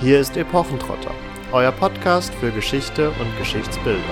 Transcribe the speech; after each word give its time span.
Hier 0.00 0.18
ist 0.18 0.36
Epochentrotter, 0.36 1.14
euer 1.52 1.70
Podcast 1.70 2.34
für 2.34 2.50
Geschichte 2.50 3.10
und 3.10 3.38
Geschichtsbildung. 3.38 4.02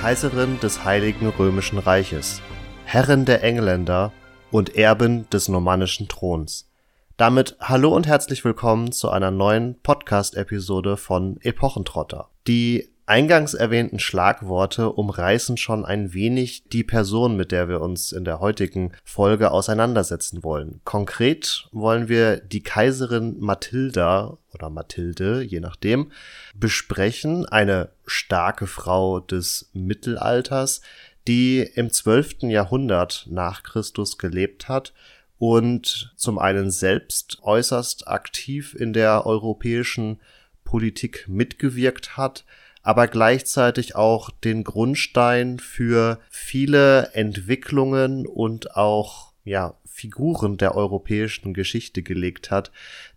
Kaiserin 0.00 0.58
des 0.60 0.84
Heiligen 0.84 1.28
Römischen 1.28 1.78
Reiches, 1.78 2.42
Herrin 2.84 3.24
der 3.24 3.42
Engländer 3.44 4.12
und 4.50 4.74
Erbin 4.76 5.30
des 5.30 5.48
normannischen 5.48 6.08
Throns. 6.08 6.68
Damit 7.16 7.56
hallo 7.60 7.94
und 7.94 8.08
herzlich 8.08 8.44
willkommen 8.44 8.90
zu 8.90 9.08
einer 9.08 9.30
neuen 9.30 9.80
Podcast-Episode 9.82 10.96
von 10.96 11.38
Epochentrotter. 11.42 12.28
Die 12.48 12.93
eingangs 13.06 13.54
erwähnten 13.54 13.98
Schlagworte 13.98 14.90
umreißen 14.90 15.56
schon 15.56 15.84
ein 15.84 16.14
wenig 16.14 16.64
die 16.68 16.84
Person, 16.84 17.36
mit 17.36 17.52
der 17.52 17.68
wir 17.68 17.80
uns 17.80 18.12
in 18.12 18.24
der 18.24 18.40
heutigen 18.40 18.92
Folge 19.04 19.50
auseinandersetzen 19.50 20.42
wollen. 20.42 20.80
Konkret 20.84 21.68
wollen 21.72 22.08
wir 22.08 22.38
die 22.38 22.62
Kaiserin 22.62 23.38
Mathilda 23.38 24.38
oder 24.52 24.70
Mathilde, 24.70 25.42
je 25.42 25.60
nachdem, 25.60 26.12
besprechen, 26.54 27.46
eine 27.46 27.90
starke 28.06 28.66
Frau 28.66 29.20
des 29.20 29.70
Mittelalters, 29.72 30.80
die 31.26 31.60
im 31.60 31.90
12. 31.90 32.44
Jahrhundert 32.44 33.26
nach 33.30 33.62
Christus 33.62 34.18
gelebt 34.18 34.68
hat 34.68 34.92
und 35.38 36.12
zum 36.16 36.38
einen 36.38 36.70
selbst 36.70 37.38
äußerst 37.42 38.08
aktiv 38.08 38.74
in 38.78 38.92
der 38.92 39.26
europäischen 39.26 40.20
Politik 40.64 41.26
mitgewirkt 41.28 42.16
hat, 42.16 42.44
aber 42.84 43.08
gleichzeitig 43.08 43.96
auch 43.96 44.30
den 44.30 44.62
Grundstein 44.62 45.58
für 45.58 46.20
viele 46.30 47.12
Entwicklungen 47.14 48.26
und 48.26 48.76
auch 48.76 49.32
ja, 49.42 49.74
Figuren 49.86 50.58
der 50.58 50.74
europäischen 50.76 51.54
Geschichte 51.54 52.02
gelegt 52.02 52.50
hat, 52.50 52.70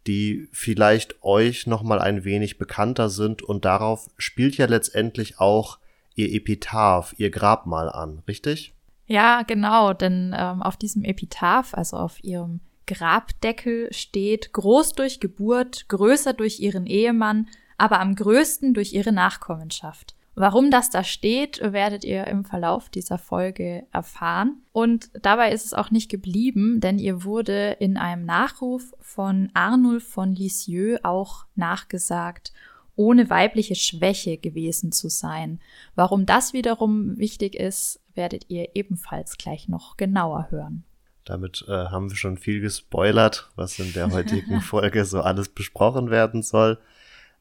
die 0.07 0.47
vielleicht 0.51 1.21
euch 1.21 1.67
noch 1.67 1.83
mal 1.83 1.99
ein 1.99 2.23
wenig 2.23 2.57
bekannter 2.57 3.09
sind 3.09 3.43
und 3.43 3.65
darauf 3.65 4.09
spielt 4.17 4.57
ja 4.57 4.65
letztendlich 4.67 5.39
auch 5.39 5.79
ihr 6.15 6.33
Epitaph, 6.33 7.13
ihr 7.17 7.29
Grabmal 7.29 7.89
an, 7.89 8.23
richtig? 8.27 8.73
Ja, 9.05 9.43
genau, 9.43 9.93
denn 9.93 10.35
ähm, 10.37 10.61
auf 10.61 10.77
diesem 10.77 11.03
Epitaph, 11.03 11.73
also 11.73 11.97
auf 11.97 12.23
ihrem 12.23 12.61
Grabdeckel 12.87 13.93
steht 13.93 14.53
groß 14.53 14.93
durch 14.93 15.19
Geburt, 15.19 15.89
größer 15.89 16.33
durch 16.33 16.59
ihren 16.59 16.85
Ehemann, 16.85 17.47
aber 17.77 17.99
am 17.99 18.15
größten 18.15 18.73
durch 18.73 18.93
ihre 18.93 19.11
Nachkommenschaft. 19.11 20.15
Warum 20.39 20.69
das 20.69 20.91
da 20.91 21.03
steht, 21.03 21.59
werdet 21.61 22.03
ihr 22.03 22.27
im 22.27 22.45
Verlauf 22.45 22.89
dieser 22.89 23.17
Folge 23.17 23.87
erfahren. 23.91 24.61
Und 24.71 25.09
dabei 25.19 25.51
ist 25.51 25.65
es 25.65 25.73
auch 25.73 25.89
nicht 25.89 26.11
geblieben, 26.11 26.79
denn 26.79 26.99
ihr 26.99 27.23
wurde 27.23 27.71
in 27.79 27.97
einem 27.97 28.23
Nachruf 28.23 28.93
von 28.99 29.49
Arnulf 29.55 30.07
von 30.07 30.35
Lisieux 30.35 30.99
auch 31.03 31.47
nachgesagt, 31.55 32.53
ohne 32.95 33.31
weibliche 33.31 33.73
Schwäche 33.73 34.37
gewesen 34.37 34.91
zu 34.91 35.09
sein. 35.09 35.59
Warum 35.95 36.27
das 36.27 36.53
wiederum 36.53 37.17
wichtig 37.17 37.55
ist, 37.55 37.99
werdet 38.13 38.45
ihr 38.49 38.75
ebenfalls 38.75 39.39
gleich 39.39 39.67
noch 39.67 39.97
genauer 39.97 40.51
hören. 40.51 40.83
Damit 41.25 41.65
äh, 41.67 41.71
haben 41.71 42.11
wir 42.11 42.15
schon 42.15 42.37
viel 42.37 42.61
gespoilert, 42.61 43.49
was 43.55 43.79
in 43.79 43.91
der 43.93 44.11
heutigen 44.11 44.61
Folge 44.61 45.03
so 45.03 45.21
alles 45.21 45.49
besprochen 45.49 46.11
werden 46.11 46.43
soll. 46.43 46.77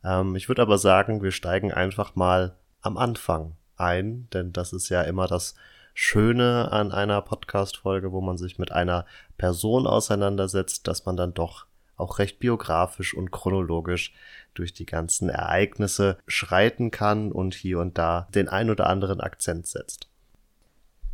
Ähm, 0.05 0.37
ich 0.37 0.49
würde 0.49 0.63
aber 0.63 0.79
sagen, 0.79 1.23
wir 1.23 1.33
steigen 1.33 1.73
einfach 1.73 2.15
mal 2.15 2.57
am 2.81 2.97
Anfang 2.97 3.57
ein, 3.77 4.29
denn 4.33 4.53
das 4.53 4.73
ist 4.73 4.89
ja 4.89 5.03
immer 5.03 5.27
das 5.27 5.55
Schöne 5.95 6.71
an 6.73 6.93
einer 6.93 7.23
Podcast-Folge, 7.23 8.13
wo 8.13 8.21
man 8.21 8.37
sich 8.37 8.59
mit 8.59 8.71
einer 8.71 9.07
Person 9.39 9.87
auseinandersetzt, 9.87 10.87
dass 10.87 11.07
man 11.07 11.17
dann 11.17 11.33
doch 11.33 11.67
auch 11.97 12.19
recht 12.19 12.39
biografisch 12.39 13.15
und 13.15 13.31
chronologisch 13.31 14.13
durch 14.55 14.75
die 14.75 14.87
ganzen 14.87 15.31
Ereignisse 15.31 16.19
schreiten 16.27 16.91
kann 16.91 17.33
und 17.33 17.55
hier 17.55 17.81
und 17.81 17.97
da 17.97 18.29
den 18.35 18.49
ein 18.49 18.71
oder 18.71 18.89
anderen 18.89 19.21
Akzent 19.21 19.67
setzt. 19.67 20.09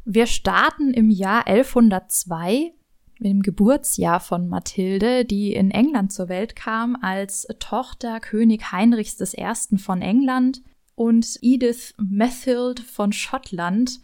Wir 0.05 0.27
starten 0.27 0.93
im 0.93 1.11
Jahr 1.11 1.47
1102 1.47 2.73
dem 3.23 3.43
Geburtsjahr 3.43 4.21
von 4.21 4.49
Mathilde, 4.49 5.25
die 5.25 5.55
in 5.55 5.71
England 5.71 6.13
zur 6.13 6.29
Welt 6.29 6.57
kam 6.57 6.97
als 7.01 7.47
Tochter 7.59 8.21
König 8.21 8.73
Heinrichs 8.73 9.21
I. 9.35 9.79
von 9.79 10.03
England 10.03 10.63
und 10.95 11.39
Edith 11.41 11.95
Methild 11.99 12.81
von 12.81 13.13
Schottland, 13.13 14.01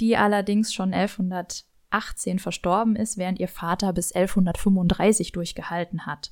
die 0.00 0.16
allerdings 0.16 0.72
schon 0.72 0.94
1118 0.94 2.38
verstorben 2.38 2.96
ist, 2.96 3.18
während 3.18 3.38
ihr 3.38 3.48
Vater 3.48 3.92
bis 3.92 4.12
1135 4.12 5.32
durchgehalten 5.32 6.06
hat. 6.06 6.30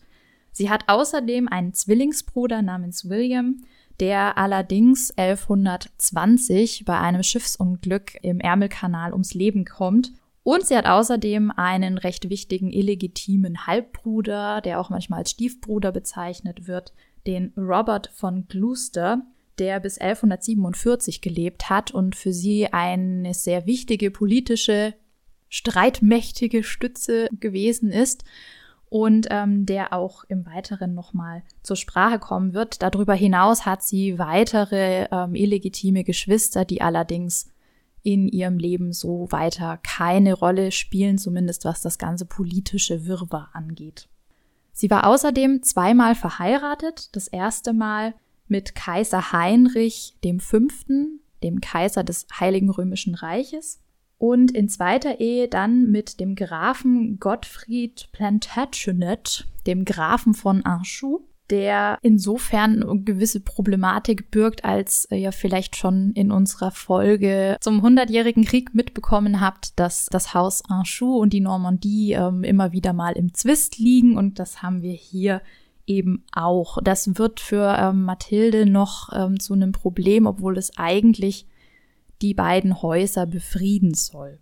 Sie 0.50 0.70
hat 0.70 0.84
außerdem 0.88 1.46
einen 1.48 1.74
Zwillingsbruder 1.74 2.62
namens 2.62 3.08
William, 3.08 3.62
der 4.00 4.38
allerdings 4.38 5.10
1120 5.16 6.84
bei 6.84 6.98
einem 6.98 7.22
Schiffsunglück 7.22 8.18
im 8.22 8.40
Ärmelkanal 8.40 9.12
ums 9.12 9.34
Leben 9.34 9.64
kommt 9.64 10.12
und 10.48 10.64
sie 10.64 10.78
hat 10.78 10.86
außerdem 10.86 11.50
einen 11.50 11.98
recht 11.98 12.30
wichtigen 12.30 12.70
illegitimen 12.70 13.66
Halbbruder, 13.66 14.62
der 14.62 14.80
auch 14.80 14.88
manchmal 14.88 15.18
als 15.18 15.32
Stiefbruder 15.32 15.92
bezeichnet 15.92 16.66
wird, 16.66 16.94
den 17.26 17.52
Robert 17.54 18.10
von 18.14 18.48
Gloucester, 18.48 19.20
der 19.58 19.78
bis 19.78 19.98
1147 19.98 21.20
gelebt 21.20 21.68
hat 21.68 21.90
und 21.90 22.16
für 22.16 22.32
sie 22.32 22.72
eine 22.72 23.34
sehr 23.34 23.66
wichtige 23.66 24.10
politische, 24.10 24.94
streitmächtige 25.50 26.62
Stütze 26.62 27.28
gewesen 27.38 27.90
ist 27.90 28.24
und 28.88 29.26
ähm, 29.28 29.66
der 29.66 29.92
auch 29.92 30.24
im 30.28 30.46
Weiteren 30.46 30.94
nochmal 30.94 31.42
zur 31.62 31.76
Sprache 31.76 32.18
kommen 32.18 32.54
wird. 32.54 32.80
Darüber 32.80 33.12
hinaus 33.12 33.66
hat 33.66 33.82
sie 33.82 34.18
weitere 34.18 35.08
ähm, 35.12 35.34
illegitime 35.34 36.04
Geschwister, 36.04 36.64
die 36.64 36.80
allerdings 36.80 37.50
in 38.02 38.28
ihrem 38.28 38.58
Leben 38.58 38.92
so 38.92 39.28
weiter 39.30 39.78
keine 39.82 40.34
Rolle 40.34 40.72
spielen, 40.72 41.18
zumindest 41.18 41.64
was 41.64 41.80
das 41.80 41.98
ganze 41.98 42.24
politische 42.24 43.06
Wirrwarr 43.06 43.50
angeht. 43.52 44.08
Sie 44.72 44.90
war 44.90 45.06
außerdem 45.06 45.62
zweimal 45.62 46.14
verheiratet, 46.14 47.14
das 47.16 47.28
erste 47.28 47.72
Mal 47.72 48.14
mit 48.46 48.74
Kaiser 48.74 49.32
Heinrich 49.32 50.16
V., 50.38 50.58
dem 51.42 51.60
Kaiser 51.60 52.04
des 52.04 52.26
Heiligen 52.38 52.70
Römischen 52.70 53.14
Reiches, 53.14 53.80
und 54.18 54.50
in 54.50 54.68
zweiter 54.68 55.20
Ehe 55.20 55.48
dann 55.48 55.90
mit 55.90 56.18
dem 56.18 56.34
Grafen 56.34 57.20
Gottfried 57.20 58.08
Plantagenet, 58.12 59.46
dem 59.66 59.84
Grafen 59.84 60.34
von 60.34 60.64
Anjou, 60.64 61.27
der 61.50 61.98
insofern 62.02 63.04
gewisse 63.04 63.40
Problematik 63.40 64.30
birgt, 64.30 64.64
als 64.64 65.08
ihr 65.10 65.32
vielleicht 65.32 65.76
schon 65.76 66.12
in 66.12 66.30
unserer 66.30 66.70
Folge 66.70 67.56
zum 67.60 67.82
Hundertjährigen 67.82 68.44
Krieg 68.44 68.74
mitbekommen 68.74 69.40
habt, 69.40 69.78
dass 69.78 70.06
das 70.06 70.34
Haus 70.34 70.62
Anjou 70.68 71.16
und 71.16 71.32
die 71.32 71.40
Normandie 71.40 72.12
ähm, 72.12 72.44
immer 72.44 72.72
wieder 72.72 72.92
mal 72.92 73.12
im 73.12 73.34
Zwist 73.34 73.78
liegen 73.78 74.16
und 74.16 74.38
das 74.38 74.62
haben 74.62 74.82
wir 74.82 74.92
hier 74.92 75.40
eben 75.86 76.24
auch. 76.32 76.78
Das 76.82 77.18
wird 77.18 77.40
für 77.40 77.76
ähm, 77.78 78.04
Mathilde 78.04 78.66
noch 78.66 79.10
ähm, 79.12 79.40
zu 79.40 79.54
einem 79.54 79.72
Problem, 79.72 80.26
obwohl 80.26 80.58
es 80.58 80.76
eigentlich 80.76 81.46
die 82.20 82.34
beiden 82.34 82.82
Häuser 82.82 83.26
befrieden 83.26 83.94
soll. 83.94 84.38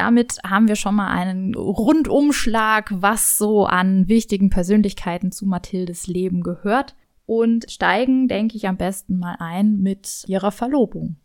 Damit 0.00 0.38
haben 0.42 0.66
wir 0.66 0.76
schon 0.76 0.94
mal 0.94 1.08
einen 1.08 1.54
Rundumschlag, 1.54 2.90
was 2.90 3.36
so 3.36 3.66
an 3.66 4.08
wichtigen 4.08 4.48
Persönlichkeiten 4.48 5.30
zu 5.30 5.44
Mathildes 5.44 6.06
Leben 6.06 6.42
gehört 6.42 6.96
und 7.26 7.70
steigen, 7.70 8.26
denke 8.26 8.56
ich, 8.56 8.66
am 8.66 8.78
besten 8.78 9.18
mal 9.18 9.36
ein 9.40 9.82
mit 9.82 10.24
ihrer 10.26 10.52
Verlobung. 10.52 11.16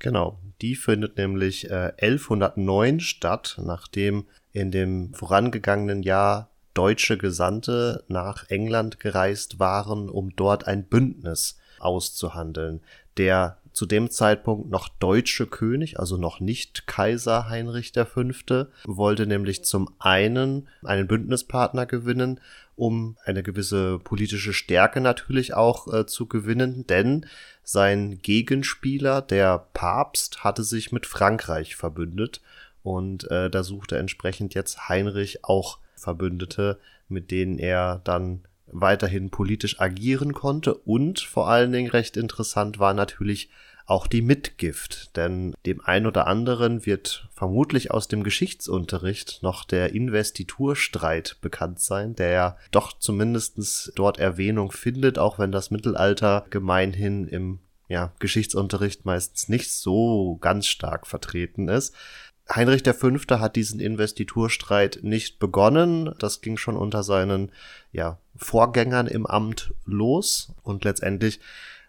Genau, 0.00 0.40
die 0.60 0.74
findet 0.74 1.16
nämlich 1.16 1.70
äh, 1.70 1.92
1109 2.00 2.98
statt, 2.98 3.60
nachdem 3.64 4.24
in 4.50 4.72
dem 4.72 5.14
vorangegangenen 5.14 6.02
Jahr 6.02 6.50
deutsche 6.74 7.18
Gesandte 7.18 8.02
nach 8.08 8.50
England 8.50 8.98
gereist 8.98 9.60
waren, 9.60 10.08
um 10.08 10.34
dort 10.34 10.66
ein 10.66 10.82
Bündnis 10.82 11.56
auszuhandeln. 11.78 12.80
Der 13.16 13.58
zu 13.78 13.86
dem 13.86 14.10
Zeitpunkt 14.10 14.70
noch 14.70 14.88
deutsche 14.88 15.46
König, 15.46 16.00
also 16.00 16.16
noch 16.16 16.40
nicht 16.40 16.88
Kaiser 16.88 17.48
Heinrich 17.48 17.92
V., 17.92 18.66
wollte 18.84 19.24
nämlich 19.24 19.64
zum 19.64 19.88
einen 20.00 20.66
einen 20.82 21.06
Bündnispartner 21.06 21.86
gewinnen, 21.86 22.40
um 22.74 23.16
eine 23.24 23.44
gewisse 23.44 24.00
politische 24.00 24.52
Stärke 24.52 25.00
natürlich 25.00 25.54
auch 25.54 25.94
äh, 25.94 26.06
zu 26.06 26.26
gewinnen, 26.26 26.88
denn 26.88 27.24
sein 27.62 28.18
Gegenspieler, 28.20 29.22
der 29.22 29.68
Papst, 29.74 30.42
hatte 30.42 30.64
sich 30.64 30.90
mit 30.90 31.06
Frankreich 31.06 31.76
verbündet 31.76 32.40
und 32.82 33.30
äh, 33.30 33.48
da 33.48 33.62
suchte 33.62 33.96
entsprechend 33.96 34.54
jetzt 34.54 34.88
Heinrich 34.88 35.44
auch 35.44 35.78
Verbündete, 35.94 36.80
mit 37.08 37.30
denen 37.30 37.60
er 37.60 38.00
dann 38.02 38.42
weiterhin 38.66 39.30
politisch 39.30 39.80
agieren 39.80 40.32
konnte 40.32 40.74
und 40.74 41.20
vor 41.20 41.48
allen 41.48 41.70
Dingen 41.70 41.90
recht 41.90 42.16
interessant 42.16 42.80
war 42.80 42.92
natürlich 42.92 43.50
auch 43.88 44.06
die 44.06 44.22
Mitgift. 44.22 45.16
Denn 45.16 45.54
dem 45.66 45.80
einen 45.80 46.06
oder 46.06 46.26
anderen 46.26 46.86
wird 46.86 47.28
vermutlich 47.32 47.90
aus 47.90 48.06
dem 48.06 48.22
Geschichtsunterricht 48.22 49.42
noch 49.42 49.64
der 49.64 49.94
Investiturstreit 49.94 51.38
bekannt 51.40 51.80
sein, 51.80 52.14
der 52.14 52.30
ja 52.30 52.56
doch 52.70 52.92
zumindestens 52.98 53.90
dort 53.96 54.18
Erwähnung 54.18 54.70
findet, 54.70 55.18
auch 55.18 55.38
wenn 55.38 55.50
das 55.50 55.70
Mittelalter 55.70 56.46
gemeinhin 56.50 57.26
im 57.26 57.60
ja, 57.88 58.12
Geschichtsunterricht 58.18 59.06
meistens 59.06 59.48
nicht 59.48 59.72
so 59.72 60.36
ganz 60.36 60.66
stark 60.66 61.06
vertreten 61.06 61.68
ist. 61.68 61.94
Heinrich 62.54 62.82
V. 62.82 63.10
hat 63.40 63.56
diesen 63.56 63.80
Investiturstreit 63.80 65.00
nicht 65.02 65.38
begonnen. 65.38 66.14
Das 66.18 66.40
ging 66.40 66.56
schon 66.56 66.76
unter 66.76 67.02
seinen 67.02 67.52
ja, 67.92 68.18
Vorgängern 68.36 69.06
im 69.06 69.26
Amt 69.26 69.74
los. 69.84 70.54
Und 70.62 70.84
letztendlich, 70.84 71.40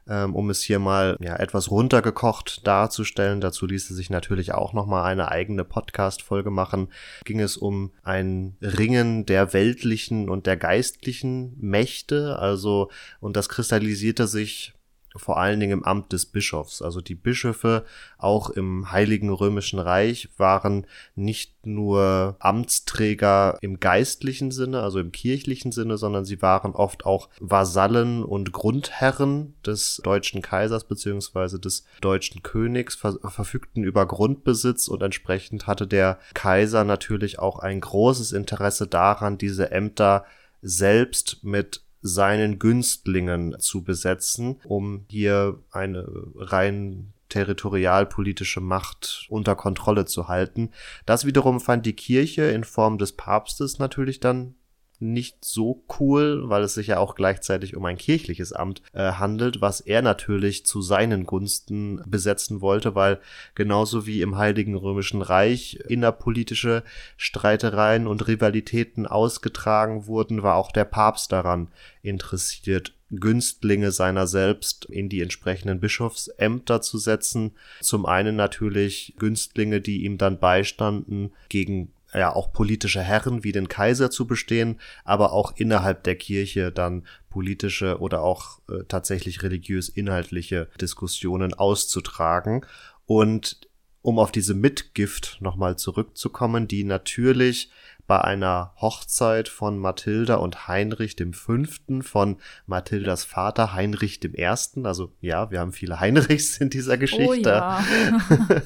ähm, 0.10 0.36
um 0.36 0.50
es 0.50 0.62
hier 0.62 0.80
mal 0.80 1.18
ja, 1.22 1.36
etwas 1.36 1.70
runtergekocht 1.72 2.66
darzustellen, 2.66 3.42
dazu 3.42 3.66
ließe 3.66 3.94
sich 3.94 4.10
natürlich 4.10 4.54
auch 4.54 4.74
nochmal 4.74 5.04
eine 5.06 5.30
eigene 5.30 5.64
Podcast-Folge 5.64 6.50
machen, 6.50 6.90
ging 7.26 7.40
es 7.40 7.58
um 7.58 7.92
ein 8.04 8.58
Ringen 8.62 9.26
der 9.26 9.54
weltlichen 9.54 10.30
und 10.30 10.48
der 10.48 10.58
geistlichen 10.58 11.56
Mächte. 11.60 12.40
Also, 12.40 12.90
und 13.20 13.38
das 13.38 13.50
kristallisierte 13.50 14.28
sich 14.28 14.74
vor 15.16 15.38
allen 15.38 15.60
Dingen 15.60 15.80
im 15.80 15.84
Amt 15.84 16.14
des 16.14 16.26
Bischofs. 16.26 16.82
Also 16.82 17.02
die 17.02 17.16
Bischöfe 17.16 17.86
auch 18.18 18.50
im 18.50 18.92
Heiligen 18.92 19.30
Römischen 19.30 19.80
Reich 19.80 20.30
waren 20.38 20.86
nicht 21.16 21.66
nur 21.66 22.36
Amtsträger 22.40 23.58
im 23.62 23.80
geistlichen 23.80 24.52
Sinne, 24.52 24.82
also 24.82 25.00
im 25.00 25.12
kirchlichen 25.12 25.72
Sinne, 25.72 25.98
sondern 25.98 26.26
sie 26.26 26.42
waren 26.42 26.74
oft 26.74 27.06
auch 27.06 27.30
Vasallen 27.40 28.24
und 28.24 28.52
Grundherren 28.52 29.56
des 29.66 30.02
deutschen 30.04 30.42
Kaisers 30.42 30.86
beziehungsweise 30.86 31.60
des 31.60 31.86
deutschen 32.02 32.44
Königs, 32.44 32.96
ver 32.96 33.18
verfügten 33.30 33.84
über 33.84 34.06
Grundbesitz 34.06 34.88
und 34.88 35.02
entsprechend 35.02 35.68
hatte 35.68 35.88
der 35.88 36.20
Kaiser 36.34 36.84
natürlich 36.84 37.40
auch 37.40 37.60
ein 37.60 37.82
großes 37.82 38.32
Interesse 38.32 38.88
daran, 38.88 39.38
diese 39.38 39.72
Ämter 39.72 40.26
selbst 40.62 41.44
mit 41.44 41.84
seinen 42.02 42.60
Günstlingen 42.60 43.60
zu 43.60 43.84
besetzen, 43.84 44.60
um 44.66 45.06
hier 45.10 45.60
eine 45.72 46.08
rein 46.36 47.14
territorialpolitische 47.30 48.60
Macht 48.60 49.28
unter 49.30 49.56
Kontrolle 49.56 50.06
zu 50.06 50.28
halten. 50.28 50.72
Das 51.06 51.26
wiederum 51.26 51.60
fand 51.60 51.86
die 51.86 51.94
Kirche 51.96 52.44
in 52.44 52.64
Form 52.64 52.98
des 52.98 53.14
Papstes 53.14 53.80
natürlich 53.80 54.20
dann 54.20 54.56
nicht 55.00 55.46
so 55.46 55.84
cool, 56.00 56.50
weil 56.50 56.64
es 56.64 56.74
sich 56.74 56.88
ja 56.88 57.00
auch 57.00 57.16
gleichzeitig 57.16 57.76
um 57.76 57.86
ein 57.86 57.98
kirchliches 57.98 58.54
Amt 58.54 58.82
äh, 58.94 59.14
handelt, 59.14 59.62
was 59.62 59.82
er 59.82 60.02
natürlich 60.02 60.66
zu 60.66 60.82
seinen 60.82 61.26
Gunsten 61.26 62.02
besetzen 62.06 62.62
wollte, 62.62 62.96
weil 62.96 63.20
genauso 63.56 64.06
wie 64.06 64.22
im 64.22 64.38
Heiligen 64.38 64.76
Römischen 64.76 65.22
Reich 65.22 65.80
innerpolitische 65.88 66.84
Streitereien 67.18 68.08
und 68.08 68.28
Rivalitäten 68.28 69.08
ausgetragen 69.08 70.08
wurden, 70.08 70.44
war 70.44 70.56
auch 70.56 70.72
der 70.72 70.86
Papst 70.86 71.32
daran 71.32 71.70
interessiert, 72.02 72.94
Günstlinge 73.12 73.92
seiner 73.92 74.28
selbst 74.28 74.86
in 74.86 75.10
die 75.10 75.22
entsprechenden 75.22 75.80
Bischofsämter 75.80 76.82
zu 76.82 76.98
setzen. 76.98 77.52
Zum 77.82 78.06
einen 78.06 78.36
natürlich 78.36 79.16
Günstlinge, 79.18 79.82
die 79.82 80.04
ihm 80.04 80.18
dann 80.18 80.40
beistanden 80.40 81.32
gegen 81.50 81.92
ja 82.14 82.34
auch 82.34 82.52
politische 82.52 83.02
Herren 83.02 83.44
wie 83.44 83.52
den 83.52 83.68
Kaiser 83.68 84.10
zu 84.10 84.26
bestehen, 84.26 84.80
aber 85.04 85.32
auch 85.32 85.54
innerhalb 85.56 86.04
der 86.04 86.16
Kirche 86.16 86.72
dann 86.72 87.06
politische 87.30 88.00
oder 88.00 88.22
auch 88.22 88.60
äh, 88.70 88.84
tatsächlich 88.88 89.44
religiös 89.44 89.90
inhaltliche 89.90 90.70
Diskussionen 90.80 91.54
auszutragen. 91.54 92.66
Und 93.06 93.62
um 94.02 94.18
auf 94.18 94.32
diese 94.32 94.54
Mitgift 94.54 95.38
nochmal 95.42 95.78
zurückzukommen, 95.78 96.68
die 96.68 96.84
natürlich 96.84 97.72
bei 98.10 98.22
einer 98.22 98.74
Hochzeit 98.82 99.50
von 99.50 99.78
Mathilda 99.78 100.38
und 100.38 100.68
Heinrich 100.68 101.16
dem 101.16 101.32
Fünften 101.32 102.02
von 102.02 102.38
Mathildas 102.66 103.24
Vater 103.24 103.74
Heinrich 103.74 104.20
dem 104.20 104.34
Ersten. 104.34 104.88
Also 104.88 105.12
ja, 105.22 105.52
wir 105.52 105.60
haben 105.60 105.74
viele 105.74 106.00
Heinrichs 106.00 106.58
in 106.58 106.72
dieser 106.72 106.96
oh 106.96 106.98
Geschichte. 106.98 107.30
Oh 107.30 107.46
ja. 107.46 107.84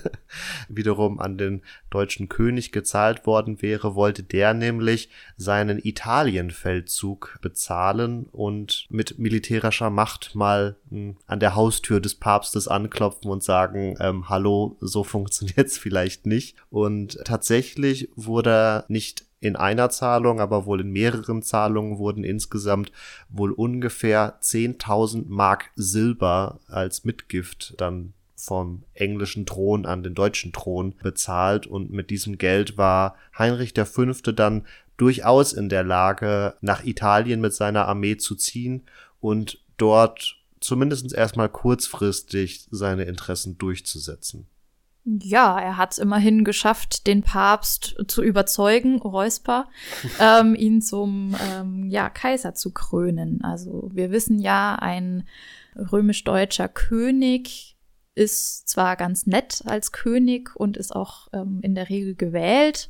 Wiederum 0.70 1.20
an 1.20 1.38
den 1.38 1.62
deutschen 1.90 2.30
König 2.30 2.72
gezahlt 2.72 3.26
worden 3.26 3.62
wäre, 3.62 3.96
wollte 3.96 4.24
der 4.24 4.54
nämlich 4.54 5.10
seinen 5.36 5.78
Italienfeldzug 5.78 7.40
bezahlen 7.42 8.28
und 8.32 8.88
mit 8.90 9.20
militärischer 9.20 9.90
Macht 9.90 10.36
mal 10.36 10.78
hm, 10.90 11.18
an 11.28 11.42
der 11.42 11.54
Haustür 11.54 12.00
des 12.00 12.16
Papstes 12.16 12.70
anklopfen 12.70 13.30
und 13.30 13.44
sagen, 13.44 13.98
ähm, 14.00 14.30
hallo, 14.30 14.78
so 14.80 15.04
funktioniert's 15.04 15.78
vielleicht 15.84 16.26
nicht. 16.26 16.56
Und 16.70 17.20
tatsächlich 17.26 18.08
wurde 18.16 18.86
nicht 18.88 19.26
in 19.44 19.58
einer 19.58 19.90
Zahlung, 19.90 20.40
aber 20.40 20.66
wohl 20.66 20.80
in 20.80 20.92
mehreren 20.92 21.42
Zahlungen 21.42 21.98
wurden 21.98 22.24
insgesamt 22.24 22.94
wohl 23.28 23.52
ungefähr 23.52 24.40
10.000 24.42 25.26
Mark 25.28 25.72
Silber 25.76 26.62
als 26.68 27.04
Mitgift 27.04 27.74
dann 27.78 28.14
vom 28.38 28.84
englischen 28.94 29.46
Thron 29.46 29.86
an 29.86 30.02
den 30.02 30.16
deutschen 30.16 30.54
Thron 30.54 30.96
bezahlt 31.04 31.68
und 31.68 31.92
mit 31.92 32.10
diesem 32.10 32.38
Geld 32.38 32.78
war 32.78 33.16
Heinrich 33.38 33.74
V. 33.74 34.06
dann 34.32 34.66
durchaus 34.96 35.52
in 35.52 35.68
der 35.68 35.84
Lage, 35.84 36.56
nach 36.62 36.86
Italien 36.86 37.42
mit 37.42 37.54
seiner 37.54 37.88
Armee 37.88 38.16
zu 38.16 38.36
ziehen 38.36 38.84
und 39.20 39.60
dort 39.76 40.38
zumindest 40.62 41.14
erstmal 41.14 41.50
kurzfristig 41.50 42.68
seine 42.72 43.04
Interessen 43.04 43.58
durchzusetzen. 43.58 44.48
Ja, 45.06 45.60
er 45.60 45.78
hat 45.78 45.94
es 45.94 45.98
immerhin 45.98 46.46
geschafft, 46.46 47.08
den 47.08 47.24
Papst 47.24 47.96
zu 48.08 48.24
überzeugen, 48.24 49.02
Räusper, 49.02 49.68
ähm, 50.20 50.56
ihn 50.56 50.82
zum 50.82 51.36
ähm, 51.52 51.90
ja, 51.90 52.10
Kaiser 52.10 52.54
zu 52.54 52.72
krönen. 52.72 53.44
Also 53.44 53.90
wir 53.94 54.12
wissen 54.12 54.40
ja, 54.40 54.76
ein 54.76 55.28
römisch-deutscher 55.76 56.70
König 56.70 57.78
ist 58.16 58.70
zwar 58.70 58.96
ganz 58.96 59.26
nett 59.26 59.64
als 59.66 59.92
König 59.92 60.56
und 60.56 60.78
ist 60.78 60.96
auch 60.96 61.28
ähm, 61.34 61.60
in 61.64 61.76
der 61.76 61.90
Regel 61.90 62.16
gewählt, 62.16 62.90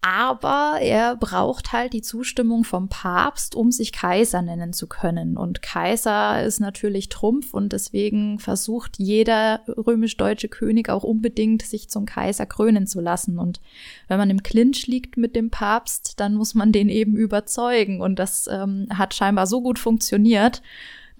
aber 0.00 0.78
er 0.80 1.16
braucht 1.16 1.72
halt 1.72 1.92
die 1.92 2.02
Zustimmung 2.02 2.62
vom 2.62 2.88
Papst, 2.88 3.56
um 3.56 3.72
sich 3.72 3.90
Kaiser 3.90 4.42
nennen 4.42 4.72
zu 4.72 4.86
können. 4.86 5.36
Und 5.36 5.60
Kaiser 5.60 6.42
ist 6.44 6.60
natürlich 6.60 7.08
Trumpf 7.08 7.52
und 7.52 7.72
deswegen 7.72 8.38
versucht 8.38 8.98
jeder 8.98 9.60
römisch-deutsche 9.66 10.48
König 10.48 10.88
auch 10.88 11.02
unbedingt, 11.02 11.62
sich 11.62 11.90
zum 11.90 12.06
Kaiser 12.06 12.46
krönen 12.46 12.86
zu 12.86 13.00
lassen. 13.00 13.40
Und 13.40 13.60
wenn 14.06 14.18
man 14.18 14.30
im 14.30 14.44
Clinch 14.44 14.86
liegt 14.86 15.16
mit 15.16 15.34
dem 15.34 15.50
Papst, 15.50 16.20
dann 16.20 16.34
muss 16.34 16.54
man 16.54 16.70
den 16.70 16.88
eben 16.88 17.16
überzeugen. 17.16 18.00
Und 18.00 18.20
das 18.20 18.46
ähm, 18.46 18.86
hat 18.90 19.14
scheinbar 19.14 19.48
so 19.48 19.60
gut 19.60 19.80
funktioniert, 19.80 20.62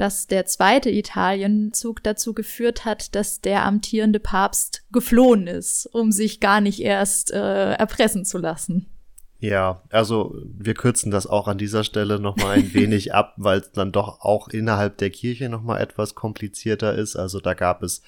dass 0.00 0.26
der 0.26 0.46
zweite 0.46 0.90
Italienzug 0.90 2.02
dazu 2.02 2.34
geführt 2.34 2.84
hat, 2.84 3.14
dass 3.14 3.40
der 3.40 3.64
amtierende 3.64 4.20
Papst 4.20 4.84
geflohen 4.90 5.46
ist, 5.46 5.86
um 5.86 6.12
sich 6.12 6.40
gar 6.40 6.60
nicht 6.60 6.80
erst 6.80 7.32
äh, 7.32 7.72
erpressen 7.72 8.24
zu 8.24 8.38
lassen. 8.38 8.86
Ja, 9.40 9.82
also 9.90 10.34
wir 10.42 10.74
kürzen 10.74 11.12
das 11.12 11.28
auch 11.28 11.46
an 11.46 11.58
dieser 11.58 11.84
Stelle 11.84 12.18
nochmal 12.18 12.56
ein 12.56 12.74
wenig 12.74 13.14
ab, 13.14 13.34
weil 13.36 13.60
es 13.60 13.70
dann 13.70 13.92
doch 13.92 14.20
auch 14.20 14.48
innerhalb 14.48 14.98
der 14.98 15.10
Kirche 15.10 15.48
nochmal 15.48 15.80
etwas 15.80 16.16
komplizierter 16.16 16.94
ist. 16.94 17.14
Also 17.14 17.38
da 17.38 17.54
gab 17.54 17.84
es 17.84 18.02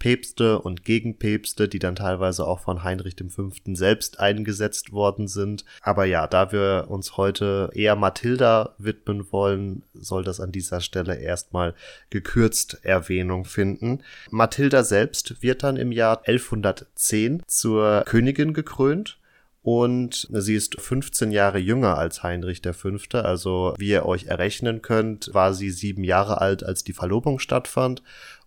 Päpste 0.00 0.58
und 0.58 0.84
Gegenpäpste, 0.84 1.68
die 1.68 1.78
dann 1.78 1.94
teilweise 1.94 2.44
auch 2.48 2.58
von 2.58 2.82
Heinrich 2.82 3.14
V. 3.28 3.52
selbst 3.74 4.18
eingesetzt 4.18 4.90
worden 4.90 5.28
sind. 5.28 5.64
Aber 5.82 6.04
ja, 6.04 6.26
da 6.26 6.50
wir 6.50 6.86
uns 6.88 7.16
heute 7.16 7.70
eher 7.74 7.94
Mathilda 7.94 8.74
widmen 8.78 9.30
wollen, 9.30 9.84
soll 9.94 10.24
das 10.24 10.40
an 10.40 10.50
dieser 10.50 10.80
Stelle 10.80 11.14
erstmal 11.14 11.74
gekürzt 12.10 12.80
Erwähnung 12.82 13.44
finden. 13.44 14.02
Mathilda 14.32 14.82
selbst 14.82 15.40
wird 15.42 15.62
dann 15.62 15.76
im 15.76 15.92
Jahr 15.92 16.26
1110 16.26 17.44
zur 17.46 18.02
Königin 18.04 18.52
gekrönt 18.52 19.20
und 19.62 20.28
sie 20.32 20.56
ist 20.56 20.80
15 20.80 21.30
Jahre 21.30 21.58
jünger 21.58 21.96
als 21.96 22.24
Heinrich 22.24 22.62
V. 22.62 22.90
Also 23.18 23.74
wie 23.78 23.90
ihr 23.90 24.04
euch 24.04 24.26
errechnen 24.26 24.82
könnt, 24.82 25.30
war 25.32 25.54
sie 25.54 25.70
sieben 25.70 26.02
Jahre 26.02 26.40
alt, 26.40 26.64
als 26.64 26.82
die 26.82 26.92
Verlobung 26.92 27.38
stattfand. 27.38 28.02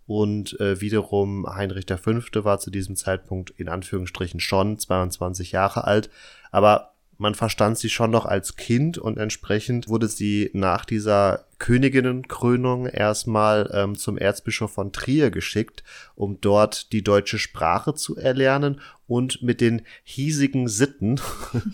Und 0.07 0.59
äh, 0.59 0.81
wiederum 0.81 1.47
Heinrich 1.47 1.85
V. 1.87 2.43
war 2.43 2.59
zu 2.59 2.69
diesem 2.69 2.95
Zeitpunkt 2.95 3.51
in 3.51 3.69
Anführungsstrichen 3.69 4.39
schon 4.39 4.77
22 4.77 5.53
Jahre 5.53 5.85
alt. 5.85 6.09
Aber 6.51 6.94
man 7.17 7.35
verstand 7.35 7.77
sie 7.77 7.89
schon 7.89 8.11
noch 8.11 8.25
als 8.25 8.55
Kind 8.55 8.97
und 8.97 9.17
entsprechend 9.17 9.87
wurde 9.87 10.07
sie 10.07 10.49
nach 10.53 10.85
dieser 10.85 11.45
Königinnenkrönung 11.57 12.85
erstmal 12.85 13.69
ähm, 13.73 13.95
zum 13.95 14.17
Erzbischof 14.17 14.73
von 14.73 14.91
Trier 14.91 15.31
geschickt, 15.31 15.83
um 16.15 16.41
dort 16.41 16.91
die 16.91 17.03
deutsche 17.03 17.39
Sprache 17.39 17.93
zu 17.93 18.17
erlernen 18.17 18.81
und 19.07 19.41
mit 19.41 19.61
den 19.61 19.83
hiesigen 20.03 20.67
Sitten 20.67 21.21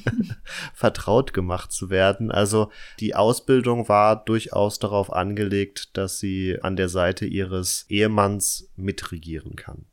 vertraut 0.73 1.33
gemacht 1.33 1.71
zu 1.71 1.89
werden. 1.89 2.31
Also 2.31 2.71
die 2.99 3.15
Ausbildung 3.15 3.89
war 3.89 4.23
durchaus 4.23 4.79
darauf 4.79 5.11
angelegt, 5.11 5.97
dass 5.97 6.19
sie 6.19 6.59
an 6.61 6.75
der 6.75 6.89
Seite 6.89 7.25
ihres 7.25 7.85
Ehemanns 7.89 8.69
mitregieren 8.75 9.55
kann. 9.55 9.85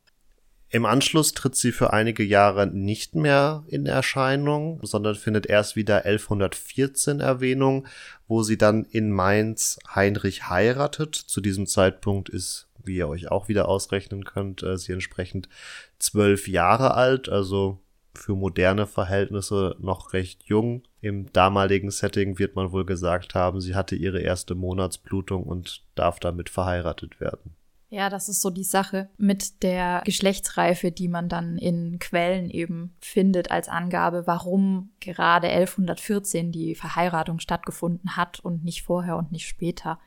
Im 0.71 0.85
Anschluss 0.85 1.33
tritt 1.33 1.55
sie 1.55 1.71
für 1.71 1.93
einige 1.93 2.23
Jahre 2.23 2.67
nicht 2.67 3.15
mehr 3.15 3.63
in 3.67 3.87
Erscheinung, 3.87 4.79
sondern 4.83 5.15
findet 5.15 5.47
erst 5.47 5.75
wieder 5.75 6.05
1114 6.05 7.19
Erwähnung, 7.21 7.87
wo 8.27 8.43
sie 8.43 8.57
dann 8.57 8.85
in 8.85 9.11
Mainz 9.11 9.79
Heinrich 9.95 10.47
heiratet. 10.47 11.15
Zu 11.15 11.41
diesem 11.41 11.65
Zeitpunkt 11.65 12.29
ist, 12.29 12.67
wie 12.83 12.97
ihr 12.97 13.07
euch 13.07 13.31
auch 13.31 13.47
wieder 13.47 13.67
ausrechnen 13.67 14.25
könnt, 14.25 14.61
äh, 14.61 14.77
sie 14.77 14.91
entsprechend 14.91 15.49
zwölf 15.97 16.47
Jahre 16.47 16.93
alt, 16.93 17.29
also 17.29 17.79
für 18.13 18.35
moderne 18.35 18.85
Verhältnisse 18.85 19.75
noch 19.79 20.13
recht 20.13 20.43
jung. 20.43 20.83
Im 21.01 21.31
damaligen 21.33 21.89
Setting 21.89 22.37
wird 22.37 22.55
man 22.55 22.71
wohl 22.71 22.85
gesagt 22.85 23.33
haben, 23.33 23.59
sie 23.59 23.73
hatte 23.73 23.95
ihre 23.95 24.19
erste 24.19 24.53
Monatsblutung 24.53 25.43
und 25.43 25.83
darf 25.95 26.19
damit 26.19 26.49
verheiratet 26.49 27.19
werden. 27.19 27.55
Ja, 27.91 28.09
das 28.09 28.29
ist 28.29 28.41
so 28.41 28.51
die 28.51 28.63
Sache 28.63 29.09
mit 29.17 29.63
der 29.63 30.03
Geschlechtsreife, 30.05 30.91
die 30.91 31.07
man 31.07 31.27
dann 31.27 31.57
in 31.57 31.97
Quellen 31.97 32.51
eben 32.51 32.93
findet 32.99 33.49
als 33.49 33.67
Angabe, 33.67 34.27
warum 34.27 34.91
gerade 34.99 35.47
1114 35.47 36.51
die 36.51 36.75
Verheiratung 36.75 37.39
stattgefunden 37.39 38.15
hat 38.15 38.39
und 38.41 38.63
nicht 38.63 38.83
vorher 38.83 39.17
und 39.17 39.31
nicht 39.31 39.47
später. 39.47 39.99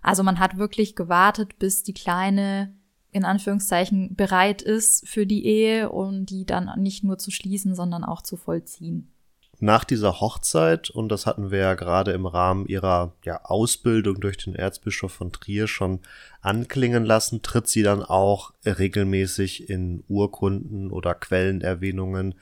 Also 0.00 0.22
man 0.22 0.38
hat 0.38 0.58
wirklich 0.58 0.94
gewartet, 0.94 1.58
bis 1.58 1.82
die 1.82 1.94
Kleine 1.94 2.72
in 3.10 3.24
Anführungszeichen 3.24 4.14
bereit 4.14 4.62
ist 4.62 5.08
für 5.08 5.26
die 5.26 5.44
Ehe 5.44 5.90
und 5.90 6.26
die 6.26 6.44
dann 6.44 6.70
nicht 6.80 7.02
nur 7.02 7.18
zu 7.18 7.32
schließen, 7.32 7.74
sondern 7.74 8.04
auch 8.04 8.22
zu 8.22 8.36
vollziehen 8.36 9.13
nach 9.64 9.84
dieser 9.84 10.20
Hochzeit, 10.20 10.90
und 10.90 11.08
das 11.08 11.24
hatten 11.24 11.50
wir 11.50 11.58
ja 11.58 11.74
gerade 11.74 12.12
im 12.12 12.26
Rahmen 12.26 12.66
ihrer 12.66 13.14
ja, 13.24 13.42
Ausbildung 13.44 14.20
durch 14.20 14.36
den 14.36 14.54
Erzbischof 14.54 15.12
von 15.12 15.32
Trier 15.32 15.66
schon 15.66 16.00
anklingen 16.42 17.04
lassen, 17.04 17.40
tritt 17.40 17.66
sie 17.66 17.82
dann 17.82 18.02
auch 18.02 18.52
regelmäßig 18.66 19.70
in 19.70 20.04
Urkunden 20.06 20.90
oder 20.90 21.14
Quellenerwähnungen 21.14 22.34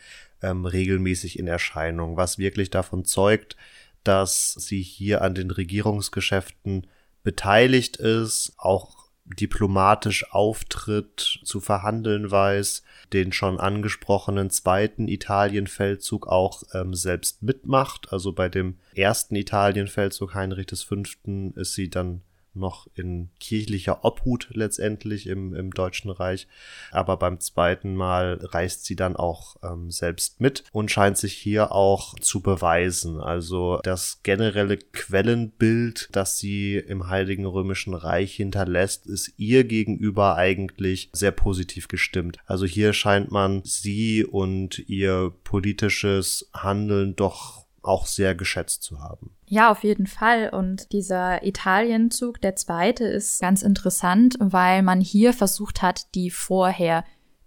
ähm, 0.42 0.66
regelmäßig 0.66 1.38
in 1.38 1.46
Erscheinung, 1.46 2.16
was 2.16 2.38
wirklich 2.38 2.70
davon 2.70 3.04
zeugt, 3.04 3.56
dass 4.02 4.54
sie 4.54 4.82
hier 4.82 5.22
an 5.22 5.36
den 5.36 5.52
Regierungsgeschäften 5.52 6.88
beteiligt 7.22 7.98
ist, 7.98 8.54
auch 8.58 9.01
diplomatisch 9.24 10.30
auftritt, 10.32 11.40
zu 11.44 11.60
verhandeln 11.60 12.30
weiß, 12.30 12.82
den 13.12 13.32
schon 13.32 13.60
angesprochenen 13.60 14.50
zweiten 14.50 15.08
Italienfeldzug 15.08 16.26
auch 16.26 16.62
ähm, 16.74 16.94
selbst 16.94 17.42
mitmacht. 17.42 18.12
Also 18.12 18.32
bei 18.32 18.48
dem 18.48 18.78
ersten 18.94 19.36
Italienfeldzug 19.36 20.34
Heinrich 20.34 20.68
V. 20.70 20.96
ist 21.54 21.74
sie 21.74 21.88
dann 21.88 22.22
noch 22.54 22.86
in 22.94 23.30
kirchlicher 23.40 24.04
Obhut 24.04 24.50
letztendlich 24.52 25.26
im, 25.26 25.54
im 25.54 25.70
Deutschen 25.72 26.10
Reich. 26.10 26.46
Aber 26.90 27.16
beim 27.16 27.40
zweiten 27.40 27.94
Mal 27.94 28.38
reist 28.42 28.84
sie 28.84 28.96
dann 28.96 29.16
auch 29.16 29.56
ähm, 29.62 29.90
selbst 29.90 30.40
mit 30.40 30.64
und 30.72 30.90
scheint 30.90 31.18
sich 31.18 31.34
hier 31.34 31.72
auch 31.72 32.18
zu 32.18 32.40
beweisen. 32.40 33.20
Also 33.20 33.80
das 33.82 34.20
generelle 34.22 34.76
Quellenbild, 34.76 36.08
das 36.12 36.38
sie 36.38 36.76
im 36.76 37.08
Heiligen 37.08 37.46
Römischen 37.46 37.94
Reich 37.94 38.34
hinterlässt, 38.34 39.06
ist 39.06 39.34
ihr 39.36 39.64
gegenüber 39.64 40.36
eigentlich 40.36 41.10
sehr 41.12 41.32
positiv 41.32 41.88
gestimmt. 41.88 42.38
Also 42.46 42.66
hier 42.66 42.92
scheint 42.92 43.30
man 43.30 43.62
sie 43.64 44.24
und 44.24 44.78
ihr 44.88 45.32
politisches 45.44 46.50
Handeln 46.52 47.16
doch 47.16 47.61
auch 47.82 48.06
sehr 48.06 48.34
geschätzt 48.34 48.82
zu 48.82 49.00
haben. 49.00 49.36
Ja, 49.46 49.70
auf 49.70 49.84
jeden 49.84 50.06
Fall. 50.06 50.50
Und 50.50 50.92
dieser 50.92 51.44
Italienzug, 51.44 52.40
der 52.40 52.56
zweite, 52.56 53.04
ist 53.04 53.40
ganz 53.40 53.62
interessant, 53.62 54.36
weil 54.38 54.82
man 54.82 55.00
hier 55.00 55.32
versucht 55.32 55.82
hat, 55.82 56.14
die 56.14 56.30
vorher 56.30 57.04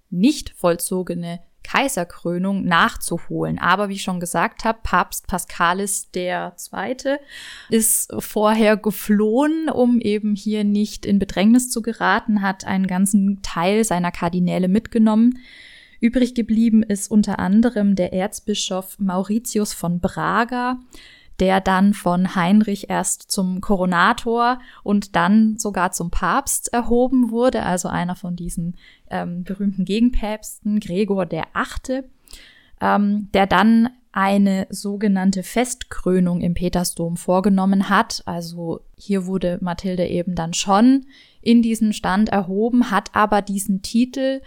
nicht 0.10 0.52
vollzogene 0.52 1.40
Kaiserkrönung 1.64 2.64
nachzuholen. 2.64 3.58
Aber 3.58 3.90
wie 3.90 3.96
ich 3.96 4.04
schon 4.04 4.20
gesagt 4.20 4.66
habe, 4.66 4.80
Papst 4.84 5.26
Paschalis 5.26 6.12
der 6.12 6.54
Zweite 6.58 7.20
ist 7.70 8.14
vorher 8.20 8.78
geflohen, 8.78 9.70
um 9.70 10.00
eben 10.00 10.36
hier 10.36 10.64
nicht 10.64 11.08
in 11.08 11.18
Bedrängnis 11.18 11.72
zu 11.72 11.82
geraten, 11.82 12.44
hat 12.44 12.66
einen 12.66 12.86
ganzen 12.86 13.42
Teil 13.42 13.84
seiner 13.84 14.12
Kardinäle 14.12 14.68
mitgenommen 14.68 15.40
Übrig 16.06 16.36
geblieben 16.36 16.84
ist 16.84 17.10
unter 17.10 17.40
anderem 17.40 17.96
der 17.96 18.14
Erzbischof 18.14 19.00
Mauritius 19.00 19.74
von 19.74 20.00
Braga, 20.00 20.78
der 21.40 21.62
dann 21.62 21.96
von 21.96 22.36
Heinrich 22.36 22.92
erst 22.92 23.32
zum 23.32 23.60
Koronator 23.60 24.60
und 24.84 25.16
dann 25.16 25.58
sogar 25.58 25.94
zum 25.94 26.12
Papst 26.12 26.72
erhoben 26.72 27.32
wurde, 27.32 27.64
also 27.64 27.88
einer 27.88 28.16
von 28.16 28.36
diesen 28.36 28.76
ähm, 29.10 29.44
berühmten 29.44 29.84
Gegenpäpsten, 29.84 30.80
Gregor 30.80 31.26
der 31.26 31.46
Achte, 31.54 32.08
ähm, 32.80 33.30
der 33.34 33.48
dann 33.48 33.90
eine 34.12 34.68
sogenannte 34.70 35.42
Festkrönung 35.42 36.40
im 36.42 36.54
Petersdom 36.54 37.18
vorgenommen 37.18 37.90
hat. 37.90 38.22
Also 38.28 38.82
hier 38.96 39.26
wurde 39.26 39.58
Mathilde 39.60 40.06
eben 40.06 40.36
dann 40.36 40.54
schon 40.54 41.08
in 41.42 41.64
diesen 41.64 41.94
Stand 41.94 42.30
erhoben, 42.30 42.92
hat 42.92 43.10
aber 43.14 43.42
diesen 43.42 43.82
Titel 43.82 44.42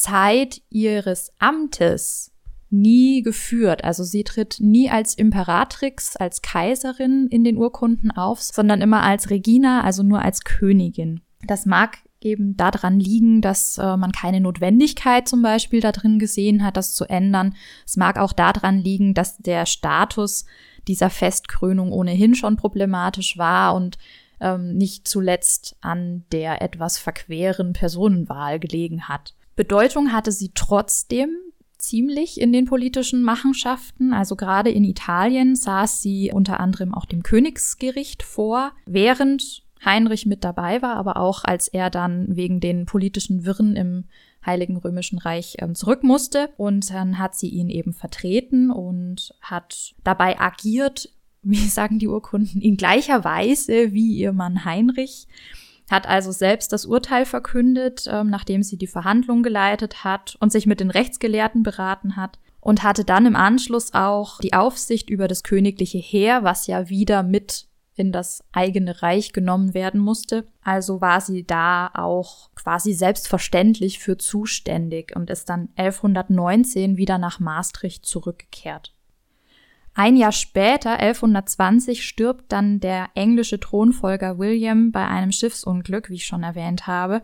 Zeit 0.00 0.62
ihres 0.70 1.30
Amtes 1.38 2.32
nie 2.70 3.22
geführt. 3.22 3.84
Also 3.84 4.02
sie 4.02 4.24
tritt 4.24 4.56
nie 4.60 4.88
als 4.88 5.14
Imperatrix, 5.14 6.16
als 6.16 6.40
Kaiserin 6.40 7.26
in 7.28 7.44
den 7.44 7.58
Urkunden 7.58 8.10
auf, 8.10 8.40
sondern 8.40 8.80
immer 8.80 9.02
als 9.02 9.28
Regina, 9.28 9.82
also 9.82 10.02
nur 10.02 10.22
als 10.22 10.44
Königin. 10.44 11.20
Das 11.46 11.66
mag 11.66 11.98
eben 12.22 12.56
daran 12.56 12.98
liegen, 12.98 13.42
dass 13.42 13.76
äh, 13.76 13.96
man 13.98 14.12
keine 14.12 14.40
Notwendigkeit 14.40 15.28
zum 15.28 15.42
Beispiel 15.42 15.80
da 15.80 15.92
drin 15.92 16.18
gesehen 16.18 16.64
hat, 16.64 16.78
das 16.78 16.94
zu 16.94 17.04
ändern. 17.04 17.54
Es 17.84 17.98
mag 17.98 18.18
auch 18.18 18.32
daran 18.32 18.78
liegen, 18.78 19.12
dass 19.12 19.36
der 19.36 19.66
Status 19.66 20.46
dieser 20.88 21.10
Festkrönung 21.10 21.92
ohnehin 21.92 22.34
schon 22.34 22.56
problematisch 22.56 23.36
war 23.36 23.74
und 23.74 23.98
ähm, 24.40 24.76
nicht 24.76 25.06
zuletzt 25.06 25.76
an 25.82 26.24
der 26.32 26.62
etwas 26.62 26.98
verqueren 26.98 27.74
Personenwahl 27.74 28.58
gelegen 28.58 29.08
hat. 29.08 29.34
Bedeutung 29.60 30.10
hatte 30.10 30.32
sie 30.32 30.52
trotzdem 30.54 31.36
ziemlich 31.76 32.40
in 32.40 32.50
den 32.50 32.64
politischen 32.64 33.22
Machenschaften. 33.22 34.14
Also 34.14 34.34
gerade 34.34 34.70
in 34.70 34.84
Italien 34.84 35.54
saß 35.54 36.00
sie 36.00 36.32
unter 36.32 36.60
anderem 36.60 36.94
auch 36.94 37.04
dem 37.04 37.22
Königsgericht 37.22 38.22
vor, 38.22 38.72
während 38.86 39.62
Heinrich 39.84 40.24
mit 40.24 40.44
dabei 40.44 40.80
war, 40.80 40.96
aber 40.96 41.18
auch 41.18 41.44
als 41.44 41.68
er 41.68 41.90
dann 41.90 42.34
wegen 42.34 42.60
den 42.60 42.86
politischen 42.86 43.44
Wirren 43.44 43.76
im 43.76 44.04
Heiligen 44.46 44.78
Römischen 44.78 45.18
Reich 45.18 45.56
ähm, 45.58 45.74
zurück 45.74 46.04
musste. 46.04 46.48
Und 46.56 46.88
dann 46.88 47.18
hat 47.18 47.34
sie 47.34 47.50
ihn 47.50 47.68
eben 47.68 47.92
vertreten 47.92 48.70
und 48.70 49.34
hat 49.42 49.94
dabei 50.04 50.40
agiert, 50.40 51.10
wie 51.42 51.68
sagen 51.68 51.98
die 51.98 52.08
Urkunden, 52.08 52.62
in 52.62 52.78
gleicher 52.78 53.24
Weise 53.24 53.92
wie 53.92 54.16
ihr 54.16 54.32
Mann 54.32 54.64
Heinrich 54.64 55.28
hat 55.90 56.08
also 56.08 56.32
selbst 56.32 56.72
das 56.72 56.86
Urteil 56.86 57.26
verkündet, 57.26 58.06
ähm, 58.10 58.30
nachdem 58.30 58.62
sie 58.62 58.78
die 58.78 58.86
Verhandlung 58.86 59.42
geleitet 59.42 60.04
hat 60.04 60.36
und 60.40 60.52
sich 60.52 60.66
mit 60.66 60.80
den 60.80 60.90
Rechtsgelehrten 60.90 61.62
beraten 61.62 62.16
hat 62.16 62.38
und 62.60 62.82
hatte 62.82 63.04
dann 63.04 63.26
im 63.26 63.36
Anschluss 63.36 63.92
auch 63.92 64.38
die 64.38 64.52
Aufsicht 64.52 65.10
über 65.10 65.26
das 65.28 65.42
königliche 65.42 65.98
Heer, 65.98 66.44
was 66.44 66.66
ja 66.66 66.88
wieder 66.88 67.22
mit 67.22 67.66
in 67.96 68.12
das 68.12 68.42
eigene 68.52 69.02
Reich 69.02 69.32
genommen 69.32 69.74
werden 69.74 70.00
musste. 70.00 70.46
Also 70.62 71.00
war 71.00 71.20
sie 71.20 71.44
da 71.44 71.90
auch 71.92 72.50
quasi 72.54 72.94
selbstverständlich 72.94 73.98
für 73.98 74.16
zuständig 74.16 75.14
und 75.16 75.28
ist 75.28 75.50
dann 75.50 75.68
1119 75.76 76.96
wieder 76.96 77.18
nach 77.18 77.40
Maastricht 77.40 78.06
zurückgekehrt. 78.06 78.94
Ein 80.00 80.16
Jahr 80.16 80.32
später, 80.32 80.92
1120, 80.98 82.06
stirbt 82.06 82.50
dann 82.52 82.80
der 82.80 83.10
englische 83.14 83.60
Thronfolger 83.60 84.38
William 84.38 84.92
bei 84.92 85.06
einem 85.06 85.30
Schiffsunglück, 85.30 86.08
wie 86.08 86.14
ich 86.14 86.24
schon 86.24 86.42
erwähnt 86.42 86.86
habe. 86.86 87.20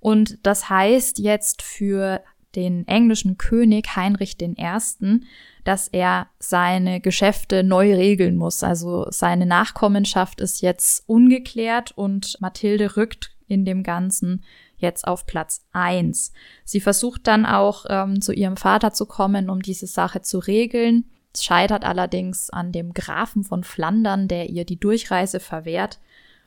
Und 0.00 0.38
das 0.42 0.70
heißt 0.70 1.18
jetzt 1.18 1.60
für 1.60 2.22
den 2.54 2.88
englischen 2.88 3.36
König 3.36 3.96
Heinrich 3.96 4.40
I., 4.40 5.20
dass 5.64 5.88
er 5.88 6.28
seine 6.38 7.02
Geschäfte 7.02 7.62
neu 7.62 7.94
regeln 7.94 8.38
muss. 8.38 8.62
Also 8.62 9.08
seine 9.10 9.44
Nachkommenschaft 9.44 10.40
ist 10.40 10.62
jetzt 10.62 11.06
ungeklärt 11.06 11.92
und 11.92 12.40
Mathilde 12.40 12.96
rückt 12.96 13.36
in 13.46 13.66
dem 13.66 13.82
Ganzen 13.82 14.42
jetzt 14.78 15.06
auf 15.06 15.26
Platz 15.26 15.66
eins. 15.72 16.32
Sie 16.64 16.80
versucht 16.80 17.26
dann 17.26 17.44
auch 17.44 17.84
ähm, 17.90 18.22
zu 18.22 18.32
ihrem 18.32 18.56
Vater 18.56 18.94
zu 18.94 19.04
kommen, 19.04 19.50
um 19.50 19.60
diese 19.60 19.86
Sache 19.86 20.22
zu 20.22 20.38
regeln. 20.38 21.04
Es 21.36 21.44
scheitert 21.44 21.84
allerdings 21.84 22.48
an 22.48 22.72
dem 22.72 22.94
Grafen 22.94 23.44
von 23.44 23.62
Flandern, 23.62 24.26
der 24.26 24.48
ihr 24.48 24.64
die 24.64 24.80
Durchreise 24.80 25.38
verwehrt. 25.38 26.00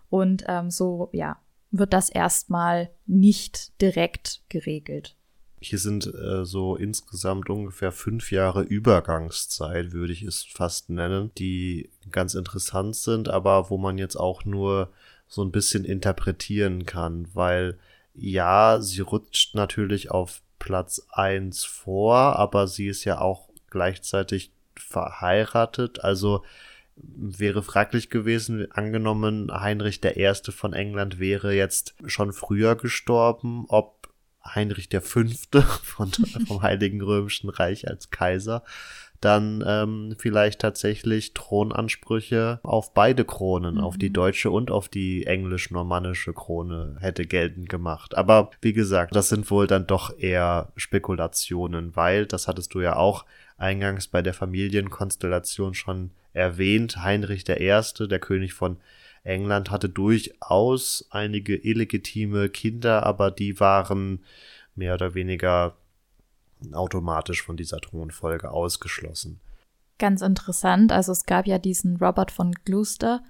Und 0.09 0.45
ähm, 0.47 0.71
so, 0.71 1.09
ja, 1.11 1.37
wird 1.69 1.93
das 1.93 2.09
erstmal 2.09 2.89
nicht 3.05 3.79
direkt 3.81 4.41
geregelt. 4.49 5.15
Hier 5.61 5.77
sind 5.77 6.07
äh, 6.07 6.43
so 6.43 6.75
insgesamt 6.75 7.51
ungefähr 7.51 7.91
fünf 7.91 8.31
Jahre 8.31 8.63
Übergangszeit, 8.63 9.91
würde 9.91 10.11
ich 10.11 10.23
es 10.23 10.43
fast 10.43 10.89
nennen, 10.89 11.29
die 11.37 11.91
ganz 12.09 12.33
interessant 12.33 12.95
sind, 12.95 13.29
aber 13.29 13.69
wo 13.69 13.77
man 13.77 13.99
jetzt 13.99 14.15
auch 14.15 14.43
nur 14.43 14.89
so 15.27 15.43
ein 15.43 15.51
bisschen 15.51 15.85
interpretieren 15.85 16.87
kann, 16.87 17.27
weil 17.35 17.77
ja, 18.15 18.81
sie 18.81 19.01
rutscht 19.01 19.53
natürlich 19.53 20.09
auf 20.09 20.41
Platz 20.57 21.05
eins 21.11 21.63
vor, 21.63 22.15
aber 22.15 22.67
sie 22.67 22.87
ist 22.87 23.03
ja 23.03 23.21
auch 23.21 23.49
gleichzeitig 23.69 24.51
verheiratet, 24.89 26.03
also 26.03 26.43
wäre 26.95 27.63
fraglich 27.63 28.09
gewesen, 28.09 28.69
angenommen 28.71 29.49
Heinrich 29.51 30.01
der 30.01 30.17
Erste 30.17 30.51
von 30.51 30.73
England 30.73 31.19
wäre 31.19 31.53
jetzt 31.53 31.95
schon 32.05 32.33
früher 32.33 32.75
gestorben, 32.75 33.65
ob 33.69 34.09
Heinrich 34.43 34.89
der 34.89 35.01
Fünfte 35.01 35.61
von, 35.83 36.11
vom 36.11 36.61
Heiligen 36.61 37.01
Römischen 37.01 37.49
Reich 37.49 37.87
als 37.87 38.09
Kaiser 38.09 38.63
dann 39.21 39.63
ähm, 39.67 40.15
vielleicht 40.17 40.61
tatsächlich 40.61 41.33
Thronansprüche 41.33 42.59
auf 42.63 42.93
beide 42.93 43.25
Kronen, 43.25 43.75
mhm. 43.75 43.81
auf 43.81 43.97
die 43.97 44.09
mhm. 44.09 44.13
deutsche 44.13 44.51
und 44.51 44.71
auf 44.71 44.87
die 44.87 45.25
englisch-normannische 45.25 46.33
Krone 46.33 46.97
hätte 46.99 47.25
geltend 47.25 47.69
gemacht. 47.69 48.15
Aber 48.15 48.51
wie 48.61 48.73
gesagt, 48.73 49.15
das 49.15 49.29
sind 49.29 49.49
wohl 49.51 49.67
dann 49.67 49.87
doch 49.87 50.17
eher 50.17 50.71
Spekulationen, 50.75 51.95
weil, 51.95 52.25
das 52.25 52.47
hattest 52.47 52.73
du 52.73 52.81
ja 52.81 52.95
auch 52.95 53.25
eingangs 53.59 54.07
bei 54.07 54.21
der 54.21 54.33
Familienkonstellation 54.33 55.73
schon 55.73 56.11
erwähnt, 56.33 56.97
Heinrich 56.97 57.47
Erste, 57.47 58.07
der 58.07 58.19
König 58.19 58.53
von 58.53 58.77
England 59.23 59.69
hatte 59.69 59.89
durchaus 59.89 61.05
einige 61.09 61.55
illegitime 61.55 62.49
Kinder, 62.49 63.05
aber 63.05 63.31
die 63.31 63.59
waren 63.59 64.23
mehr 64.75 64.93
oder 64.93 65.13
weniger 65.13 65.75
automatisch 66.71 67.43
von 67.43 67.57
dieser 67.57 67.79
Thronfolge 67.79 68.51
ausgeschlossen. 68.51 69.39
Ganz 69.97 70.21
interessant, 70.21 70.91
also 70.91 71.11
es 71.11 71.25
gab 71.25 71.45
ja 71.45 71.59
diesen 71.59 71.97
Robert 71.97 72.31
von 72.31 72.53
Gloucester, 72.63 73.21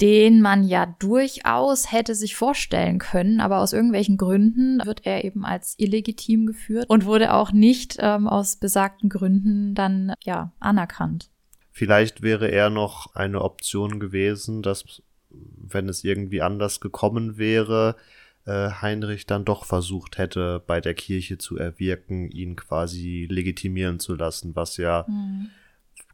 den 0.00 0.40
man 0.40 0.64
ja 0.64 0.86
durchaus 0.98 1.90
hätte 1.90 2.14
sich 2.14 2.36
vorstellen 2.36 2.98
können, 2.98 3.40
aber 3.40 3.58
aus 3.58 3.72
irgendwelchen 3.72 4.16
Gründen 4.16 4.80
wird 4.84 5.04
er 5.04 5.24
eben 5.24 5.44
als 5.44 5.74
illegitim 5.78 6.46
geführt 6.46 6.88
und 6.88 7.04
wurde 7.04 7.34
auch 7.34 7.52
nicht 7.52 7.96
ähm, 7.98 8.28
aus 8.28 8.56
besagten 8.56 9.08
Gründen 9.08 9.74
dann 9.74 10.14
ja 10.22 10.52
anerkannt. 10.60 11.30
Vielleicht 11.72 12.22
wäre 12.22 12.50
er 12.50 12.70
noch 12.70 13.14
eine 13.14 13.42
Option 13.42 14.00
gewesen, 14.00 14.62
dass 14.62 15.02
wenn 15.30 15.88
es 15.88 16.04
irgendwie 16.04 16.42
anders 16.42 16.80
gekommen 16.80 17.38
wäre, 17.38 17.96
äh, 18.46 18.70
Heinrich 18.80 19.26
dann 19.26 19.44
doch 19.44 19.64
versucht 19.64 20.18
hätte, 20.18 20.62
bei 20.66 20.80
der 20.80 20.94
Kirche 20.94 21.38
zu 21.38 21.58
erwirken, 21.58 22.30
ihn 22.30 22.56
quasi 22.56 23.26
legitimieren 23.30 24.00
zu 24.00 24.14
lassen, 24.14 24.56
was 24.56 24.76
ja 24.76 25.04
mhm. 25.08 25.50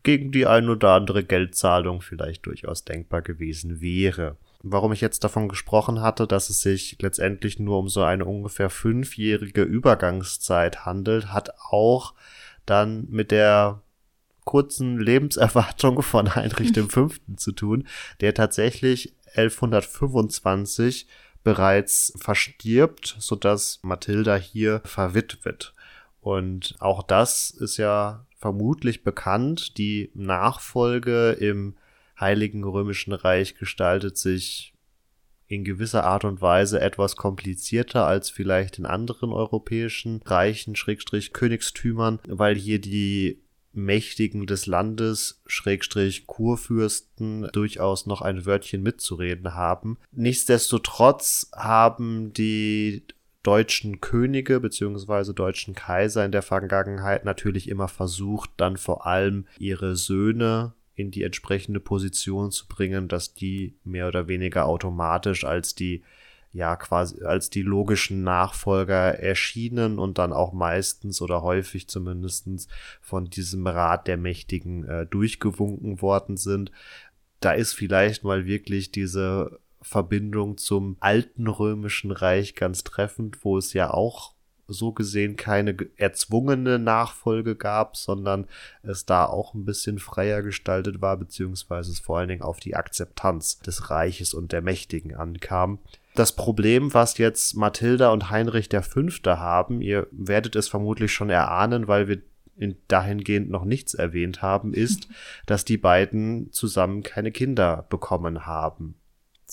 Gegen 0.05 0.31
die 0.31 0.47
ein 0.47 0.69
oder 0.69 0.93
andere 0.93 1.25
Geldzahlung 1.25 2.01
vielleicht 2.01 2.47
durchaus 2.47 2.85
denkbar 2.85 3.23
gewesen 3.23 3.81
wäre. 3.81 4.37
Warum 4.63 4.93
ich 4.93 5.01
jetzt 5.01 5.25
davon 5.25 5.49
gesprochen 5.49 6.01
hatte, 6.01 6.27
dass 6.27 6.49
es 6.49 6.61
sich 6.61 6.97
letztendlich 7.01 7.59
nur 7.59 7.79
um 7.79 7.89
so 7.89 8.03
eine 8.03 8.25
ungefähr 8.25 8.71
fünfjährige 8.71 9.63
Übergangszeit 9.63 10.87
handelt, 10.87 11.33
hat 11.33 11.51
auch 11.71 12.15
dann 12.65 13.07
mit 13.11 13.31
der 13.31 13.83
kurzen 14.45 14.99
Lebenserwartung 14.99 16.03
von 16.03 16.35
Heinrich 16.35 16.73
V. 16.89 17.09
zu 17.37 17.53
tun, 17.53 17.87
der 18.21 18.35
tatsächlich 18.35 19.15
1125 19.35 21.09
bereits 21.43 22.15
verstirbt, 22.17 23.17
sodass 23.19 23.81
Mathilda 23.83 24.37
hier 24.37 24.81
verwitwet. 24.85 25.75
Und 26.21 26.75
auch 26.79 27.03
das 27.03 27.51
ist 27.51 27.77
ja 27.77 28.25
vermutlich 28.45 29.03
bekannt. 29.03 29.79
Die 29.79 30.11
Nachfolge 30.13 31.31
im 31.31 31.77
Heiligen 32.21 32.63
Römischen 32.63 33.15
Reich 33.15 33.55
gestaltet 33.55 34.19
sich 34.19 34.75
in 35.47 35.65
gewisser 35.65 36.05
Art 36.05 36.27
und 36.27 36.43
Weise 36.43 36.79
etwas 36.79 37.17
komplizierter 37.17 38.07
als 38.07 38.29
vielleicht 38.29 38.79
in 38.79 38.85
anderen 38.85 39.33
europäischen 39.33 40.21
Reichen, 40.27 40.77
Schrägstrich 40.77 41.33
Königstümern, 41.33 42.21
weil 42.29 42.55
hier 42.55 42.83
die 42.83 43.41
Mächtigen 43.73 44.47
des 44.47 44.67
Landes, 44.67 45.41
Schrägstrich 45.47 46.27
Kurfürsten, 46.27 47.49
durchaus 47.55 48.05
noch 48.05 48.21
ein 48.21 48.45
Wörtchen 48.45 48.83
mitzureden 48.83 49.55
haben. 49.55 49.97
Nichtsdestotrotz 50.13 51.51
haben 51.57 52.35
die 52.35 53.05
deutschen 53.45 54.01
Könige 54.01 54.59
beziehungsweise 54.59 55.35
deutschen 55.35 55.75
Kaiser 55.75 56.25
in 56.25 56.33
der 56.33 56.43
Vergangenheit 56.43 57.25
natürlich 57.25 57.69
immer 57.69 57.89
versucht, 57.89 58.51
dann 58.57 58.77
vor 58.77 59.07
allem 59.07 59.47
ihre 59.59 59.95
Söhne 59.95 60.73
in 60.97 61.11
die 61.11 61.23
entsprechende 61.23 61.79
Position 61.79 62.51
zu 62.51 62.67
bringen, 62.67 63.07
dass 63.07 63.35
die 63.35 63.75
mehr 63.85 64.09
oder 64.09 64.29
weniger 64.29 64.67
automatisch 64.67 65.45
als 65.45 65.75
die 65.75 66.03
ja 66.53 66.77
quasi 66.77 67.23
als 67.25 67.51
die 67.51 67.63
logischen 67.63 68.23
Nachfolger 68.23 69.19
erschienen 69.19 69.99
und 69.99 70.19
dann 70.19 70.33
auch 70.33 70.53
meistens 70.53 71.21
oder 71.21 71.43
häufig 71.43 71.89
zumindestens 71.89 72.69
von 73.01 73.29
diesem 73.29 73.67
Rat 73.67 74.07
der 74.07 74.17
Mächtigen 74.17 74.85
äh, 74.85 75.05
durchgewunken 75.05 76.01
worden 76.01 76.37
sind. 76.37 76.71
Da 77.41 77.53
ist 77.53 77.73
vielleicht 77.75 78.23
mal 78.23 78.47
wirklich 78.47 78.93
diese 78.93 79.59
Verbindung 79.85 80.57
zum 80.57 80.97
alten 81.01 81.47
römischen 81.47 82.11
Reich 82.11 82.55
ganz 82.55 82.85
treffend, 82.85 83.45
wo 83.45 83.59
es 83.59 83.75
ja 83.75 83.93
auch 83.93 84.33
so 84.67 84.93
gesehen 84.93 85.37
keine 85.37 85.77
erzwungene 85.97 86.79
Nachfolge 86.79 87.55
gab, 87.55 87.99
sondern 87.99 88.47
es 88.83 89.05
da 89.05 89.27
auch 89.27 89.53
ein 89.53 89.67
bisschen 89.67 89.99
freier 89.99 90.43
gestaltet 90.43 91.03
war, 91.03 91.19
beziehungsweise 91.19 91.93
es 91.93 92.01
vor 92.01 92.19
allen 92.19 92.29
Dingen 92.29 92.43
auf 92.43 92.61
die 92.61 92.75
Akzeptanz 92.75 93.59
des 93.59 93.91
Reiches 93.91 94.33
und 94.33 94.53
der 94.53 94.63
Mächtigen 94.63 95.15
ankam. 95.15 95.81
Das 96.15 96.33
Problem, 96.33 96.95
was 96.95 97.19
jetzt 97.19 97.55
Mathilda 97.57 98.11
und 98.11 98.31
Heinrich 98.31 98.71
der 98.71 98.83
Fünfte 98.83 99.39
haben, 99.39 99.83
ihr 99.83 100.07
werdet 100.13 100.57
es 100.57 100.69
vermutlich 100.69 101.13
schon 101.13 101.29
erahnen, 101.29 101.89
weil 101.89 102.09
wir 102.09 102.23
in 102.57 102.77
dahingehend 102.89 103.51
noch 103.51 103.65
nichts 103.65 103.95
erwähnt 103.95 104.41
haben, 104.41 104.73
ist, 104.73 105.09
dass 105.47 105.65
die 105.65 105.77
beiden 105.77 106.53
zusammen 106.53 107.03
keine 107.03 107.33
Kinder 107.33 107.85
bekommen 107.91 108.47
haben. 108.47 108.95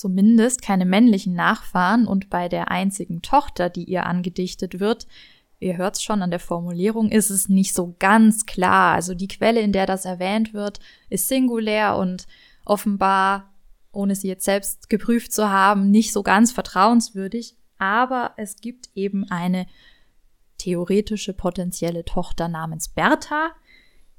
Zumindest 0.02 0.64
keine 0.64 0.86
männlichen 0.86 1.36
Nachfahren 1.36 2.08
und 2.08 2.32
bei 2.32 2.50
der 2.50 2.72
einzigen 2.72 3.22
Tochter, 3.22 3.70
die 3.70 3.84
ihr 3.84 4.08
angedichtet 4.08 4.80
wird, 4.80 5.06
ihr 5.60 5.78
hört's 5.78 6.02
schon 6.02 6.24
an 6.24 6.32
der 6.32 6.40
Formulierung, 6.40 7.12
ist 7.12 7.30
es 7.30 7.50
nicht 7.50 7.76
so 7.76 7.96
ganz 8.00 8.48
klar. 8.48 8.96
Also 8.96 9.14
die 9.14 9.28
Quelle, 9.28 9.62
in 9.62 9.74
der 9.74 9.86
das 9.86 10.06
erwähnt 10.06 10.56
wird, 10.56 10.80
ist 11.12 11.28
singulär 11.28 11.98
und 11.98 12.26
offenbar 12.66 13.54
ohne 13.92 14.16
sie 14.16 14.28
jetzt 14.28 14.46
selbst 14.46 14.90
geprüft 14.90 15.34
zu 15.34 15.52
haben, 15.52 15.92
nicht 15.92 16.14
so 16.14 16.24
ganz 16.24 16.52
vertrauenswürdig. 16.52 17.56
Aber 17.78 18.32
es 18.38 18.56
gibt 18.56 18.90
eben 18.96 19.30
eine 19.30 19.68
theoretische 20.58 21.34
potenzielle 21.34 22.06
Tochter 22.06 22.48
namens 22.48 22.90
Bertha, 22.90 23.52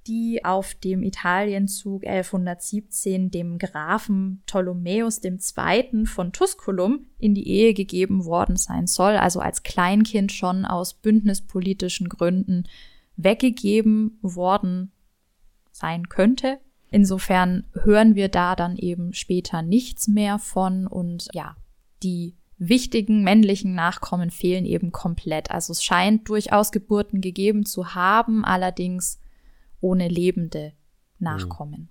die 0.07 0.45
auf 0.45 0.75
dem 0.75 1.03
Italienzug 1.03 2.05
1117 2.07 3.31
dem 3.31 3.59
Grafen 3.59 4.43
Ptolemäus 4.47 5.21
II. 5.23 6.07
von 6.07 6.33
Tusculum 6.33 7.07
in 7.19 7.35
die 7.35 7.47
Ehe 7.49 7.75
gegeben 7.75 8.25
worden 8.25 8.57
sein 8.57 8.87
soll, 8.87 9.17
also 9.17 9.41
als 9.41 9.63
Kleinkind 9.63 10.33
schon 10.33 10.65
aus 10.65 10.95
bündnispolitischen 10.95 12.09
Gründen 12.09 12.65
weggegeben 13.17 14.19
worden 14.23 14.93
sein 15.71 16.09
könnte. 16.09 16.59
Insofern 16.91 17.65
hören 17.73 18.15
wir 18.15 18.29
da 18.29 18.57
dann 18.57 18.77
eben 18.77 19.15
später 19.15 19.63
nichts 19.63 20.09
mehr 20.09 20.39
von 20.39 20.87
und 20.87 21.29
ja, 21.33 21.57
die 22.03 22.37
wichtigen 22.59 23.23
männlichen 23.23 23.75
Nachkommen 23.75 24.31
fehlen 24.31 24.65
eben 24.65 24.93
komplett. 24.93 25.51
Also 25.51 25.73
es 25.73 25.83
scheint 25.83 26.29
durchaus 26.29 26.71
Geburten 26.71 27.21
gegeben 27.21 27.65
zu 27.65 27.95
haben, 27.95 28.45
allerdings 28.45 29.19
ohne 29.83 30.09
lebende 30.09 30.73
Nachkommen. 31.19 31.91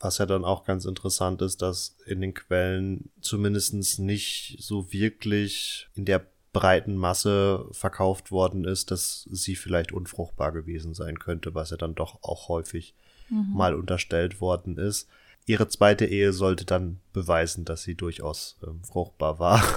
Was 0.00 0.18
ja 0.18 0.26
dann 0.26 0.44
auch 0.44 0.64
ganz 0.64 0.84
interessant 0.84 1.42
ist, 1.42 1.62
dass 1.62 1.96
in 2.06 2.20
den 2.20 2.34
Quellen 2.34 3.10
zumindest 3.20 3.98
nicht 3.98 4.56
so 4.60 4.92
wirklich 4.92 5.88
in 5.94 6.04
der 6.04 6.26
breiten 6.52 6.96
Masse 6.96 7.66
verkauft 7.72 8.30
worden 8.30 8.64
ist, 8.64 8.90
dass 8.90 9.28
sie 9.30 9.56
vielleicht 9.56 9.92
unfruchtbar 9.92 10.52
gewesen 10.52 10.94
sein 10.94 11.18
könnte, 11.18 11.54
was 11.54 11.70
ja 11.70 11.76
dann 11.76 11.94
doch 11.94 12.22
auch 12.22 12.48
häufig 12.48 12.94
mhm. 13.28 13.52
mal 13.54 13.74
unterstellt 13.74 14.40
worden 14.40 14.76
ist. 14.78 15.08
Ihre 15.46 15.66
zweite 15.68 16.04
Ehe 16.04 16.34
sollte 16.34 16.66
dann 16.66 17.00
beweisen, 17.14 17.64
dass 17.64 17.82
sie 17.82 17.94
durchaus 17.94 18.58
ähm, 18.66 18.82
fruchtbar 18.84 19.38
war. 19.38 19.62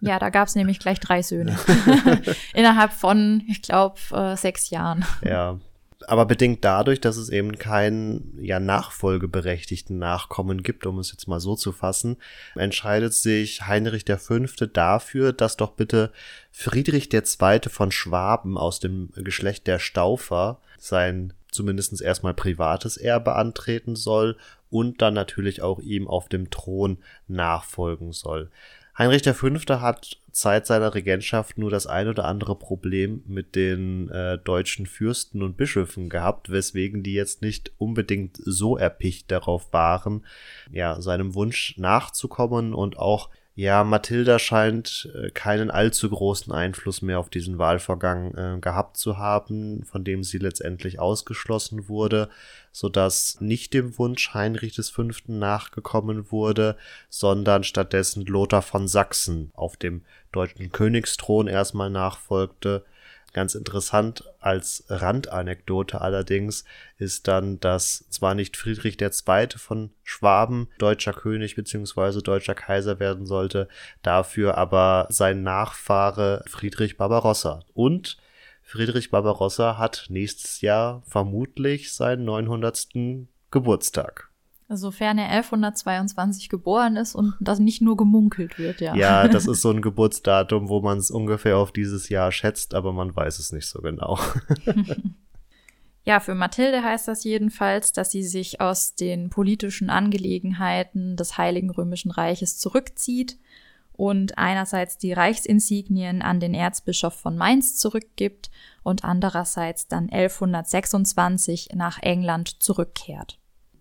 Ja, 0.00 0.18
da 0.18 0.30
gab 0.30 0.48
es 0.48 0.54
nämlich 0.54 0.78
gleich 0.78 1.00
drei 1.00 1.20
Söhne. 1.20 1.58
Innerhalb 2.54 2.92
von, 2.92 3.42
ich 3.46 3.60
glaube, 3.60 4.00
äh, 4.10 4.34
sechs 4.34 4.70
Jahren. 4.70 5.04
Ja, 5.22 5.60
aber 6.06 6.26
bedingt 6.26 6.64
dadurch, 6.64 7.00
dass 7.00 7.16
es 7.16 7.30
eben 7.30 7.58
keinen 7.58 8.38
ja 8.40 8.60
nachfolgeberechtigten 8.60 9.98
Nachkommen 9.98 10.62
gibt, 10.62 10.86
um 10.86 10.98
es 10.98 11.10
jetzt 11.12 11.26
mal 11.26 11.40
so 11.40 11.56
zu 11.56 11.72
fassen, 11.72 12.16
entscheidet 12.54 13.14
sich 13.14 13.66
Heinrich 13.66 14.04
V. 14.06 14.38
dafür, 14.72 15.32
dass 15.32 15.56
doch 15.56 15.72
bitte 15.72 16.12
Friedrich 16.52 17.12
II. 17.12 17.60
von 17.68 17.90
Schwaben 17.92 18.58
aus 18.58 18.80
dem 18.80 19.10
Geschlecht 19.14 19.66
der 19.66 19.78
Staufer 19.78 20.60
sein 20.78 21.32
zumindest 21.50 22.00
erstmal 22.02 22.34
privates 22.34 22.96
Erbe 22.98 23.34
antreten 23.34 23.96
soll 23.96 24.36
und 24.70 25.00
dann 25.00 25.14
natürlich 25.14 25.62
auch 25.62 25.78
ihm 25.80 26.06
auf 26.06 26.28
dem 26.28 26.50
Thron 26.50 26.98
nachfolgen 27.28 28.12
soll. 28.12 28.50
Heinrich 28.98 29.22
V. 29.22 29.80
hat 29.80 30.18
Zeit 30.36 30.66
seiner 30.66 30.94
Regentschaft 30.94 31.56
nur 31.56 31.70
das 31.70 31.86
ein 31.86 32.08
oder 32.08 32.26
andere 32.26 32.56
Problem 32.56 33.22
mit 33.26 33.56
den 33.56 34.10
äh, 34.10 34.38
deutschen 34.38 34.86
Fürsten 34.86 35.42
und 35.42 35.56
Bischöfen 35.56 36.10
gehabt, 36.10 36.50
weswegen 36.50 37.02
die 37.02 37.14
jetzt 37.14 37.40
nicht 37.40 37.72
unbedingt 37.78 38.38
so 38.44 38.76
erpicht 38.76 39.30
darauf 39.30 39.72
waren, 39.72 40.26
ja, 40.70 41.00
seinem 41.00 41.34
Wunsch 41.34 41.76
nachzukommen 41.78 42.74
und 42.74 42.98
auch 42.98 43.30
ja, 43.58 43.84
Mathilda 43.84 44.38
scheint 44.38 45.08
äh, 45.14 45.30
keinen 45.30 45.70
allzu 45.70 46.10
großen 46.10 46.52
Einfluss 46.52 47.00
mehr 47.00 47.18
auf 47.18 47.30
diesen 47.30 47.56
Wahlvorgang 47.56 48.34
äh, 48.34 48.60
gehabt 48.60 48.98
zu 48.98 49.16
haben, 49.16 49.82
von 49.84 50.04
dem 50.04 50.22
sie 50.22 50.36
letztendlich 50.36 50.98
ausgeschlossen 51.00 51.88
wurde, 51.88 52.28
so 52.70 52.90
dass 52.90 53.40
nicht 53.40 53.72
dem 53.72 53.96
Wunsch 53.96 54.34
Heinrich 54.34 54.76
V. 54.76 55.04
nachgekommen 55.28 56.30
wurde, 56.30 56.76
sondern 57.08 57.64
stattdessen 57.64 58.26
Lothar 58.26 58.60
von 58.60 58.88
Sachsen 58.88 59.52
auf 59.54 59.78
dem 59.78 60.02
deutschen 60.32 60.70
Königsthron 60.70 61.48
erstmal 61.48 61.88
nachfolgte 61.88 62.84
Ganz 63.32 63.54
interessant 63.54 64.24
als 64.40 64.84
Randanekdote 64.88 66.00
allerdings 66.00 66.64
ist 66.96 67.28
dann, 67.28 67.60
dass 67.60 68.08
zwar 68.08 68.34
nicht 68.34 68.56
Friedrich 68.56 68.98
II. 69.00 69.48
von 69.56 69.90
Schwaben 70.04 70.68
deutscher 70.78 71.12
König 71.12 71.54
bzw. 71.54 72.22
deutscher 72.22 72.54
Kaiser 72.54 72.98
werden 72.98 73.26
sollte, 73.26 73.68
dafür 74.02 74.56
aber 74.56 75.06
sein 75.10 75.42
Nachfahre 75.42 76.44
Friedrich 76.48 76.96
Barbarossa. 76.96 77.60
Und 77.74 78.16
Friedrich 78.62 79.10
Barbarossa 79.10 79.76
hat 79.78 80.06
nächstes 80.08 80.60
Jahr 80.60 81.02
vermutlich 81.06 81.92
seinen 81.92 82.24
900. 82.24 82.88
Geburtstag. 83.50 84.30
Sofern 84.68 85.18
er 85.18 85.28
1122 85.28 86.48
geboren 86.48 86.96
ist 86.96 87.14
und 87.14 87.34
das 87.38 87.60
nicht 87.60 87.82
nur 87.82 87.96
gemunkelt 87.96 88.58
wird, 88.58 88.80
ja. 88.80 88.96
Ja, 88.96 89.28
das 89.28 89.46
ist 89.48 89.62
so 89.62 89.70
ein 89.70 89.80
Geburtsdatum, 89.80 90.68
wo 90.68 90.80
man 90.80 90.98
es 90.98 91.12
ungefähr 91.12 91.58
auf 91.58 91.70
dieses 91.70 92.08
Jahr 92.08 92.32
schätzt, 92.32 92.74
aber 92.74 92.92
man 92.92 93.14
weiß 93.14 93.38
es 93.38 93.52
nicht 93.52 93.68
so 93.68 93.80
genau. 93.80 94.18
ja, 96.04 96.18
für 96.18 96.34
Mathilde 96.34 96.82
heißt 96.82 97.06
das 97.06 97.22
jedenfalls, 97.22 97.92
dass 97.92 98.10
sie 98.10 98.24
sich 98.24 98.60
aus 98.60 98.96
den 98.96 99.30
politischen 99.30 99.88
Angelegenheiten 99.88 101.16
des 101.16 101.38
Heiligen 101.38 101.70
Römischen 101.70 102.10
Reiches 102.10 102.58
zurückzieht 102.58 103.38
und 103.92 104.36
einerseits 104.36 104.98
die 104.98 105.12
Reichsinsignien 105.12 106.22
an 106.22 106.40
den 106.40 106.54
Erzbischof 106.54 107.14
von 107.14 107.36
Mainz 107.36 107.76
zurückgibt 107.76 108.50
und 108.82 109.04
andererseits 109.04 109.86
dann 109.86 110.10
1126 110.10 111.68
nach 111.74 112.02
England 112.02 112.60
zurückkehrt 112.60 113.38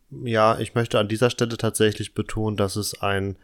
ja, 0.10 0.60
ich 0.60 0.76
möchte 0.76 1.00
an 1.00 1.08
dieser 1.08 1.30
Stelle 1.30 1.58
tatsächlich 1.58 2.14
betonen, 2.14 2.58
dass 2.58 2.76
es 2.76 3.02
ein 3.02 3.38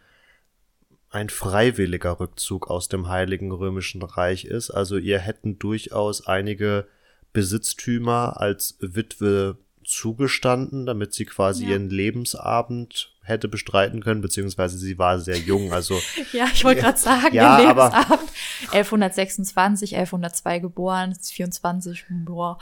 ein 1.11 1.29
freiwilliger 1.29 2.21
Rückzug 2.21 2.69
aus 2.69 2.87
dem 2.87 3.09
Heiligen 3.09 3.51
Römischen 3.51 4.01
Reich 4.01 4.45
ist. 4.45 4.71
Also 4.71 4.97
ihr 4.97 5.19
hätten 5.19 5.59
durchaus 5.59 6.25
einige 6.25 6.87
Besitztümer 7.33 8.39
als 8.39 8.77
Witwe 8.79 9.57
zugestanden, 9.83 10.85
damit 10.85 11.13
sie 11.13 11.25
quasi 11.25 11.65
ja. 11.65 11.71
ihren 11.71 11.89
Lebensabend 11.89 13.10
hätte 13.23 13.47
bestreiten 13.47 14.01
können, 14.01 14.21
beziehungsweise 14.21 14.77
sie 14.77 14.97
war 14.97 15.19
sehr 15.19 15.37
jung, 15.37 15.73
also. 15.73 15.99
ja, 16.33 16.47
ich 16.53 16.63
wollte 16.63 16.81
gerade 16.81 16.97
sagen, 16.97 17.33
ja, 17.35 17.59
ihr 17.59 17.67
Lebensabend. 17.67 18.29
1126, 18.71 19.95
1102 19.95 20.59
geboren, 20.59 21.15
24, 21.15 22.05
boah. 22.25 22.57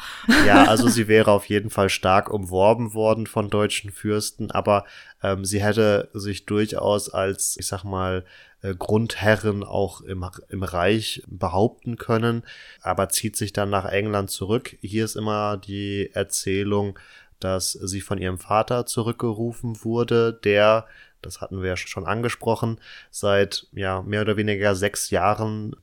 ja, 0.45 0.63
also 0.67 0.87
sie 0.89 1.07
wäre 1.07 1.31
auf 1.31 1.45
jeden 1.45 1.69
Fall 1.69 1.89
stark 1.89 2.29
umworben 2.29 2.93
worden 2.93 3.25
von 3.25 3.49
deutschen 3.49 3.91
Fürsten, 3.91 4.51
aber 4.51 4.85
ähm, 5.23 5.45
sie 5.45 5.63
hätte 5.63 6.09
sich 6.13 6.45
durchaus 6.45 7.09
als, 7.09 7.55
ich 7.57 7.67
sag 7.67 7.83
mal, 7.83 8.25
äh, 8.61 8.75
Grundherren 8.75 9.63
auch 9.63 10.01
im, 10.01 10.25
im 10.49 10.63
Reich 10.63 11.23
behaupten 11.27 11.95
können, 11.95 12.43
aber 12.81 13.07
zieht 13.09 13.37
sich 13.37 13.53
dann 13.53 13.69
nach 13.69 13.85
England 13.85 14.29
zurück. 14.29 14.77
Hier 14.81 15.05
ist 15.05 15.15
immer 15.15 15.55
die 15.57 16.09
Erzählung, 16.13 16.99
dass 17.39 17.71
sie 17.71 18.01
von 18.01 18.17
ihrem 18.17 18.37
Vater 18.37 18.85
zurückgerufen 18.85 19.83
wurde, 19.83 20.33
der, 20.33 20.87
das 21.21 21.41
hatten 21.41 21.61
wir 21.61 21.69
ja 21.69 21.77
schon 21.77 22.05
angesprochen, 22.05 22.79
seit 23.11 23.67
ja 23.71 24.01
mehr 24.01 24.21
oder 24.21 24.37
weniger 24.37 24.75
sechs 24.75 25.09
Jahren 25.09 25.75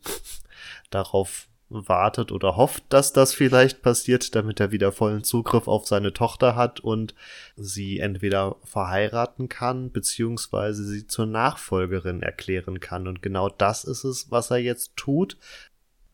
darauf 0.90 1.48
wartet 1.68 2.30
oder 2.30 2.56
hofft, 2.56 2.84
dass 2.90 3.12
das 3.12 3.34
vielleicht 3.34 3.82
passiert, 3.82 4.34
damit 4.34 4.60
er 4.60 4.70
wieder 4.70 4.92
vollen 4.92 5.24
Zugriff 5.24 5.66
auf 5.66 5.86
seine 5.86 6.12
Tochter 6.12 6.54
hat 6.54 6.80
und 6.80 7.14
sie 7.56 7.98
entweder 7.98 8.56
verheiraten 8.62 9.48
kann, 9.48 9.90
beziehungsweise 9.90 10.84
sie 10.84 11.06
zur 11.06 11.26
Nachfolgerin 11.26 12.22
erklären 12.22 12.78
kann. 12.78 13.08
Und 13.08 13.20
genau 13.20 13.48
das 13.48 13.84
ist 13.84 14.04
es, 14.04 14.30
was 14.30 14.50
er 14.50 14.58
jetzt 14.58 14.96
tut. 14.96 15.36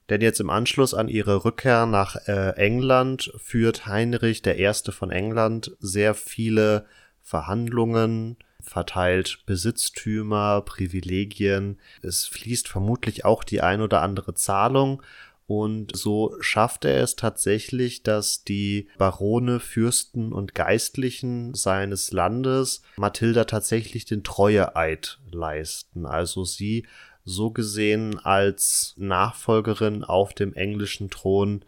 Denn 0.09 0.21
jetzt 0.21 0.41
im 0.41 0.51
Anschluss 0.51 0.95
an 0.95 1.09
ihre 1.09 1.45
Rückkehr 1.45 1.87
nach 1.87 2.17
äh, 2.27 2.51
England 2.57 3.33
führt 3.39 3.87
Heinrich 3.87 4.43
Erste 4.57 4.93
von 4.93 5.11
England 5.11 5.77
sehr 5.79 6.15
viele 6.15 6.87
Verhandlungen, 7.23 8.37
verteilt 8.61 9.41
Besitztümer, 9.47 10.63
Privilegien. 10.63 11.79
Es 12.03 12.27
fließt 12.27 12.69
vermutlich 12.69 13.25
auch 13.25 13.45
die 13.45 13.61
ein 13.61 13.81
oder 13.81 14.03
andere 14.03 14.35
Zahlung. 14.35 15.03
Und 15.47 15.95
so 15.95 16.37
schafft 16.41 16.85
er 16.85 17.03
es 17.03 17.17
tatsächlich, 17.17 18.03
dass 18.03 18.45
die 18.45 18.89
Barone, 18.97 19.61
Fürsten 19.61 20.33
und 20.33 20.55
Geistlichen 20.55 21.53
seines 21.55 22.13
Landes 22.13 22.83
Mathilda 22.97 23.45
tatsächlich 23.45 24.05
den 24.05 24.23
Treueeid 24.25 25.19
leisten. 25.31 26.07
Also 26.07 26.45
sie 26.45 26.87
so 27.25 27.51
gesehen 27.51 28.19
als 28.19 28.95
Nachfolgerin 28.97 30.05
auf 30.05 30.35
dem 30.35 30.55
englischen 30.55 31.11
Thron 31.11 31.65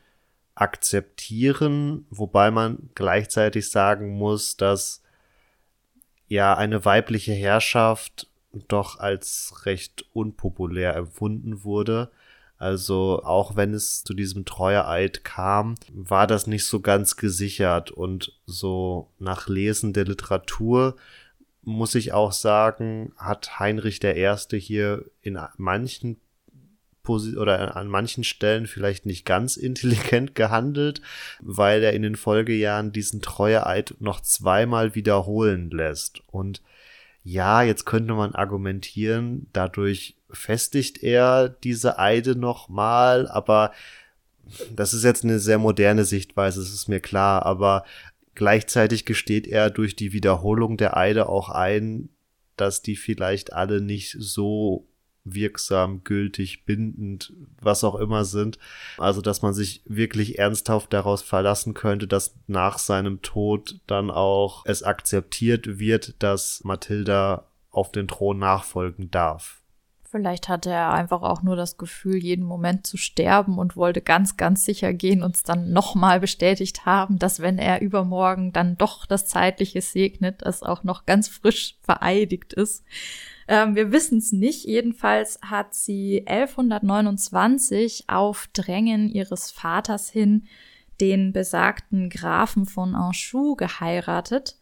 akzeptieren, 0.54 2.06
wobei 2.10 2.50
man 2.50 2.90
gleichzeitig 2.94 3.70
sagen 3.70 4.16
muss, 4.16 4.56
dass 4.56 5.02
ja 6.28 6.54
eine 6.54 6.84
weibliche 6.84 7.32
Herrschaft 7.32 8.28
doch 8.68 8.98
als 8.98 9.66
recht 9.66 10.06
unpopulär 10.12 10.94
empfunden 10.94 11.64
wurde. 11.64 12.10
Also 12.56 13.22
auch 13.24 13.56
wenn 13.56 13.74
es 13.74 14.04
zu 14.04 14.14
diesem 14.14 14.44
Treueeid 14.44 15.24
kam, 15.24 15.74
war 15.92 16.26
das 16.26 16.46
nicht 16.46 16.64
so 16.64 16.80
ganz 16.80 17.16
gesichert 17.16 17.90
und 17.90 18.32
so 18.46 19.10
nach 19.18 19.48
Lesen 19.48 19.92
der 19.92 20.04
Literatur 20.04 20.96
muss 21.64 21.94
ich 21.94 22.12
auch 22.12 22.32
sagen, 22.32 23.12
hat 23.16 23.58
Heinrich 23.58 24.00
der 24.00 24.16
Erste 24.16 24.56
hier 24.56 25.04
in 25.22 25.38
manchen 25.56 26.20
Posi 27.02 27.36
oder 27.36 27.76
an 27.76 27.86
manchen 27.86 28.24
Stellen 28.24 28.66
vielleicht 28.66 29.06
nicht 29.06 29.24
ganz 29.24 29.56
intelligent 29.58 30.34
gehandelt, 30.34 31.00
weil 31.40 31.82
er 31.82 31.92
in 31.92 32.02
den 32.02 32.16
Folgejahren 32.16 32.90
diesen 32.90 33.22
Treueeid 33.22 33.94
noch 34.00 34.20
zweimal 34.20 34.94
wiederholen 34.94 35.70
lässt. 35.70 36.22
Und 36.26 36.62
ja, 37.22 37.62
jetzt 37.62 37.86
könnte 37.86 38.14
man 38.14 38.34
argumentieren, 38.34 39.46
dadurch 39.52 40.16
festigt 40.30 41.02
er 41.02 41.48
diese 41.48 41.98
Eide 41.98 42.36
nochmal, 42.36 43.28
aber 43.28 43.72
das 44.74 44.92
ist 44.92 45.04
jetzt 45.04 45.24
eine 45.24 45.38
sehr 45.38 45.58
moderne 45.58 46.04
Sichtweise, 46.04 46.60
das 46.60 46.70
ist 46.70 46.88
mir 46.88 47.00
klar, 47.00 47.46
aber 47.46 47.84
Gleichzeitig 48.34 49.04
gesteht 49.04 49.46
er 49.46 49.70
durch 49.70 49.96
die 49.96 50.12
Wiederholung 50.12 50.76
der 50.76 50.96
Eide 50.96 51.28
auch 51.28 51.48
ein, 51.48 52.08
dass 52.56 52.82
die 52.82 52.96
vielleicht 52.96 53.52
alle 53.52 53.80
nicht 53.80 54.16
so 54.18 54.86
wirksam, 55.24 56.04
gültig, 56.04 56.66
bindend, 56.66 57.32
was 57.60 57.82
auch 57.82 57.94
immer 57.94 58.24
sind. 58.24 58.58
Also, 58.98 59.22
dass 59.22 59.42
man 59.42 59.54
sich 59.54 59.82
wirklich 59.86 60.38
ernsthaft 60.38 60.92
daraus 60.92 61.22
verlassen 61.22 61.74
könnte, 61.74 62.06
dass 62.06 62.36
nach 62.46 62.78
seinem 62.78 63.22
Tod 63.22 63.80
dann 63.86 64.10
auch 64.10 64.64
es 64.66 64.82
akzeptiert 64.82 65.78
wird, 65.78 66.22
dass 66.22 66.62
Mathilda 66.64 67.46
auf 67.70 67.90
den 67.90 68.06
Thron 68.06 68.38
nachfolgen 68.38 69.10
darf. 69.10 69.63
Vielleicht 70.14 70.48
hatte 70.48 70.70
er 70.70 70.92
einfach 70.92 71.22
auch 71.22 71.42
nur 71.42 71.56
das 71.56 71.76
Gefühl, 71.76 72.18
jeden 72.18 72.44
Moment 72.44 72.86
zu 72.86 72.96
sterben 72.96 73.58
und 73.58 73.74
wollte 73.74 74.00
ganz, 74.00 74.36
ganz 74.36 74.64
sicher 74.64 74.92
gehen, 74.92 75.24
uns 75.24 75.42
dann 75.42 75.72
nochmal 75.72 76.20
bestätigt 76.20 76.86
haben, 76.86 77.18
dass 77.18 77.40
wenn 77.40 77.58
er 77.58 77.80
übermorgen 77.80 78.52
dann 78.52 78.76
doch 78.76 79.06
das 79.06 79.26
Zeitliche 79.26 79.80
segnet, 79.80 80.42
es 80.42 80.62
auch 80.62 80.84
noch 80.84 81.04
ganz 81.04 81.26
frisch 81.26 81.78
vereidigt 81.82 82.52
ist. 82.52 82.84
Ähm, 83.48 83.74
wir 83.74 83.90
wissen 83.90 84.18
es 84.18 84.30
nicht. 84.30 84.66
Jedenfalls 84.66 85.40
hat 85.42 85.74
sie 85.74 86.22
1129 86.28 88.04
auf 88.06 88.48
Drängen 88.52 89.08
ihres 89.08 89.50
Vaters 89.50 90.10
hin 90.10 90.44
den 91.00 91.32
besagten 91.32 92.08
Grafen 92.08 92.66
von 92.66 92.94
Anjou 92.94 93.56
geheiratet 93.56 94.58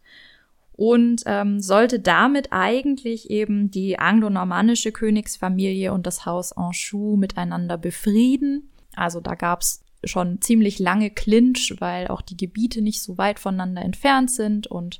und 0.75 1.21
ähm, 1.25 1.59
sollte 1.59 1.99
damit 1.99 2.47
eigentlich 2.51 3.29
eben 3.29 3.69
die 3.69 3.99
anglo-normannische 3.99 4.91
Königsfamilie 4.91 5.93
und 5.93 6.07
das 6.07 6.25
Haus 6.25 6.51
Anjou 6.51 7.15
miteinander 7.15 7.77
befrieden. 7.77 8.69
Also 8.95 9.19
da 9.19 9.35
gab's 9.35 9.81
schon 10.03 10.41
ziemlich 10.41 10.79
lange 10.79 11.09
Clinch, 11.09 11.75
weil 11.79 12.07
auch 12.07 12.21
die 12.21 12.37
Gebiete 12.37 12.81
nicht 12.81 13.01
so 13.01 13.17
weit 13.17 13.39
voneinander 13.39 13.83
entfernt 13.83 14.31
sind 14.31 14.67
und 14.67 14.99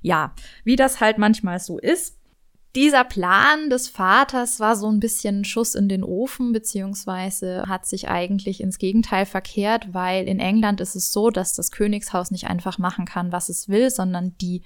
ja, 0.00 0.34
wie 0.64 0.76
das 0.76 1.00
halt 1.00 1.18
manchmal 1.18 1.60
so 1.60 1.78
ist. 1.78 2.18
Dieser 2.74 3.04
Plan 3.04 3.68
des 3.68 3.88
Vaters 3.88 4.58
war 4.58 4.76
so 4.76 4.88
ein 4.88 4.98
bisschen 4.98 5.44
Schuss 5.44 5.74
in 5.74 5.90
den 5.90 6.02
Ofen, 6.02 6.52
beziehungsweise 6.52 7.64
hat 7.68 7.84
sich 7.84 8.08
eigentlich 8.08 8.62
ins 8.62 8.78
Gegenteil 8.78 9.26
verkehrt, 9.26 9.92
weil 9.92 10.26
in 10.26 10.40
England 10.40 10.80
ist 10.80 10.96
es 10.96 11.12
so, 11.12 11.28
dass 11.30 11.54
das 11.54 11.70
Königshaus 11.70 12.30
nicht 12.30 12.46
einfach 12.46 12.78
machen 12.78 13.04
kann, 13.04 13.30
was 13.30 13.50
es 13.50 13.68
will, 13.68 13.90
sondern 13.90 14.34
die 14.40 14.62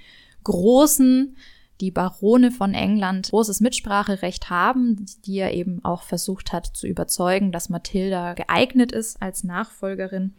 großen 0.46 1.36
die 1.80 1.90
Barone 1.90 2.50
von 2.50 2.72
England 2.72 3.28
großes 3.30 3.60
Mitspracherecht 3.60 4.48
haben, 4.48 5.04
die 5.26 5.38
er 5.38 5.52
eben 5.52 5.84
auch 5.84 6.02
versucht 6.02 6.52
hat 6.52 6.66
zu 6.66 6.86
überzeugen, 6.86 7.52
dass 7.52 7.68
Mathilda 7.68 8.32
geeignet 8.32 8.92
ist 8.92 9.20
als 9.20 9.44
Nachfolgerin. 9.44 10.34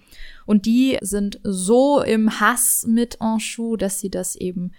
Und 0.46 0.66
die 0.66 0.98
sind 1.02 1.40
so 1.44 2.02
im 2.02 2.40
Hass 2.40 2.86
mit 2.88 3.22
Anjou, 3.22 3.78
dass 3.78 4.00
sie 4.00 4.10
das 4.10 4.36
eben 4.36 4.72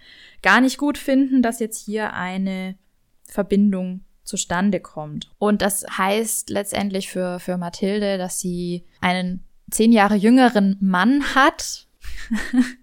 gar 0.42 0.60
nicht 0.60 0.78
gut 0.78 0.98
finden, 0.98 1.42
dass 1.42 1.60
jetzt 1.60 1.84
hier 1.84 2.12
eine 2.12 2.76
Verbindung 3.22 4.00
zustande 4.24 4.80
kommt. 4.80 5.30
Und 5.38 5.62
das 5.62 5.86
heißt 5.96 6.50
letztendlich 6.50 7.08
für, 7.08 7.38
für 7.38 7.56
Mathilde, 7.56 8.18
dass 8.18 8.40
sie 8.40 8.84
einen 9.00 9.44
zehn 9.70 9.92
Jahre 9.92 10.16
jüngeren 10.16 10.76
Mann 10.80 11.22
hat. 11.34 11.86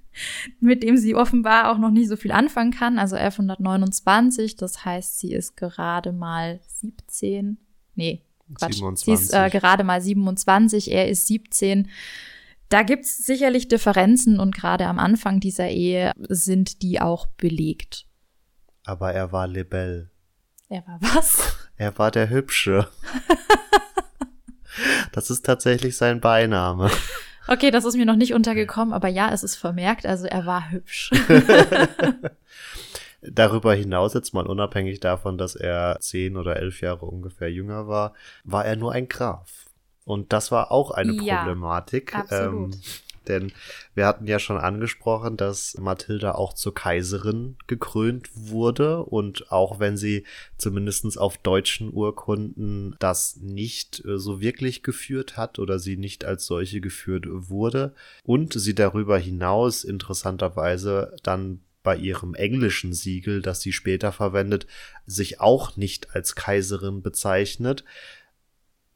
mit 0.60 0.84
dem 0.84 0.98
sie 0.98 1.16
offenbar 1.16 1.72
auch 1.72 1.78
noch 1.78 1.92
nicht 1.92 2.10
so 2.10 2.16
viel 2.16 2.32
anfangen 2.32 2.72
kann, 2.72 3.00
also 3.00 3.16
1129, 3.16 4.56
das 4.56 4.86
heißt, 4.86 5.20
sie 5.20 5.34
ist 5.34 5.56
gerade 5.58 6.12
mal 6.12 6.60
17, 6.82 7.58
nee, 7.96 8.22
Quatsch, 8.54 8.76
27. 8.76 9.06
sie 9.06 9.24
ist 9.24 9.34
äh, 9.34 9.50
gerade 9.50 9.84
mal 9.84 10.02
27, 10.02 10.92
er 10.92 11.10
ist 11.10 11.28
17. 11.28 11.90
Da 12.70 12.84
gibt's 12.84 13.26
sicherlich 13.26 13.68
Differenzen 13.68 14.40
und 14.40 14.56
gerade 14.56 14.88
am 14.88 15.00
Anfang 15.00 15.40
dieser 15.40 15.70
Ehe 15.70 16.12
sind 16.30 16.82
die 16.82 17.00
auch 17.00 17.28
belegt. 17.28 18.08
Aber 18.86 19.14
er 19.14 19.32
war 19.32 19.48
Lebel. 19.48 20.12
Er 20.70 20.86
war 20.88 21.00
was? 21.02 21.56
Er 21.78 21.98
war 21.98 22.12
der 22.12 22.30
Hübsche. 22.30 22.88
das 25.12 25.30
ist 25.30 25.46
tatsächlich 25.46 25.98
sein 25.98 26.22
Beiname. 26.22 26.90
Okay, 27.48 27.72
das 27.72 27.86
ist 27.86 27.96
mir 27.96 28.06
noch 28.06 28.16
nicht 28.16 28.34
untergekommen, 28.34 28.94
aber 28.94 29.08
ja, 29.08 29.32
es 29.32 29.44
ist 29.44 29.56
vermerkt, 29.56 30.06
also 30.06 30.26
er 30.26 30.46
war 30.46 30.72
hübsch. 30.72 31.12
Darüber 33.22 33.74
hinaus, 33.74 34.14
jetzt 34.14 34.34
mal 34.34 34.46
unabhängig 34.46 35.00
davon, 35.00 35.38
dass 35.38 35.56
er 35.56 35.98
zehn 36.00 36.38
oder 36.38 36.58
elf 36.58 36.82
Jahre 36.82 37.06
ungefähr 37.06 37.52
jünger 37.52 37.88
war, 37.88 38.14
war 38.44 38.66
er 38.66 38.76
nur 38.76 38.92
ein 38.92 39.08
Graf. 39.08 39.66
Und 40.06 40.34
das 40.34 40.52
war 40.52 40.72
auch 40.72 40.92
eine 40.92 41.14
ja, 41.14 41.38
Problematik. 41.38 42.16
Absolut. 42.16 42.76
Ähm, 42.76 42.82
denn 43.30 43.52
wir 43.94 44.06
hatten 44.06 44.28
ja 44.28 44.40
schon 44.40 44.58
angesprochen, 44.58 45.38
dass 45.38 45.78
Mathilda 45.78 46.34
auch 46.34 46.54
zur 46.54 46.74
Kaiserin 46.74 47.58
gekrönt 47.68 48.30
wurde 48.34 49.04
und 49.04 49.52
auch 49.52 49.80
wenn 49.80 49.98
sie 49.98 50.26
zumindestens 50.58 51.18
auf 51.18 51.38
deutschen 51.38 51.94
Urkunden 51.94 52.96
das 53.00 53.38
nicht 53.38 54.04
äh, 54.06 54.18
so 54.18 54.42
wirklich 54.42 54.84
geführt 54.84 55.38
hat 55.38 55.60
oder 55.60 55.80
sie 55.80 55.98
nicht 55.98 56.26
als 56.26 56.46
solche 56.46 56.82
geführt 56.82 57.26
wurde 57.28 57.94
und 58.24 58.54
sie 58.54 58.76
darüber 58.76 59.18
hinaus 59.18 59.84
interessanterweise 59.84 61.16
dann 61.24 61.62
bei 61.86 61.96
ihrem 61.96 62.34
englischen 62.34 62.94
Siegel, 62.94 63.42
das 63.42 63.62
sie 63.62 63.72
später 63.72 64.12
verwendet, 64.12 64.68
sich 65.06 65.40
auch 65.40 65.78
nicht 65.78 66.16
als 66.16 66.36
Kaiserin 66.36 67.02
bezeichnet, 67.02 67.86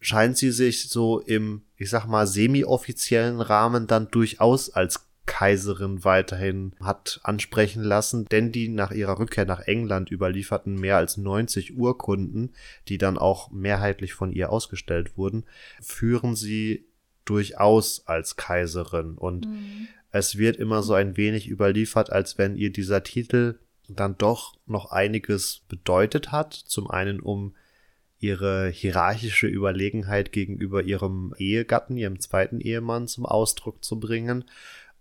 scheint 0.02 0.38
sie 0.38 0.52
sich 0.52 0.90
so 0.90 1.20
im, 1.20 1.62
ich 1.80 1.90
sag 1.90 2.06
mal, 2.06 2.28
semi-offiziellen 2.28 3.42
Rahmen 3.42 3.88
dann 3.88 4.12
durchaus 4.12 4.70
als 4.70 5.10
Kaiserin 5.26 6.04
weiterhin 6.04 6.74
hat 6.82 7.20
ansprechen 7.24 7.84
lassen, 7.84 8.26
denn 8.26 8.52
die 8.52 8.68
nach 8.68 8.92
ihrer 8.92 9.20
Rückkehr 9.20 9.46
nach 9.46 9.62
England 9.62 10.12
überlieferten 10.12 10.76
mehr 10.76 10.98
als 10.98 11.18
90 11.18 11.78
Urkunden, 11.78 12.54
die 12.88 12.98
dann 12.98 13.18
auch 13.18 13.52
mehrheitlich 13.52 14.14
von 14.14 14.32
ihr 14.32 14.52
ausgestellt 14.52 15.18
wurden, 15.18 15.46
führen 15.82 16.36
sie 16.36 16.86
durchaus 17.26 18.08
als 18.08 18.36
Kaiserin. 18.38 19.20
Und 19.20 19.46
mhm. 19.46 19.88
es 20.12 20.38
wird 20.38 20.58
immer 20.58 20.82
so 20.82 20.96
ein 20.96 21.16
wenig 21.16 21.48
überliefert, 21.48 22.12
als 22.12 22.40
wenn 22.40 22.56
ihr 22.56 22.72
dieser 22.72 23.04
Titel 23.04 23.60
dann 23.88 24.18
doch 24.18 24.56
noch 24.66 24.92
einiges 24.92 25.62
bedeutet 25.70 26.32
hat, 26.32 26.54
zum 26.54 26.90
einen 26.90 27.20
um 27.20 27.54
ihre 28.20 28.70
hierarchische 28.70 29.48
Überlegenheit 29.48 30.32
gegenüber 30.32 30.84
ihrem 30.84 31.34
Ehegatten, 31.38 31.98
ihrem 31.98 32.20
zweiten 32.20 32.60
Ehemann 32.60 33.08
zum 33.08 33.26
Ausdruck 33.26 33.84
zu 33.84 34.00
bringen. 34.00 34.46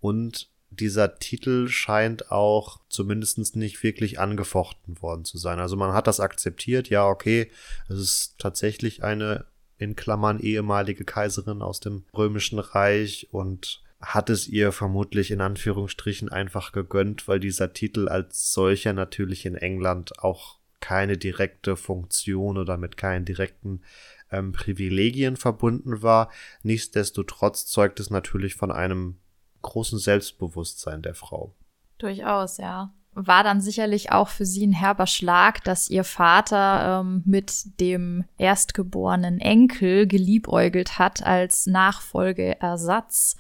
Und 0.01 0.49
dieser 0.71 1.19
Titel 1.19 1.69
scheint 1.69 2.31
auch 2.31 2.81
zumindest 2.89 3.57
nicht 3.57 3.83
wirklich 3.83 4.21
angefochten 4.21 5.01
worden 5.03 5.25
zu 5.25 5.39
sein. 5.39 5.59
Also 5.59 5.77
man 5.77 5.93
hat 5.93 6.07
das 6.07 6.21
akzeptiert, 6.21 6.89
ja, 6.91 7.07
okay, 7.07 7.51
es 7.89 7.99
ist 7.99 8.35
tatsächlich 8.39 9.03
eine 9.03 9.47
in 9.79 9.97
Klammern 9.97 10.41
ehemalige 10.41 11.05
Kaiserin 11.05 11.63
aus 11.63 11.81
dem 11.81 12.05
römischen 12.13 12.59
Reich 12.59 13.29
und 13.31 13.83
hat 14.01 14.31
es 14.31 14.47
ihr 14.47 14.73
vermutlich 14.73 15.31
in 15.31 15.41
Anführungsstrichen 15.41 16.29
einfach 16.29 16.73
gegönnt, 16.73 17.27
weil 17.27 17.41
dieser 17.41 17.73
Titel 17.73 18.09
als 18.09 18.53
solcher 18.53 18.93
natürlich 18.93 19.47
in 19.47 19.57
England 19.57 20.19
auch 20.21 20.58
keine 20.81 21.17
direkte 21.17 21.77
Funktion 21.77 22.59
oder 22.59 22.77
mit 22.77 22.97
keinen 22.97 23.25
direkten 23.25 23.83
ähm, 24.31 24.53
Privilegien 24.53 25.37
verbunden 25.37 26.03
war. 26.03 26.31
Nichtsdestotrotz 26.63 27.67
zeugt 27.67 28.01
es 28.01 28.11
natürlich 28.11 28.55
von 28.55 28.71
einem 28.71 29.19
großen 29.63 29.99
Selbstbewusstsein 29.99 31.03
der 31.03 31.15
Frau. 31.15 31.55
Durchaus, 31.99 32.59
ja. 32.59 32.93
War 33.21 33.43
dann 33.43 33.61
sicherlich 33.61 34.13
auch 34.13 34.29
für 34.29 34.47
sie 34.47 34.65
ein 34.65 34.73
herber 34.73 35.09
Schlag, 35.09 35.65
dass 35.65 35.91
ihr 35.91 36.05
Vater 36.05 37.01
ähm, 37.01 37.23
mit 37.25 37.81
dem 37.81 38.25
erstgeborenen 38.37 39.41
Enkel 39.41 40.07
geliebäugelt 40.07 41.01
hat 41.01 41.25
als 41.25 41.67
Nachfolgeersatz. 41.67 43.37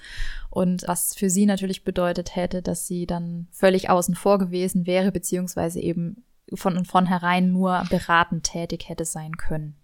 Und 0.51 0.83
was 0.89 1.15
für 1.15 1.31
sie 1.31 1.47
natürlich 1.47 1.85
bedeutet 1.85 2.35
hätte, 2.35 2.61
dass 2.61 2.89
sie 2.89 3.07
dann 3.07 3.47
völlig 3.53 3.89
außen 3.89 4.17
vor 4.17 4.39
gewesen 4.39 4.85
wäre, 4.87 5.13
beziehungsweise 5.13 5.79
eben 5.79 6.25
von 6.55 6.85
vornherein 6.85 7.53
nur 7.53 7.85
beratend 7.91 8.45
tätig 8.45 8.89
hätte 8.89 9.05
sein 9.05 9.37
können. 9.37 9.77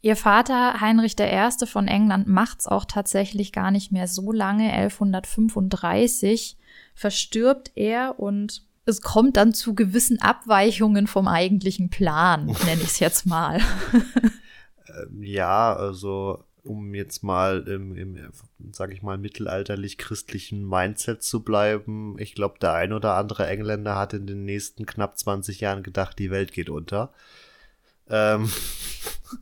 Ihr 0.00 0.16
Vater 0.16 0.80
Heinrich 0.80 1.18
I. 1.18 1.66
von 1.66 1.88
England 1.88 2.28
macht's 2.28 2.66
auch 2.66 2.84
tatsächlich 2.84 3.52
gar 3.52 3.70
nicht 3.70 3.90
mehr 3.90 4.06
so 4.06 4.32
lange. 4.32 4.70
1135 4.72 6.58
verstirbt 6.94 7.72
er 7.74 8.20
und 8.20 8.62
es 8.84 9.00
kommt 9.00 9.38
dann 9.38 9.54
zu 9.54 9.74
gewissen 9.74 10.20
Abweichungen 10.20 11.06
vom 11.06 11.26
eigentlichen 11.26 11.88
Plan, 11.88 12.46
nenne 12.66 12.82
ich 12.82 12.88
es 12.88 13.00
jetzt 13.00 13.26
mal. 13.26 13.60
Ähm, 14.86 15.22
ja, 15.22 15.74
also 15.74 16.44
um 16.64 16.94
jetzt 16.94 17.22
mal 17.22 17.66
im, 17.68 17.94
im 17.96 18.18
sag 18.72 18.92
ich 18.92 19.02
mal, 19.02 19.18
mittelalterlich-christlichen 19.18 20.66
Mindset 20.66 21.22
zu 21.22 21.42
bleiben, 21.42 22.16
ich 22.18 22.34
glaube, 22.34 22.58
der 22.60 22.72
ein 22.72 22.92
oder 22.92 23.14
andere 23.14 23.46
Engländer 23.46 23.96
hat 23.96 24.14
in 24.14 24.26
den 24.26 24.44
nächsten 24.44 24.86
knapp 24.86 25.18
20 25.18 25.60
Jahren 25.60 25.82
gedacht, 25.82 26.18
die 26.18 26.30
Welt 26.30 26.52
geht 26.52 26.70
unter. 26.70 27.12
Ähm, 28.08 28.50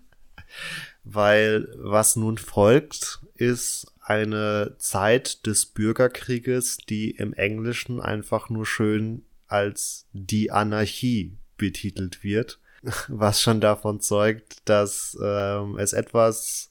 weil 1.05 1.69
was 1.77 2.17
nun 2.17 2.39
folgt, 2.39 3.21
ist 3.35 3.93
eine 4.01 4.75
Zeit 4.79 5.47
des 5.47 5.67
Bürgerkrieges, 5.67 6.79
die 6.89 7.11
im 7.13 7.33
Englischen 7.35 8.01
einfach 8.01 8.51
nur 8.51 8.67
schön 8.67 9.25
als 9.47 10.07
die 10.13 10.51
Anarchie 10.51 11.37
betitelt 11.57 12.25
wird, 12.25 12.59
was 13.09 13.41
schon 13.41 13.61
davon 13.61 14.01
zeugt, 14.01 14.59
dass 14.65 15.17
ähm, 15.23 15.79
es 15.79 15.93
etwas 15.93 16.71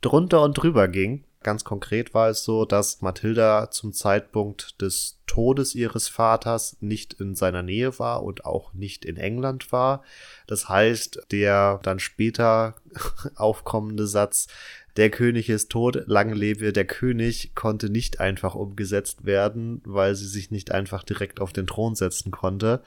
drunter 0.00 0.42
und 0.42 0.54
drüber 0.54 0.88
ging. 0.88 1.24
Ganz 1.42 1.62
konkret 1.62 2.14
war 2.14 2.28
es 2.28 2.42
so, 2.42 2.64
dass 2.64 3.00
Mathilda 3.00 3.70
zum 3.70 3.92
Zeitpunkt 3.92 4.82
des 4.82 5.20
Todes 5.26 5.76
ihres 5.76 6.08
Vaters 6.08 6.76
nicht 6.80 7.14
in 7.14 7.36
seiner 7.36 7.62
Nähe 7.62 7.96
war 8.00 8.24
und 8.24 8.44
auch 8.44 8.74
nicht 8.74 9.04
in 9.04 9.16
England 9.16 9.70
war. 9.70 10.02
Das 10.48 10.68
heißt, 10.68 11.28
der 11.30 11.78
dann 11.84 12.00
später 12.00 12.74
aufkommende 13.36 14.08
Satz, 14.08 14.48
der 14.96 15.10
König 15.10 15.48
ist 15.48 15.70
tot, 15.70 16.02
lang 16.06 16.32
lebe 16.32 16.72
der 16.72 16.84
König, 16.84 17.54
konnte 17.54 17.88
nicht 17.88 18.18
einfach 18.18 18.56
umgesetzt 18.56 19.24
werden, 19.24 19.80
weil 19.84 20.16
sie 20.16 20.26
sich 20.26 20.50
nicht 20.50 20.72
einfach 20.72 21.04
direkt 21.04 21.40
auf 21.40 21.52
den 21.52 21.68
Thron 21.68 21.94
setzen 21.94 22.32
konnte. 22.32 22.82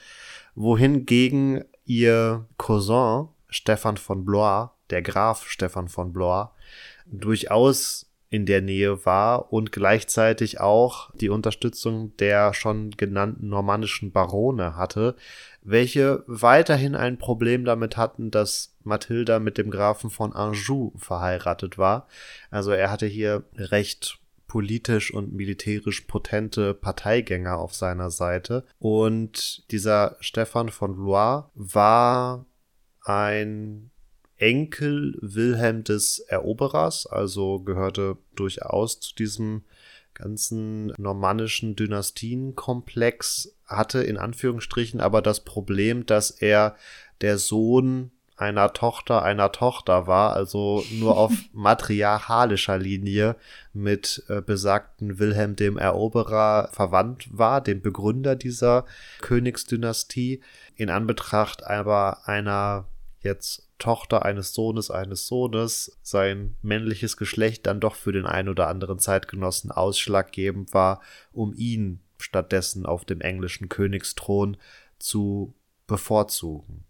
Wohingegen 0.53 1.63
ihr 1.85 2.47
Cousin 2.57 3.29
Stefan 3.47 3.95
von 3.95 4.25
Blois, 4.25 4.71
der 4.89 5.01
Graf 5.01 5.47
Stefan 5.47 5.87
von 5.87 6.11
Blois, 6.11 6.49
durchaus 7.11 8.07
in 8.31 8.45
der 8.45 8.61
Nähe 8.61 9.05
war 9.05 9.51
und 9.51 9.73
gleichzeitig 9.73 10.61
auch 10.61 11.11
die 11.15 11.27
Unterstützung 11.27 12.15
der 12.17 12.53
schon 12.53 12.91
genannten 12.91 13.49
normannischen 13.49 14.13
Barone 14.13 14.77
hatte, 14.77 15.17
welche 15.61 16.23
weiterhin 16.27 16.95
ein 16.95 17.17
Problem 17.17 17.65
damit 17.65 17.97
hatten, 17.97 18.31
dass 18.31 18.73
Mathilda 18.83 19.39
mit 19.39 19.57
dem 19.57 19.69
Grafen 19.69 20.09
von 20.09 20.31
Anjou 20.31 20.93
verheiratet 20.95 21.77
war. 21.77 22.07
Also 22.49 22.71
er 22.71 22.89
hatte 22.89 23.05
hier 23.05 23.43
recht 23.57 24.17
politisch 24.47 25.13
und 25.13 25.33
militärisch 25.33 26.01
potente 26.01 26.73
Parteigänger 26.73 27.57
auf 27.57 27.75
seiner 27.75 28.09
Seite. 28.09 28.65
Und 28.79 29.69
dieser 29.71 30.17
Stefan 30.19 30.69
von 30.69 30.95
Blois 30.95 31.43
war 31.53 32.45
ein 33.03 33.90
Enkel 34.41 35.17
Wilhelm 35.21 35.83
des 35.83 36.17
Eroberers, 36.19 37.05
also 37.05 37.59
gehörte 37.59 38.17
durchaus 38.35 38.99
zu 38.99 39.13
diesem 39.13 39.63
ganzen 40.15 40.87
normannischen 40.97 41.75
Dynastienkomplex, 41.75 43.55
hatte 43.65 44.01
in 44.01 44.17
Anführungsstrichen 44.17 44.99
aber 44.99 45.21
das 45.21 45.41
Problem, 45.41 46.07
dass 46.07 46.31
er 46.31 46.75
der 47.21 47.37
Sohn 47.37 48.11
einer 48.35 48.73
Tochter 48.73 49.21
einer 49.21 49.51
Tochter 49.51 50.07
war, 50.07 50.33
also 50.33 50.83
nur 50.91 51.17
auf 51.17 51.31
matriarchalischer 51.53 52.79
Linie 52.79 53.35
mit 53.73 54.23
äh, 54.27 54.41
besagten 54.41 55.19
Wilhelm 55.19 55.55
dem 55.55 55.77
Eroberer 55.77 56.69
verwandt 56.73 57.29
war, 57.31 57.61
dem 57.61 57.83
Begründer 57.83 58.35
dieser 58.35 58.85
Königsdynastie, 59.21 60.41
in 60.75 60.89
Anbetracht 60.89 61.63
aber 61.63 62.27
einer 62.27 62.87
jetzt 63.23 63.69
Tochter 63.77 64.25
eines 64.25 64.53
Sohnes 64.53 64.91
eines 64.91 65.27
Sohnes 65.27 65.97
sein 66.01 66.55
männliches 66.61 67.17
Geschlecht 67.17 67.65
dann 67.67 67.79
doch 67.79 67.95
für 67.95 68.11
den 68.11 68.25
ein 68.25 68.49
oder 68.49 68.67
anderen 68.67 68.99
Zeitgenossen 68.99 69.71
ausschlaggebend 69.71 70.73
war, 70.73 71.01
um 71.31 71.53
ihn 71.53 72.01
stattdessen 72.17 72.85
auf 72.85 73.05
dem 73.05 73.21
englischen 73.21 73.69
Königsthron 73.69 74.57
zu 74.99 75.53
bevorzugen. 75.87 76.85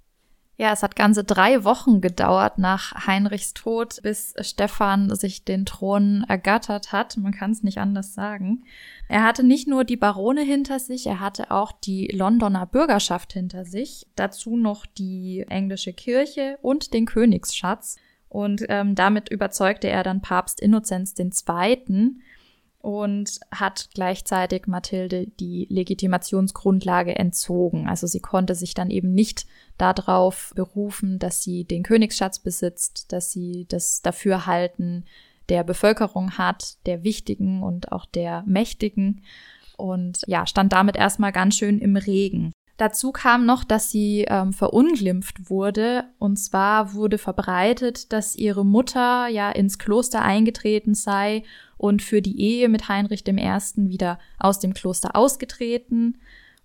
Ja, 0.62 0.74
es 0.74 0.84
hat 0.84 0.96
ganze 0.96 1.24
drei 1.24 1.64
Wochen 1.64 2.02
gedauert 2.02 2.60
nach 2.60 3.08
Heinrichs 3.08 3.56
Tod, 3.56 4.00
bis 4.04 4.36
Stefan 4.42 5.16
sich 5.16 5.44
den 5.44 5.66
Thron 5.66 6.24
ergattert 6.28 6.92
hat. 6.92 7.18
Man 7.18 7.32
kann 7.32 7.50
es 7.50 7.64
nicht 7.64 7.80
anders 7.80 8.14
sagen. 8.14 8.64
Er 9.10 9.24
hatte 9.24 9.42
nicht 9.42 9.68
nur 9.68 9.86
die 9.86 9.98
Barone 9.98 10.44
hinter 10.44 10.78
sich, 10.78 11.08
er 11.08 11.20
hatte 11.20 11.50
auch 11.50 11.72
die 11.72 12.10
Londoner 12.10 12.68
Bürgerschaft 12.68 13.34
hinter 13.34 13.66
sich. 13.66 14.06
Dazu 14.16 14.56
noch 14.56 14.86
die 14.86 15.48
englische 15.50 15.94
Kirche 15.94 16.60
und 16.62 16.94
den 16.94 17.08
Königsschatz. 17.08 17.98
Und 18.30 18.64
ähm, 18.70 18.94
damit 18.94 19.30
überzeugte 19.30 19.90
er 19.90 20.04
dann 20.04 20.22
Papst 20.22 20.62
Innozenz 20.62 21.16
II., 21.18 22.18
und 22.82 23.40
hat 23.52 23.90
gleichzeitig 23.94 24.68
Mathilde 24.68 25.28
die 25.40 25.68
Legitimationsgrundlage 25.70 27.16
entzogen. 27.16 27.88
Also 27.88 28.08
sie 28.08 28.20
konnte 28.20 28.56
sich 28.56 28.74
dann 28.74 28.90
eben 28.90 29.14
nicht 29.14 29.46
darauf 29.78 30.52
berufen, 30.56 31.20
dass 31.20 31.44
sie 31.44 31.64
den 31.64 31.84
Königsschatz 31.84 32.40
besitzt, 32.40 33.12
dass 33.12 33.32
sie 33.32 33.66
das 33.70 34.02
Dafürhalten 34.02 35.06
der 35.50 35.64
Bevölkerung 35.64 36.38
hat, 36.38 36.78
der 36.86 37.04
Wichtigen 37.04 37.62
und 37.62 37.92
auch 37.92 38.06
der 38.06 38.44
Mächtigen 38.46 39.24
und 39.78 40.22
ja, 40.28 40.46
stand 40.46 40.74
damit 40.74 40.96
erstmal 40.96 41.32
ganz 41.32 41.58
schön 41.58 41.80
im 41.80 41.96
Regen. 41.98 42.54
Dazu 42.78 43.12
kam 43.12 43.46
noch, 43.46 43.64
dass 43.64 43.92
sie 43.92 44.26
ähm, 44.28 44.54
verunglimpft 44.54 45.52
wurde. 45.52 46.06
Und 46.18 46.38
zwar 46.38 46.94
wurde 46.94 47.20
verbreitet, 47.20 48.12
dass 48.12 48.36
ihre 48.36 48.66
Mutter 48.66 49.28
ja 49.28 49.52
ins 49.52 49.78
Kloster 49.78 50.24
eingetreten 50.24 50.96
sei 50.96 51.44
und 51.82 52.04
für 52.04 52.22
die 52.22 52.40
Ehe 52.40 52.70
mit 52.70 52.90
Heinrich 52.90 53.28
I. 53.28 53.34
wieder 53.90 54.20
aus 54.38 54.60
dem 54.60 54.76
Kloster 54.76 55.16
ausgetreten 55.16 56.20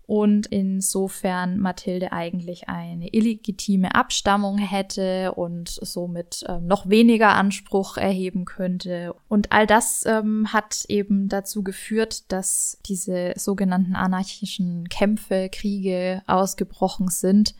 und 0.04 0.46
insofern 0.48 1.58
Mathilde 1.58 2.12
eigentlich 2.12 2.68
eine 2.68 3.08
illegitime 3.08 3.94
Abstammung 3.94 4.58
hätte 4.58 5.32
und 5.32 5.70
somit 5.70 6.44
ähm, 6.46 6.66
noch 6.66 6.90
weniger 6.90 7.30
Anspruch 7.30 7.96
erheben 7.96 8.44
könnte. 8.44 9.14
Und 9.26 9.52
all 9.52 9.66
das 9.66 10.04
ähm, 10.06 10.52
hat 10.52 10.84
eben 10.88 11.28
dazu 11.30 11.64
geführt, 11.64 12.30
dass 12.30 12.78
diese 12.84 13.32
sogenannten 13.36 13.96
anarchischen 13.96 14.90
Kämpfe, 14.90 15.48
Kriege 15.50 16.22
ausgebrochen 16.26 17.08
sind 17.08 17.54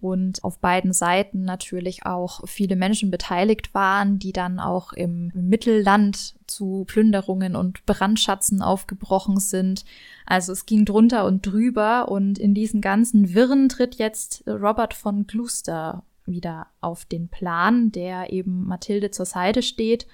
und 0.00 0.44
auf 0.44 0.58
beiden 0.58 0.92
Seiten 0.92 1.44
natürlich 1.44 2.06
auch 2.06 2.46
viele 2.46 2.76
Menschen 2.76 3.10
beteiligt 3.10 3.74
waren, 3.74 4.18
die 4.18 4.32
dann 4.32 4.60
auch 4.60 4.92
im 4.92 5.32
Mittelland 5.34 6.36
zu 6.46 6.84
Plünderungen 6.86 7.56
und 7.56 7.84
Brandschatzen 7.84 8.62
aufgebrochen 8.62 9.40
sind. 9.40 9.84
Also 10.24 10.52
es 10.52 10.66
ging 10.66 10.84
drunter 10.84 11.24
und 11.24 11.44
drüber 11.44 12.08
und 12.08 12.38
in 12.38 12.54
diesen 12.54 12.80
ganzen 12.80 13.34
Wirren 13.34 13.68
tritt 13.68 13.96
jetzt 13.96 14.44
Robert 14.46 14.94
von 14.94 15.26
Gloucester 15.26 16.04
wieder 16.26 16.68
auf 16.80 17.04
den 17.04 17.28
Plan, 17.28 17.90
der 17.90 18.32
eben 18.32 18.66
Mathilde 18.66 19.10
zur 19.10 19.26
Seite 19.26 19.62
steht 19.62 20.06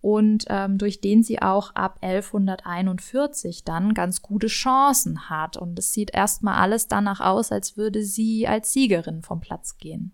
und 0.00 0.46
ähm, 0.48 0.78
durch 0.78 1.00
den 1.00 1.22
sie 1.22 1.42
auch 1.42 1.74
ab 1.74 1.98
1141 2.00 3.64
dann 3.64 3.94
ganz 3.94 4.22
gute 4.22 4.46
Chancen 4.46 5.28
hat. 5.28 5.56
Und 5.56 5.78
es 5.78 5.92
sieht 5.92 6.14
erstmal 6.14 6.60
alles 6.60 6.88
danach 6.88 7.20
aus, 7.20 7.52
als 7.52 7.76
würde 7.76 8.02
sie 8.02 8.46
als 8.46 8.72
Siegerin 8.72 9.22
vom 9.22 9.40
Platz 9.40 9.76
gehen. 9.78 10.12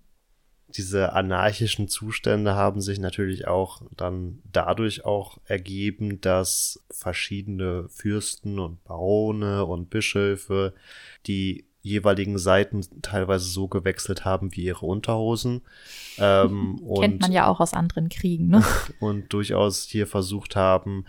Diese 0.68 1.12
anarchischen 1.12 1.86
Zustände 1.88 2.54
haben 2.54 2.80
sich 2.80 2.98
natürlich 2.98 3.46
auch 3.46 3.82
dann 3.96 4.40
dadurch 4.52 5.04
auch 5.04 5.38
ergeben, 5.44 6.20
dass 6.20 6.84
verschiedene 6.90 7.88
Fürsten 7.88 8.58
und 8.58 8.82
Barone 8.82 9.64
und 9.64 9.88
Bischöfe 9.88 10.74
die 11.26 11.65
jeweiligen 11.86 12.36
Seiten 12.36 12.84
teilweise 13.00 13.46
so 13.46 13.68
gewechselt 13.68 14.24
haben 14.24 14.54
wie 14.56 14.64
ihre 14.64 14.86
Unterhosen. 14.86 15.62
Ähm, 16.18 16.80
Kennt 16.98 17.20
man 17.20 17.30
ja 17.30 17.46
auch 17.46 17.60
aus 17.60 17.74
anderen 17.74 18.08
Kriegen, 18.08 18.48
ne? 18.48 18.64
und 19.00 19.30
durchaus 19.34 19.82
hier 19.82 20.06
versucht 20.06 20.56
haben, 20.56 21.04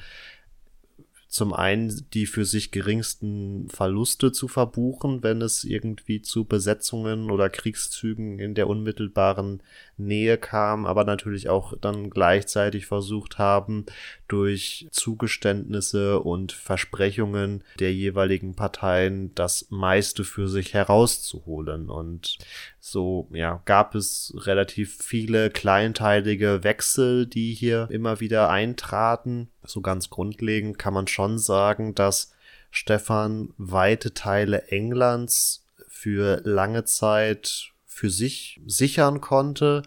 zum 1.28 1.54
einen 1.54 2.06
die 2.14 2.26
für 2.26 2.46
sich 2.46 2.72
geringsten 2.72 3.68
Verluste 3.70 4.32
zu 4.32 4.48
verbuchen, 4.48 5.24
wenn 5.24 5.42
es 5.42 5.64
irgendwie 5.64 6.22
zu 6.22 6.46
Besetzungen 6.46 7.30
oder 7.30 7.50
Kriegszügen 7.50 8.40
in 8.40 8.56
der 8.56 8.68
unmittelbaren 8.68 9.62
Nähe 9.98 10.38
kam, 10.38 10.86
aber 10.86 11.04
natürlich 11.04 11.50
auch 11.50 11.74
dann 11.80 12.10
gleichzeitig 12.10 12.86
versucht 12.86 13.38
haben, 13.38 13.86
durch 14.28 14.88
Zugeständnisse 14.92 16.20
und 16.20 16.52
Versprechungen 16.52 17.64
der 17.80 17.94
jeweiligen 17.94 18.56
Parteien 18.56 19.34
das 19.36 19.68
meiste 19.70 20.24
für 20.24 20.48
sich 20.48 20.74
herauszuholen. 20.74 21.90
Und 21.90 22.38
so, 22.80 23.28
ja, 23.32 23.62
gab 23.66 23.96
es 23.96 24.34
relativ 24.36 24.98
viele 25.02 25.50
kleinteilige 25.50 26.64
Wechsel, 26.64 27.26
die 27.26 27.54
hier 27.54 27.88
immer 27.92 28.20
wieder 28.20 28.50
eintraten. 28.50 29.50
So 29.64 29.82
ganz 29.82 30.10
grundlegend 30.10 30.78
kann 30.78 30.94
man 30.94 31.08
schon 31.08 31.38
sagen, 31.40 31.96
dass 31.96 32.32
Stefan 32.72 33.54
weite 33.58 34.14
Teile 34.14 34.68
Englands 34.68 35.66
für 35.88 36.42
lange 36.44 36.86
Zeit 36.86 37.72
für 37.86 38.10
sich 38.10 38.62
sichern 38.68 39.22
konnte. 39.22 39.82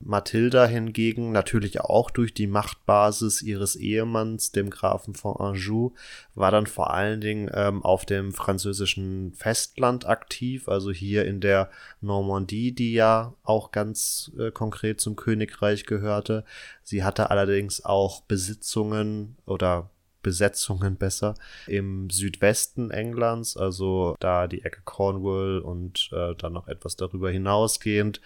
Mathilda 0.00 0.66
hingegen 0.66 1.32
natürlich 1.32 1.80
auch 1.80 2.10
durch 2.10 2.34
die 2.34 2.46
Machtbasis 2.46 3.42
ihres 3.42 3.76
Ehemanns, 3.76 4.52
dem 4.52 4.70
Grafen 4.70 5.14
von 5.14 5.36
Anjou, 5.36 5.92
war 6.34 6.50
dann 6.50 6.66
vor 6.66 6.92
allen 6.92 7.20
Dingen 7.20 7.50
ähm, 7.54 7.82
auf 7.82 8.04
dem 8.04 8.32
französischen 8.32 9.32
Festland 9.32 10.06
aktiv, 10.06 10.68
also 10.68 10.90
hier 10.90 11.24
in 11.24 11.40
der 11.40 11.70
Normandie, 12.00 12.72
die 12.72 12.92
ja 12.92 13.34
auch 13.42 13.72
ganz 13.72 14.30
äh, 14.38 14.50
konkret 14.50 15.00
zum 15.00 15.16
Königreich 15.16 15.86
gehörte. 15.86 16.44
Sie 16.82 17.02
hatte 17.02 17.30
allerdings 17.30 17.84
auch 17.84 18.22
Besitzungen 18.22 19.36
oder 19.46 19.90
Besetzungen 20.24 20.96
besser 20.96 21.34
im 21.68 22.10
Südwesten 22.10 22.90
Englands, 22.90 23.56
also 23.56 24.16
da 24.18 24.48
die 24.48 24.64
Ecke 24.64 24.80
Cornwall 24.84 25.60
und 25.60 26.10
äh, 26.12 26.34
dann 26.34 26.54
noch 26.54 26.66
etwas 26.66 26.96
darüber 26.96 27.30
hinausgehend. 27.30 28.20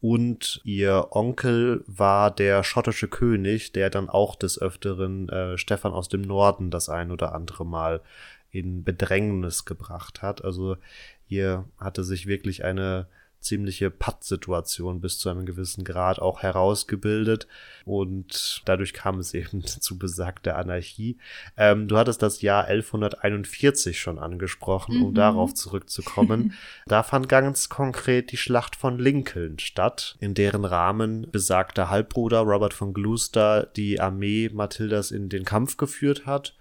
Und 0.00 0.60
ihr 0.64 1.08
Onkel 1.10 1.82
war 1.86 2.30
der 2.30 2.62
schottische 2.62 3.08
König, 3.08 3.72
der 3.72 3.90
dann 3.90 4.08
auch 4.08 4.36
des 4.36 4.60
Öfteren 4.60 5.28
äh, 5.28 5.56
Stefan 5.56 5.92
aus 5.92 6.08
dem 6.08 6.20
Norden 6.22 6.70
das 6.70 6.88
ein 6.88 7.10
oder 7.10 7.34
andere 7.34 7.64
Mal 7.64 8.02
in 8.50 8.84
Bedrängnis 8.84 9.64
gebracht 9.64 10.22
hat. 10.22 10.44
Also 10.44 10.76
hier 11.26 11.64
hatte 11.78 12.04
sich 12.04 12.26
wirklich 12.26 12.64
eine 12.64 13.06
ziemliche 13.46 13.90
Pattsituation 13.90 15.00
bis 15.00 15.18
zu 15.18 15.30
einem 15.30 15.46
gewissen 15.46 15.84
Grad 15.84 16.18
auch 16.18 16.42
herausgebildet 16.42 17.46
und 17.84 18.62
dadurch 18.64 18.92
kam 18.92 19.18
es 19.18 19.32
eben 19.34 19.64
zu 19.64 19.98
besagter 19.98 20.56
Anarchie. 20.56 21.18
Ähm, 21.56 21.88
du 21.88 21.96
hattest 21.96 22.22
das 22.22 22.42
Jahr 22.42 22.64
1141 22.66 23.98
schon 23.98 24.18
angesprochen, 24.18 25.02
um 25.02 25.10
mhm. 25.10 25.14
darauf 25.14 25.54
zurückzukommen. 25.54 26.52
da 26.86 27.02
fand 27.02 27.28
ganz 27.28 27.68
konkret 27.68 28.32
die 28.32 28.36
Schlacht 28.36 28.76
von 28.76 28.98
Lincoln 28.98 29.58
statt, 29.58 30.16
in 30.20 30.34
deren 30.34 30.64
Rahmen 30.64 31.28
besagter 31.30 31.88
Halbbruder 31.88 32.40
Robert 32.40 32.74
von 32.74 32.92
Gloucester 32.92 33.66
die 33.76 34.00
Armee 34.00 34.50
Mathildas 34.52 35.10
in 35.10 35.28
den 35.28 35.44
Kampf 35.44 35.76
geführt 35.76 36.26
hat 36.26 36.54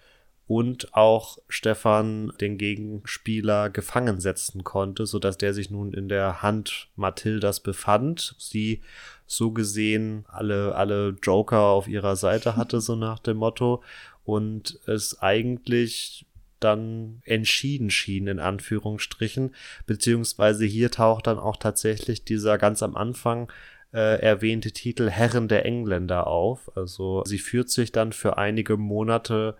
und 0.47 0.93
auch 0.93 1.39
Stefan 1.47 2.31
den 2.39 2.57
Gegenspieler 2.57 3.69
gefangen 3.69 4.19
setzen 4.19 4.63
konnte, 4.63 5.07
so 5.07 5.17
dass 5.17 5.37
der 5.37 5.53
sich 5.53 5.71
nun 5.71 5.91
in 5.91 6.07
der 6.07 6.43
Hand 6.43 6.89
Mathildas 6.95 7.61
befand. 7.61 8.35
Sie 8.37 8.81
so 9.25 9.51
gesehen 9.51 10.25
alle, 10.27 10.75
alle 10.75 11.15
Joker 11.21 11.61
auf 11.61 11.87
ihrer 11.87 12.15
Seite 12.15 12.55
hatte, 12.57 12.79
so 12.79 12.95
nach 12.95 13.19
dem 13.19 13.37
Motto. 13.37 13.83
Und 14.23 14.79
es 14.85 15.19
eigentlich 15.19 16.25
dann 16.59 17.21
entschieden 17.25 17.89
schien, 17.89 18.27
in 18.27 18.39
Anführungsstrichen. 18.39 19.53
Beziehungsweise 19.87 20.65
hier 20.65 20.91
taucht 20.91 21.27
dann 21.27 21.39
auch 21.39 21.57
tatsächlich 21.57 22.23
dieser 22.23 22.57
ganz 22.57 22.81
am 22.81 22.95
Anfang 22.95 23.51
äh, 23.93 24.19
erwähnte 24.21 24.71
Titel 24.71 25.09
Herren 25.09 25.47
der 25.47 25.65
Engländer 25.65 26.27
auf. 26.27 26.75
Also 26.75 27.23
sie 27.25 27.39
führt 27.39 27.69
sich 27.69 27.91
dann 27.91 28.13
für 28.13 28.37
einige 28.37 28.77
Monate 28.77 29.57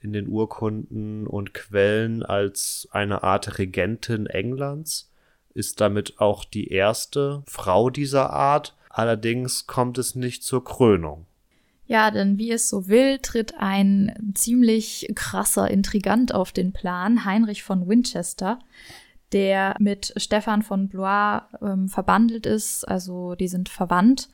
in 0.00 0.12
den 0.12 0.28
Urkunden 0.28 1.26
und 1.26 1.54
Quellen 1.54 2.22
als 2.22 2.88
eine 2.92 3.22
Art 3.22 3.58
Regentin 3.58 4.26
Englands, 4.26 5.10
ist 5.54 5.80
damit 5.80 6.20
auch 6.20 6.44
die 6.44 6.68
erste 6.68 7.42
Frau 7.46 7.90
dieser 7.90 8.30
Art. 8.30 8.76
Allerdings 8.90 9.66
kommt 9.66 9.98
es 9.98 10.14
nicht 10.14 10.42
zur 10.44 10.64
Krönung. 10.64 11.26
Ja, 11.86 12.10
denn 12.10 12.36
wie 12.36 12.52
es 12.52 12.68
so 12.68 12.86
will, 12.86 13.18
tritt 13.18 13.54
ein 13.58 14.32
ziemlich 14.34 15.10
krasser 15.14 15.70
Intrigant 15.70 16.34
auf 16.34 16.52
den 16.52 16.72
Plan, 16.72 17.24
Heinrich 17.24 17.62
von 17.62 17.88
Winchester, 17.88 18.58
der 19.32 19.74
mit 19.78 20.12
Stefan 20.16 20.62
von 20.62 20.88
Blois 20.88 21.40
ähm, 21.62 21.88
verbandelt 21.88 22.44
ist, 22.44 22.86
also 22.86 23.34
die 23.34 23.48
sind 23.48 23.70
verwandt. 23.70 24.28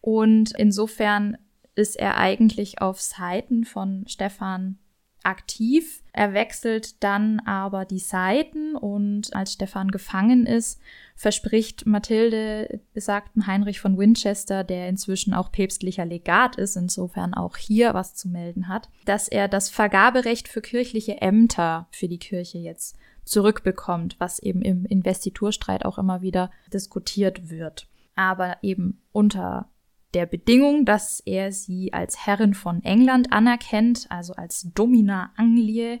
Und 0.00 0.52
insofern 0.58 1.38
ist 1.76 1.96
er 1.96 2.16
eigentlich 2.16 2.80
auf 2.80 3.00
Seiten 3.00 3.64
von 3.64 4.04
Stefan 4.08 4.78
aktiv. 5.26 6.02
Er 6.12 6.32
wechselt 6.32 7.02
dann 7.02 7.40
aber 7.40 7.84
die 7.84 7.98
Seiten 7.98 8.76
und 8.76 9.34
als 9.34 9.52
Stefan 9.52 9.90
gefangen 9.90 10.46
ist, 10.46 10.80
verspricht 11.14 11.84
Mathilde 11.84 12.80
besagten 12.94 13.46
Heinrich 13.46 13.80
von 13.80 13.98
Winchester, 13.98 14.64
der 14.64 14.88
inzwischen 14.88 15.34
auch 15.34 15.50
päpstlicher 15.50 16.06
Legat 16.06 16.56
ist, 16.56 16.76
insofern 16.76 17.34
auch 17.34 17.56
hier 17.56 17.92
was 17.92 18.14
zu 18.14 18.28
melden 18.28 18.68
hat, 18.68 18.88
dass 19.04 19.28
er 19.28 19.48
das 19.48 19.68
Vergaberecht 19.68 20.48
für 20.48 20.62
kirchliche 20.62 21.20
Ämter 21.20 21.88
für 21.90 22.08
die 22.08 22.18
Kirche 22.18 22.58
jetzt 22.58 22.96
zurückbekommt, 23.24 24.16
was 24.18 24.38
eben 24.38 24.62
im 24.62 24.86
Investiturstreit 24.86 25.84
auch 25.84 25.98
immer 25.98 26.22
wieder 26.22 26.50
diskutiert 26.72 27.50
wird. 27.50 27.88
Aber 28.14 28.56
eben 28.62 29.02
unter 29.12 29.68
der 30.14 30.26
Bedingung, 30.26 30.84
dass 30.84 31.20
er 31.20 31.52
sie 31.52 31.92
als 31.92 32.26
Herrin 32.26 32.54
von 32.54 32.82
England 32.84 33.32
anerkennt, 33.32 34.06
also 34.08 34.34
als 34.34 34.70
Domina 34.74 35.32
Angliae, 35.36 36.00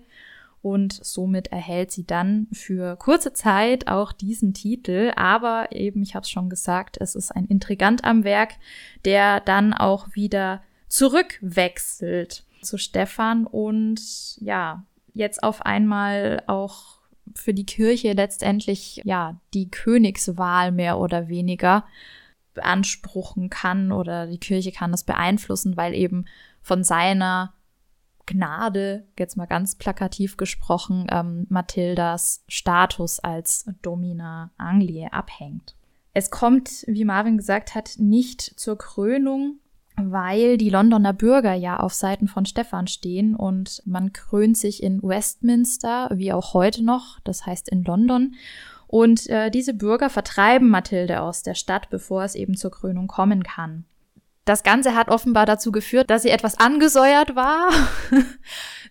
und 0.66 0.98
somit 1.04 1.52
erhält 1.52 1.92
sie 1.92 2.04
dann 2.04 2.48
für 2.50 2.96
kurze 2.96 3.32
Zeit 3.32 3.86
auch 3.86 4.10
diesen 4.10 4.52
Titel. 4.52 5.12
Aber 5.14 5.68
eben, 5.70 6.02
ich 6.02 6.16
habe 6.16 6.24
es 6.24 6.30
schon 6.30 6.50
gesagt, 6.50 6.96
es 7.00 7.14
ist 7.14 7.30
ein 7.30 7.46
Intrigant 7.46 8.02
am 8.02 8.24
Werk, 8.24 8.54
der 9.04 9.38
dann 9.38 9.72
auch 9.72 10.08
wieder 10.14 10.64
zurückwechselt 10.88 12.44
zu 12.62 12.78
Stefan. 12.78 13.46
Und 13.46 14.00
ja, 14.40 14.84
jetzt 15.14 15.44
auf 15.44 15.62
einmal 15.62 16.42
auch 16.48 16.96
für 17.36 17.54
die 17.54 17.66
Kirche 17.66 18.14
letztendlich 18.14 19.02
ja 19.04 19.40
die 19.54 19.70
Königswahl 19.70 20.72
mehr 20.72 20.98
oder 20.98 21.28
weniger 21.28 21.84
beanspruchen 22.56 23.48
kann 23.48 23.92
oder 23.92 24.26
die 24.26 24.38
Kirche 24.38 24.72
kann 24.72 24.90
das 24.90 25.04
beeinflussen, 25.04 25.76
weil 25.76 25.94
eben 25.94 26.24
von 26.60 26.82
seiner 26.82 27.52
Gnade, 28.26 29.04
jetzt 29.16 29.36
mal 29.36 29.46
ganz 29.46 29.76
plakativ 29.76 30.36
gesprochen, 30.36 31.06
ähm, 31.10 31.46
Mathildas 31.48 32.44
Status 32.48 33.20
als 33.20 33.66
Domina 33.82 34.50
Angliae 34.58 35.12
abhängt. 35.12 35.76
Es 36.12 36.30
kommt, 36.30 36.84
wie 36.88 37.04
Marvin 37.04 37.36
gesagt 37.36 37.74
hat, 37.74 37.94
nicht 37.98 38.40
zur 38.40 38.76
Krönung, 38.78 39.60
weil 39.96 40.58
die 40.58 40.70
Londoner 40.70 41.12
Bürger 41.12 41.54
ja 41.54 41.78
auf 41.78 41.94
Seiten 41.94 42.26
von 42.26 42.46
Stefan 42.46 42.86
stehen 42.86 43.34
und 43.34 43.82
man 43.86 44.12
krönt 44.12 44.58
sich 44.58 44.82
in 44.82 45.02
Westminster, 45.02 46.10
wie 46.12 46.32
auch 46.32 46.52
heute 46.52 46.84
noch, 46.84 47.20
das 47.20 47.46
heißt 47.46 47.68
in 47.68 47.84
London. 47.84 48.34
Und 48.86 49.28
äh, 49.28 49.50
diese 49.50 49.74
Bürger 49.74 50.10
vertreiben 50.10 50.68
Mathilde 50.68 51.20
aus 51.20 51.42
der 51.42 51.54
Stadt, 51.54 51.90
bevor 51.90 52.24
es 52.24 52.34
eben 52.34 52.56
zur 52.56 52.70
Krönung 52.70 53.08
kommen 53.08 53.42
kann. 53.42 53.84
Das 54.46 54.62
Ganze 54.62 54.94
hat 54.94 55.08
offenbar 55.08 55.44
dazu 55.44 55.72
geführt, 55.72 56.08
dass 56.08 56.22
sie 56.22 56.30
etwas 56.30 56.56
angesäuert 56.58 57.34
war. 57.34 57.68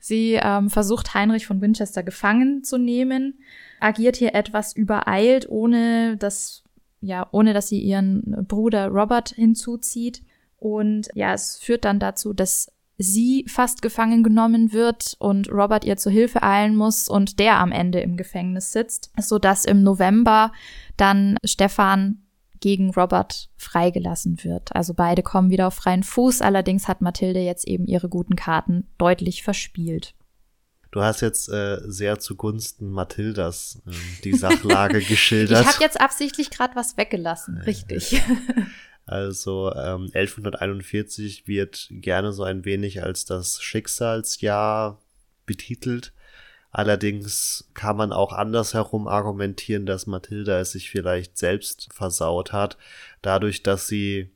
sie 0.01 0.37
ähm, 0.41 0.69
versucht, 0.69 1.13
Heinrich 1.13 1.47
von 1.47 1.61
Winchester 1.61 2.03
gefangen 2.03 2.65
zu 2.65 2.77
nehmen, 2.77 3.39
agiert 3.79 4.17
hier 4.17 4.35
etwas 4.35 4.75
übereilt, 4.75 5.47
ohne 5.49 6.17
dass, 6.17 6.63
ja, 6.99 7.27
ohne 7.31 7.53
dass 7.53 7.69
sie 7.69 7.79
ihren 7.79 8.45
Bruder 8.49 8.89
Robert 8.89 9.29
hinzuzieht. 9.29 10.23
Und 10.57 11.07
ja, 11.13 11.33
es 11.33 11.57
führt 11.57 11.85
dann 11.85 11.99
dazu, 11.99 12.33
dass 12.33 12.74
sie 12.97 13.45
fast 13.47 13.81
gefangen 13.81 14.23
genommen 14.23 14.71
wird 14.71 15.15
und 15.19 15.51
Robert 15.51 15.83
ihr 15.85 15.97
zu 15.97 16.09
Hilfe 16.09 16.43
eilen 16.43 16.75
muss 16.75 17.09
und 17.09 17.39
der 17.39 17.59
am 17.59 17.71
Ende 17.71 17.99
im 17.99 18.17
Gefängnis 18.17 18.71
sitzt, 18.71 19.11
so 19.19 19.39
dass 19.39 19.65
im 19.65 19.83
November 19.83 20.51
dann 20.97 21.37
Stefan 21.43 22.21
gegen 22.61 22.91
Robert 22.91 23.49
freigelassen 23.57 24.43
wird. 24.43 24.75
Also 24.75 24.93
beide 24.93 25.23
kommen 25.23 25.49
wieder 25.49 25.67
auf 25.67 25.75
freien 25.75 26.03
Fuß, 26.03 26.41
allerdings 26.41 26.87
hat 26.87 27.01
Mathilde 27.01 27.39
jetzt 27.39 27.67
eben 27.67 27.85
ihre 27.85 28.09
guten 28.09 28.35
Karten 28.35 28.87
deutlich 28.97 29.43
verspielt. 29.43 30.15
Du 30.91 31.01
hast 31.01 31.21
jetzt 31.21 31.49
äh, 31.49 31.79
sehr 31.85 32.19
zugunsten 32.19 32.89
Mathildas 32.89 33.81
äh, 33.85 33.91
die 34.23 34.33
Sachlage 34.33 35.01
geschildert. 35.07 35.61
ich 35.61 35.67
habe 35.67 35.83
jetzt 35.83 35.99
absichtlich 35.99 36.51
gerade 36.51 36.75
was 36.75 36.95
weggelassen, 36.95 37.57
richtig. 37.57 38.21
Also 39.06 39.72
ähm, 39.74 40.10
1141 40.14 41.47
wird 41.47 41.88
gerne 41.91 42.34
so 42.34 42.43
ein 42.43 42.66
wenig 42.66 43.03
als 43.03 43.26
das 43.26 43.62
Schicksalsjahr 43.62 44.99
betitelt. 45.45 46.12
Allerdings 46.72 47.70
kann 47.74 47.95
man 47.95 48.12
auch 48.12 48.34
andersherum 48.34 49.08
argumentieren, 49.08 49.86
dass 49.86 50.08
Mathilda 50.08 50.60
es 50.60 50.72
sich 50.72 50.89
vielleicht 50.89 51.38
selbst 51.38 51.88
versaut 51.93 52.51
hat, 52.51 52.78
dadurch, 53.22 53.64
dass 53.64 53.88
sie, 53.88 54.32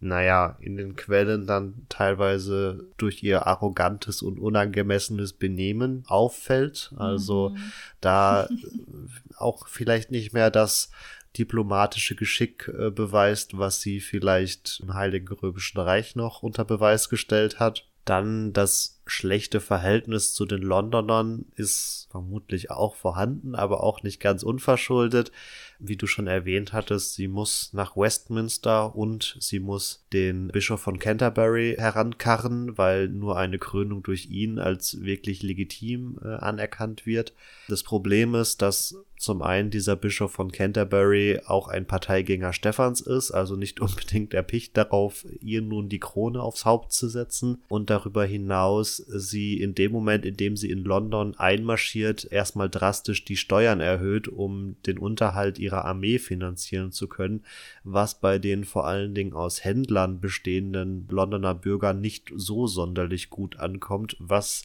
naja, 0.00 0.56
in 0.58 0.76
den 0.76 0.96
Quellen 0.96 1.46
dann 1.46 1.86
teilweise 1.88 2.88
durch 2.96 3.22
ihr 3.22 3.46
arrogantes 3.46 4.22
und 4.22 4.40
unangemessenes 4.40 5.34
Benehmen 5.34 6.02
auffällt. 6.08 6.92
Also 6.96 7.50
mhm. 7.50 7.72
da 8.00 8.48
auch 9.36 9.68
vielleicht 9.68 10.10
nicht 10.10 10.32
mehr 10.32 10.50
das 10.50 10.90
diplomatische 11.38 12.14
Geschick 12.14 12.68
äh, 12.68 12.90
beweist, 12.90 13.58
was 13.58 13.80
sie 13.80 14.00
vielleicht 14.00 14.80
im 14.82 14.94
Heiligen 14.94 15.28
Römischen 15.28 15.80
Reich 15.80 16.16
noch 16.16 16.42
unter 16.42 16.64
Beweis 16.64 17.08
gestellt 17.08 17.58
hat. 17.60 17.86
Dann 18.04 18.52
das 18.52 19.00
schlechte 19.06 19.60
Verhältnis 19.60 20.34
zu 20.34 20.44
den 20.44 20.60
Londonern 20.60 21.46
ist 21.56 22.08
vermutlich 22.10 22.70
auch 22.70 22.94
vorhanden, 22.94 23.54
aber 23.54 23.82
auch 23.82 24.02
nicht 24.02 24.20
ganz 24.20 24.42
unverschuldet. 24.42 25.32
Wie 25.78 25.96
du 25.96 26.06
schon 26.06 26.26
erwähnt 26.26 26.72
hattest, 26.72 27.14
sie 27.14 27.28
muss 27.28 27.72
nach 27.72 27.96
Westminster 27.96 28.94
und 28.94 29.36
sie 29.40 29.58
muss 29.58 30.04
den 30.12 30.48
Bischof 30.48 30.80
von 30.80 30.98
Canterbury 30.98 31.76
herankarren, 31.78 32.76
weil 32.76 33.08
nur 33.08 33.38
eine 33.38 33.58
Krönung 33.58 34.02
durch 34.02 34.26
ihn 34.26 34.58
als 34.58 35.00
wirklich 35.00 35.42
legitim 35.42 36.18
äh, 36.22 36.28
anerkannt 36.28 37.06
wird. 37.06 37.32
Das 37.68 37.82
Problem 37.82 38.34
ist, 38.34 38.60
dass 38.60 38.96
zum 39.24 39.40
einen 39.40 39.70
dieser 39.70 39.96
Bischof 39.96 40.32
von 40.32 40.52
Canterbury 40.52 41.40
auch 41.46 41.68
ein 41.68 41.86
Parteigänger 41.86 42.52
Stephans 42.52 43.00
ist, 43.00 43.30
also 43.30 43.56
nicht 43.56 43.80
unbedingt 43.80 44.34
erpicht 44.34 44.76
darauf, 44.76 45.24
ihr 45.40 45.62
nun 45.62 45.88
die 45.88 45.98
Krone 45.98 46.42
aufs 46.42 46.66
Haupt 46.66 46.92
zu 46.92 47.08
setzen 47.08 47.62
und 47.68 47.88
darüber 47.88 48.26
hinaus 48.26 48.98
sie 48.98 49.58
in 49.58 49.74
dem 49.74 49.92
Moment, 49.92 50.26
in 50.26 50.36
dem 50.36 50.56
sie 50.56 50.70
in 50.70 50.84
London 50.84 51.34
einmarschiert, 51.36 52.30
erstmal 52.30 52.68
drastisch 52.68 53.24
die 53.24 53.38
Steuern 53.38 53.80
erhöht, 53.80 54.28
um 54.28 54.76
den 54.86 54.98
Unterhalt 54.98 55.58
ihrer 55.58 55.86
Armee 55.86 56.18
finanzieren 56.18 56.92
zu 56.92 57.08
können, 57.08 57.44
was 57.82 58.20
bei 58.20 58.38
den 58.38 58.64
vor 58.64 58.86
allen 58.86 59.14
Dingen 59.14 59.32
aus 59.32 59.64
Händlern 59.64 60.20
bestehenden 60.20 61.08
Londoner 61.08 61.54
Bürgern 61.54 62.00
nicht 62.00 62.30
so 62.36 62.66
sonderlich 62.66 63.30
gut 63.30 63.56
ankommt, 63.56 64.16
was 64.18 64.64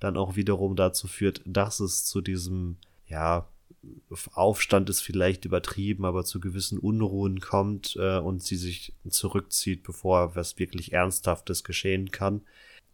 dann 0.00 0.16
auch 0.16 0.34
wiederum 0.34 0.76
dazu 0.76 1.08
führt, 1.08 1.42
dass 1.44 1.80
es 1.80 2.06
zu 2.06 2.22
diesem 2.22 2.76
ja, 3.06 3.46
Aufstand 4.32 4.90
ist 4.90 5.00
vielleicht 5.00 5.44
übertrieben, 5.44 6.04
aber 6.04 6.24
zu 6.24 6.40
gewissen 6.40 6.78
Unruhen 6.78 7.40
kommt 7.40 7.96
äh, 7.98 8.18
und 8.18 8.42
sie 8.42 8.56
sich 8.56 8.94
zurückzieht, 9.08 9.82
bevor 9.82 10.34
was 10.34 10.58
wirklich 10.58 10.92
Ernsthaftes 10.92 11.64
geschehen 11.64 12.10
kann. 12.10 12.42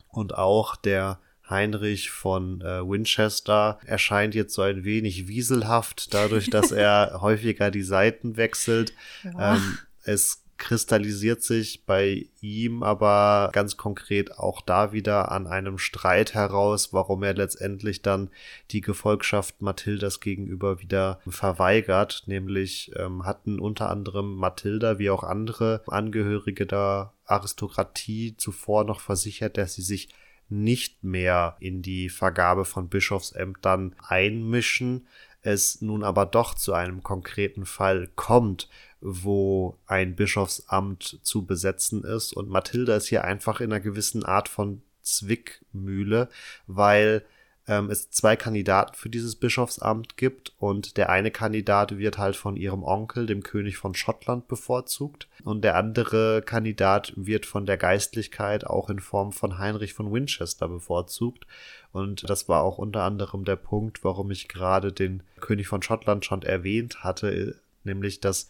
Und 0.09 0.35
auch 0.37 0.77
der 0.77 1.21
Heinrich 1.49 2.11
von 2.11 2.61
äh, 2.61 2.81
Winchester 2.87 3.79
erscheint 3.85 4.35
jetzt 4.35 4.55
so 4.55 4.63
ein 4.63 4.85
wenig 4.85 5.29
wieselhaft, 5.29 6.15
dadurch, 6.15 6.49
dass 6.49 6.73
er 6.73 7.19
häufiger 7.21 7.71
die 7.71 7.83
Seiten 7.83 8.37
wechselt. 8.37 8.95
Ja. 9.25 9.57
Ähm, 9.57 9.79
es 10.03 10.44
kristallisiert 10.57 11.43
sich 11.43 11.85
bei 11.85 12.27
ihm 12.41 12.83
aber 12.83 13.51
ganz 13.53 13.77
konkret 13.77 14.39
auch 14.39 14.61
da 14.61 14.93
wieder 14.93 15.33
an 15.33 15.47
einem 15.47 15.79
Streit 15.79 16.35
heraus, 16.35 16.93
warum 16.93 17.23
er 17.23 17.35
letztendlich 17.35 18.03
dann 18.03 18.31
die 18.71 18.81
Gefolgschaft 18.81 19.63
Mathildas 19.63 20.21
gegenüber 20.21 20.81
wieder 20.81 21.21
verweigert. 21.27 22.25
Nämlich 22.27 22.93
ähm, 22.97 23.25
hatten 23.25 23.59
unter 23.59 23.91
anderem 23.91 24.37
Mathilda 24.37 24.99
wie 24.99 25.11
auch 25.11 25.25
andere 25.25 25.83
Angehörige 25.87 26.67
der 26.67 27.13
Aristokratie 27.27 28.37
zuvor 28.37 28.85
noch 28.85 29.01
versichert, 29.01 29.57
dass 29.57 29.75
sie 29.75 29.83
sich 29.83 30.09
nicht 30.49 31.03
mehr 31.03 31.57
in 31.61 31.83
die 31.83 32.09
Vergabe 32.09 32.65
von 32.65 32.89
Bischofsämtern 32.89 33.95
einmischen, 34.07 35.07
es 35.45 35.83
nun 35.83 36.03
aber 36.03 36.27
doch 36.27 36.55
zu 36.55 36.73
einem 36.73 37.03
konkreten 37.03 37.67
Fall 37.67 38.09
kommt, 38.17 38.69
wo 39.07 39.77
ein 39.87 40.17
Bischofsamt 40.17 41.21
zu 41.23 41.45
besetzen 41.45 42.05
ist. 42.05 42.33
Und 42.33 42.49
Mathilda 42.49 42.97
ist 42.97 43.07
hier 43.07 43.23
einfach 43.23 43.61
in 43.61 43.71
einer 43.71 43.81
gewissen 43.81 44.25
Art 44.25 44.49
von 44.49 44.81
Zwickmühle, 45.03 46.31
weil 46.67 47.23
ähm, 47.69 47.91
es 47.91 48.11
zwei 48.11 48.35
Kandidaten 48.35 48.95
für 48.95 49.11
dieses 49.11 49.37
Bischofsamt 49.37 50.17
gibt. 50.17 50.55
Und 50.59 50.97
der 50.97 51.11
eine 51.11 51.31
Kandidat 51.31 51.99
wird 51.99 52.17
halt 52.17 52.35
von 52.35 52.57
ihrem 52.57 52.83
Onkel, 52.83 53.27
dem 53.27 53.43
König 53.43 53.77
von 53.77 53.95
Schottland, 53.95 54.49
bevorzugt. 54.49 55.29
Und 55.45 55.63
der 55.65 55.77
andere 55.77 56.41
Kandidat 56.41 57.13
wird 57.15 57.45
von 57.45 57.67
der 57.67 57.77
Geistlichkeit 57.77 58.67
auch 58.67 58.89
in 58.89 59.01
Form 59.01 59.33
von 59.33 59.59
Heinrich 59.59 59.93
von 59.93 60.11
Winchester 60.11 60.67
bevorzugt. 60.67 61.47
Und 61.93 62.29
das 62.29 62.49
war 62.49 62.63
auch 62.63 62.79
unter 62.79 63.03
anderem 63.03 63.45
der 63.45 63.57
Punkt, 63.57 64.03
warum 64.03 64.31
ich 64.31 64.49
gerade 64.49 64.93
den 64.93 65.23
König 65.41 65.69
von 65.69 65.83
Schottland 65.83 66.25
schon 66.25 66.43
erwähnt 66.43 67.05
hatte, 67.05 67.61
nämlich 67.85 68.21
dass 68.21 68.49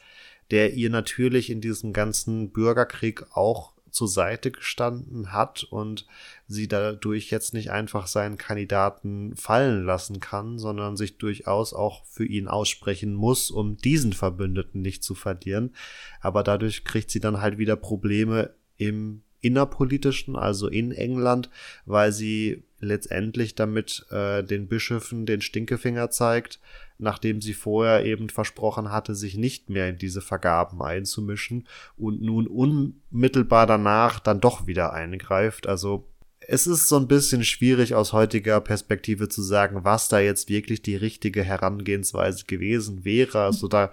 der 0.51 0.74
ihr 0.74 0.90
natürlich 0.90 1.51
in 1.51 1.61
diesem 1.61 1.92
ganzen 1.92 2.51
Bürgerkrieg 2.51 3.24
auch 3.32 3.74
zur 3.95 4.09
Seite 4.09 4.51
gestanden 4.51 5.32
hat 5.32 5.62
und 5.62 6.07
sie 6.49 6.66
dadurch 6.68 7.30
jetzt 7.30 7.55
nicht 7.55 7.70
einfach 7.70 8.09
seinen 8.09 8.36
Kandidaten 8.36 9.36
fallen 9.36 9.84
lassen 9.84 10.20
kann, 10.20 10.59
sondern 10.59 10.97
sich 10.97 11.16
durchaus 11.16 11.72
auch 11.72 12.05
für 12.05 12.26
ihn 12.26 12.49
aussprechen 12.49 13.14
muss, 13.14 13.51
um 13.51 13.76
diesen 13.76 14.12
Verbündeten 14.12 14.82
nicht 14.82 15.05
zu 15.05 15.14
verlieren. 15.14 15.74
Aber 16.20 16.42
dadurch 16.42 16.84
kriegt 16.84 17.11
sie 17.11 17.20
dann 17.20 17.40
halt 17.40 17.57
wieder 17.57 17.76
Probleme 17.76 18.51
im 18.76 19.22
innerpolitischen, 19.40 20.36
also 20.36 20.68
in 20.68 20.90
England, 20.90 21.51
weil 21.84 22.12
sie 22.12 22.64
letztendlich 22.80 23.55
damit 23.55 24.07
äh, 24.11 24.42
den 24.42 24.68
Bischöfen 24.68 25.26
den 25.26 25.40
Stinkefinger 25.40 26.11
zeigt, 26.11 26.61
nachdem 26.99 27.40
sie 27.40 27.55
vorher 27.55 28.05
eben 28.05 28.28
versprochen 28.28 28.90
hatte, 28.90 29.14
sich 29.14 29.36
nicht 29.36 29.70
mehr 29.70 29.88
in 29.88 29.99
diese 29.99 30.20
Vergaben 30.20 30.82
einzumischen 30.82 31.66
und 31.97 32.22
nun 32.22 32.47
unmittelbar 32.47 33.66
danach 33.66 34.20
dann 34.20 34.40
doch 34.40 34.66
wieder 34.66 34.92
eingreift. 34.92 35.66
Also 35.66 36.09
es 36.47 36.66
ist 36.66 36.88
so 36.88 36.97
ein 36.97 37.09
bisschen 37.09 37.45
schwierig 37.45 37.95
aus 37.95 38.12
heutiger 38.12 38.61
Perspektive 38.61 39.28
zu 39.28 39.42
sagen, 39.42 39.84
was 39.84 40.09
da 40.09 40.20
jetzt 40.20 40.49
wirklich 40.49 40.82
die 40.82 40.97
richtige 40.97 41.42
Herangehensweise 41.42 42.45
gewesen 42.45 43.05
wäre. 43.05 43.40
Also 43.42 43.66
da 43.66 43.90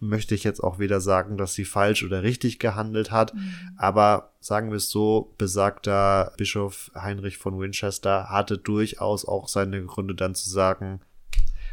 möchte 0.00 0.34
ich 0.34 0.44
jetzt 0.44 0.60
auch 0.60 0.78
weder 0.78 1.00
sagen, 1.00 1.36
dass 1.36 1.54
sie 1.54 1.64
falsch 1.64 2.02
oder 2.02 2.22
richtig 2.22 2.58
gehandelt 2.58 3.10
hat, 3.10 3.34
mhm. 3.34 3.52
aber 3.76 4.32
sagen 4.40 4.70
wir 4.70 4.76
es 4.76 4.88
so, 4.88 5.34
besagter 5.36 6.32
Bischof 6.38 6.90
Heinrich 6.94 7.36
von 7.36 7.60
Winchester 7.60 8.30
hatte 8.30 8.56
durchaus 8.56 9.26
auch 9.26 9.48
seine 9.48 9.84
Gründe 9.84 10.14
dann 10.14 10.34
zu 10.34 10.48
sagen, 10.48 11.00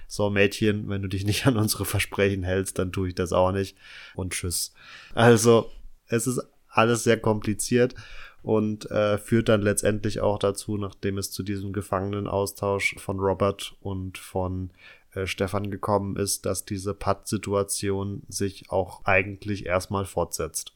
so 0.08 0.30
Mädchen, 0.30 0.89
wenn 0.89 1.01
du 1.01 1.08
dich 1.08 1.26
nicht 1.26 1.45
an 1.45 1.58
unsere 1.58 1.86
Versprechen 1.86 2.43
hältst, 2.43 2.80
dann 2.80 2.91
tue 2.91 3.10
ich 3.10 3.16
das 3.16 3.34
auch 3.34 3.51
nicht 3.51 3.78
und 4.16 4.34
tschüss. 4.34 4.74
Also 5.14 5.70
es 6.08 6.28
ist 6.28 6.41
alles 6.70 7.03
sehr 7.03 7.20
kompliziert 7.20 7.95
und 8.43 8.89
äh, 8.91 9.18
führt 9.18 9.49
dann 9.49 9.62
letztendlich 9.62 10.22
auch 10.22 10.39
dazu, 10.39 10.78
nachdem 10.78 11.18
es 11.18 11.32
zu 11.32 11.43
diesem 11.43 11.74
Gefangenenaustausch 11.74 12.95
von 12.97 13.20
Robert 13.20 13.76
und 13.82 14.18
von 14.18 14.72
äh, 15.14 15.28
Stefan 15.28 15.70
gekommen 15.70 16.16
ist, 16.16 16.45
dass 16.45 16.64
diese 16.64 16.93
Patt-Situation 16.93 18.24
sich 18.30 18.72
auch 18.72 19.03
eigentlich 19.05 19.66
erstmal 19.66 20.05
fortsetzt. 20.05 20.74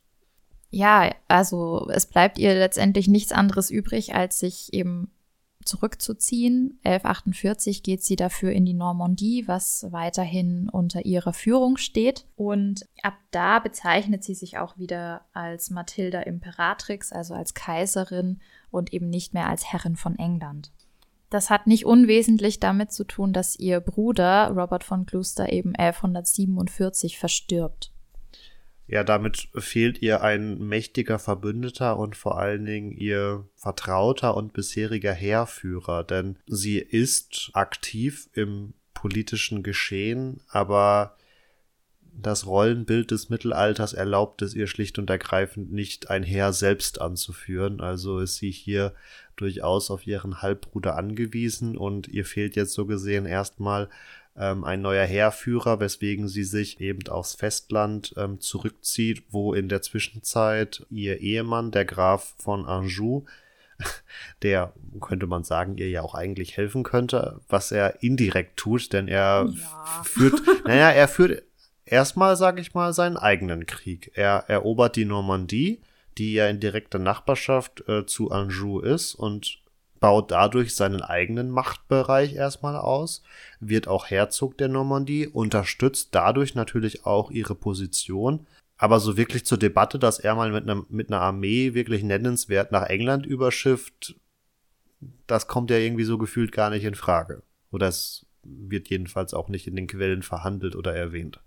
Ja, 0.69 1.13
also 1.27 1.89
es 1.93 2.05
bleibt 2.05 2.37
ihr 2.37 2.53
letztendlich 2.55 3.07
nichts 3.07 3.31
anderes 3.31 3.69
übrig, 3.69 4.15
als 4.15 4.39
sich 4.39 4.73
eben 4.73 5.11
zurückzuziehen. 5.65 6.79
1148 6.83 7.83
geht 7.83 8.03
sie 8.03 8.15
dafür 8.15 8.51
in 8.51 8.65
die 8.65 8.73
Normandie, 8.73 9.47
was 9.47 9.87
weiterhin 9.91 10.69
unter 10.69 11.05
ihrer 11.05 11.33
Führung 11.33 11.77
steht. 11.77 12.25
Und 12.35 12.85
ab 13.03 13.15
da 13.31 13.59
bezeichnet 13.59 14.23
sie 14.23 14.33
sich 14.33 14.57
auch 14.57 14.77
wieder 14.77 15.25
als 15.33 15.69
Mathilda 15.69 16.21
Imperatrix, 16.21 17.11
also 17.11 17.33
als 17.33 17.53
Kaiserin 17.53 18.39
und 18.69 18.93
eben 18.93 19.09
nicht 19.09 19.33
mehr 19.33 19.47
als 19.47 19.71
Herrin 19.71 19.95
von 19.95 20.17
England. 20.17 20.71
Das 21.29 21.49
hat 21.49 21.65
nicht 21.65 21.85
unwesentlich 21.85 22.59
damit 22.59 22.91
zu 22.91 23.05
tun, 23.05 23.31
dass 23.31 23.57
ihr 23.57 23.79
Bruder 23.79 24.49
Robert 24.49 24.83
von 24.83 25.05
Gloucester 25.05 25.51
eben 25.51 25.75
1147 25.75 27.17
verstirbt. 27.17 27.90
Ja, 28.91 29.05
damit 29.05 29.47
fehlt 29.55 30.01
ihr 30.01 30.21
ein 30.21 30.59
mächtiger 30.67 31.17
Verbündeter 31.17 31.97
und 31.97 32.17
vor 32.17 32.37
allen 32.37 32.65
Dingen 32.65 32.91
ihr 32.91 33.47
vertrauter 33.55 34.35
und 34.35 34.51
bisheriger 34.51 35.13
Heerführer, 35.13 36.03
denn 36.03 36.37
sie 36.45 36.77
ist 36.77 37.51
aktiv 37.53 38.29
im 38.33 38.73
politischen 38.93 39.63
Geschehen, 39.63 40.41
aber 40.49 41.15
das 42.13 42.45
Rollenbild 42.45 43.11
des 43.11 43.29
Mittelalters 43.29 43.93
erlaubt 43.93 44.41
es 44.41 44.53
ihr 44.53 44.67
schlicht 44.67 44.99
und 44.99 45.09
ergreifend 45.09 45.71
nicht, 45.71 46.09
ein 46.09 46.23
Heer 46.23 46.51
selbst 46.51 46.99
anzuführen. 46.99 47.79
Also 47.79 48.19
ist 48.19 48.35
sie 48.35 48.51
hier 48.51 48.93
durchaus 49.37 49.89
auf 49.89 50.05
ihren 50.05 50.41
Halbbruder 50.41 50.97
angewiesen 50.97 51.77
und 51.77 52.09
ihr 52.09 52.25
fehlt 52.25 52.57
jetzt 52.57 52.73
so 52.73 52.85
gesehen 52.85 53.25
erstmal 53.25 53.89
ähm, 54.41 54.63
ein 54.63 54.81
neuer 54.81 55.05
Heerführer, 55.05 55.79
weswegen 55.79 56.27
sie 56.27 56.43
sich 56.43 56.81
eben 56.81 57.07
aufs 57.07 57.35
Festland 57.35 58.13
ähm, 58.17 58.41
zurückzieht, 58.41 59.23
wo 59.29 59.53
in 59.53 59.69
der 59.69 59.83
Zwischenzeit 59.83 60.83
ihr 60.89 61.19
Ehemann, 61.21 61.69
der 61.69 61.85
Graf 61.85 62.33
von 62.39 62.65
Anjou, 62.65 63.25
der 64.41 64.73
könnte 64.99 65.27
man 65.27 65.43
sagen, 65.43 65.77
ihr 65.77 65.89
ja 65.89 66.01
auch 66.01 66.15
eigentlich 66.15 66.57
helfen 66.57 66.81
könnte, 66.81 67.39
was 67.49 67.71
er 67.71 68.01
indirekt 68.01 68.57
tut, 68.57 68.91
denn 68.93 69.07
er 69.07 69.47
ja. 69.47 70.03
führt, 70.03 70.41
naja, 70.65 70.89
er 70.89 71.07
führt 71.07 71.43
erstmal, 71.85 72.35
sage 72.35 72.61
ich 72.61 72.73
mal, 72.73 72.93
seinen 72.93 73.17
eigenen 73.17 73.67
Krieg. 73.67 74.11
Er 74.15 74.45
erobert 74.47 74.95
die 74.95 75.05
Normandie, 75.05 75.81
die 76.17 76.33
ja 76.33 76.47
in 76.47 76.59
direkter 76.59 76.99
Nachbarschaft 76.99 77.87
äh, 77.87 78.07
zu 78.07 78.31
Anjou 78.31 78.79
ist 78.79 79.13
und 79.13 79.60
baut 80.01 80.31
dadurch 80.31 80.75
seinen 80.75 81.01
eigenen 81.01 81.49
Machtbereich 81.49 82.33
erstmal 82.33 82.75
aus, 82.75 83.23
wird 83.61 83.87
auch 83.87 84.09
Herzog 84.09 84.57
der 84.57 84.67
Normandie, 84.67 85.27
unterstützt 85.27 86.09
dadurch 86.11 86.55
natürlich 86.55 87.05
auch 87.05 87.31
ihre 87.31 87.55
Position. 87.55 88.45
Aber 88.77 88.99
so 88.99 89.15
wirklich 89.15 89.45
zur 89.45 89.59
Debatte, 89.59 89.99
dass 89.99 90.19
er 90.19 90.35
mal 90.35 90.51
mit 90.51 90.63
einer, 90.63 90.83
mit 90.89 91.09
einer 91.09 91.21
Armee 91.21 91.75
wirklich 91.75 92.03
nennenswert 92.03 92.71
nach 92.71 92.87
England 92.89 93.27
überschifft, 93.27 94.15
das 95.27 95.47
kommt 95.47 95.69
ja 95.69 95.77
irgendwie 95.77 96.03
so 96.03 96.17
gefühlt 96.17 96.51
gar 96.51 96.71
nicht 96.71 96.83
in 96.83 96.95
Frage. 96.95 97.43
Oder 97.71 97.87
es 97.87 98.25
wird 98.43 98.89
jedenfalls 98.89 99.35
auch 99.35 99.49
nicht 99.49 99.67
in 99.67 99.75
den 99.75 99.87
Quellen 99.87 100.23
verhandelt 100.23 100.75
oder 100.75 100.95
erwähnt. 100.95 101.39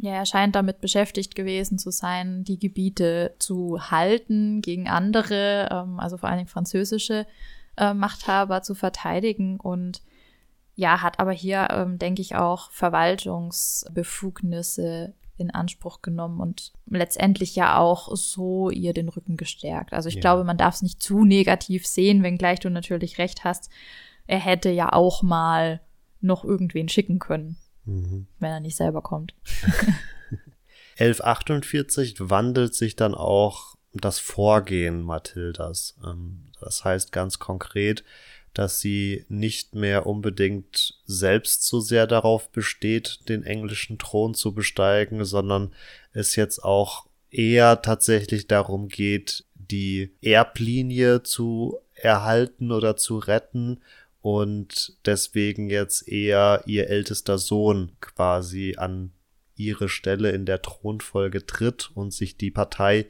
Ja, 0.00 0.12
er 0.12 0.26
scheint 0.26 0.54
damit 0.54 0.80
beschäftigt 0.80 1.34
gewesen 1.34 1.76
zu 1.78 1.90
sein, 1.90 2.44
die 2.44 2.58
Gebiete 2.58 3.34
zu 3.38 3.90
halten 3.90 4.62
gegen 4.62 4.88
andere, 4.88 5.68
ähm, 5.70 6.00
also 6.00 6.16
vor 6.16 6.30
allen 6.30 6.38
Dingen 6.38 6.48
französische 6.48 7.26
äh, 7.78 7.94
Machthaber 7.94 8.60
zu 8.62 8.74
verteidigen 8.74 9.58
und 9.58 10.02
ja, 10.74 11.00
hat 11.02 11.18
aber 11.18 11.32
hier, 11.32 11.68
ähm, 11.70 11.98
denke 11.98 12.20
ich, 12.22 12.36
auch 12.36 12.70
Verwaltungsbefugnisse 12.70 15.14
in 15.36 15.50
Anspruch 15.50 16.00
genommen 16.02 16.40
und 16.40 16.72
letztendlich 16.86 17.56
ja 17.56 17.78
auch 17.78 18.14
so 18.14 18.70
ihr 18.70 18.92
den 18.92 19.08
Rücken 19.08 19.36
gestärkt. 19.36 19.92
Also 19.92 20.08
ich 20.08 20.14
ja. 20.16 20.20
glaube, 20.20 20.44
man 20.44 20.56
darf 20.56 20.76
es 20.76 20.82
nicht 20.82 21.02
zu 21.02 21.24
negativ 21.24 21.84
sehen, 21.86 22.22
wenngleich 22.22 22.60
du 22.60 22.70
natürlich 22.70 23.18
recht 23.18 23.42
hast. 23.44 23.70
Er 24.26 24.38
hätte 24.38 24.70
ja 24.70 24.92
auch 24.92 25.22
mal 25.22 25.80
noch 26.20 26.44
irgendwen 26.44 26.88
schicken 26.88 27.18
können 27.18 27.56
mhm. 27.88 28.26
wenn 28.38 28.50
er 28.50 28.60
nicht 28.60 28.76
selber 28.76 29.02
kommt. 29.02 29.34
1148 30.98 32.16
wandelt 32.18 32.74
sich 32.74 32.96
dann 32.96 33.14
auch 33.14 33.76
das 33.92 34.18
Vorgehen 34.18 35.02
Mathildas. 35.02 35.96
Ähm, 36.04 36.47
das 36.60 36.84
heißt 36.84 37.12
ganz 37.12 37.38
konkret, 37.38 38.04
dass 38.54 38.80
sie 38.80 39.24
nicht 39.28 39.74
mehr 39.74 40.06
unbedingt 40.06 40.98
selbst 41.04 41.64
so 41.64 41.80
sehr 41.80 42.06
darauf 42.06 42.50
besteht, 42.50 43.28
den 43.28 43.44
englischen 43.44 43.98
Thron 43.98 44.34
zu 44.34 44.52
besteigen, 44.52 45.24
sondern 45.24 45.72
es 46.12 46.34
jetzt 46.36 46.64
auch 46.64 47.06
eher 47.30 47.82
tatsächlich 47.82 48.46
darum 48.46 48.88
geht, 48.88 49.44
die 49.54 50.12
Erblinie 50.22 51.22
zu 51.22 51.78
erhalten 51.94 52.72
oder 52.72 52.96
zu 52.96 53.18
retten 53.18 53.80
und 54.22 54.96
deswegen 55.04 55.68
jetzt 55.70 56.08
eher 56.08 56.62
ihr 56.66 56.88
ältester 56.88 57.38
Sohn 57.38 57.92
quasi 58.00 58.74
an 58.76 59.12
ihre 59.56 59.88
Stelle 59.88 60.30
in 60.30 60.46
der 60.46 60.62
Thronfolge 60.62 61.44
tritt 61.46 61.90
und 61.94 62.12
sich 62.12 62.36
die 62.36 62.50
Partei 62.50 63.06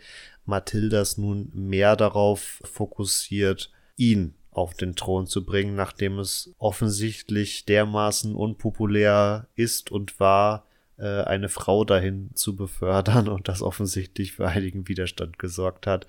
Mathildas 0.48 1.18
nun 1.18 1.50
mehr 1.54 1.94
darauf 1.94 2.60
fokussiert, 2.64 3.70
ihn 3.96 4.34
auf 4.50 4.74
den 4.74 4.96
Thron 4.96 5.26
zu 5.26 5.44
bringen, 5.44 5.76
nachdem 5.76 6.18
es 6.18 6.54
offensichtlich 6.58 7.64
dermaßen 7.66 8.34
unpopulär 8.34 9.46
ist 9.54 9.92
und 9.92 10.18
war, 10.18 10.64
äh, 10.96 11.22
eine 11.22 11.48
Frau 11.48 11.84
dahin 11.84 12.30
zu 12.34 12.56
befördern 12.56 13.28
und 13.28 13.46
das 13.46 13.62
offensichtlich 13.62 14.32
für 14.32 14.48
einigen 14.48 14.88
Widerstand 14.88 15.38
gesorgt 15.38 15.86
hat, 15.86 16.06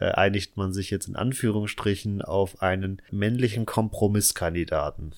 äh, 0.00 0.06
einigt 0.06 0.56
man 0.56 0.72
sich 0.72 0.90
jetzt 0.90 1.06
in 1.06 1.14
Anführungsstrichen 1.14 2.22
auf 2.22 2.60
einen 2.60 3.00
männlichen 3.10 3.66
Kompromisskandidaten. 3.66 5.14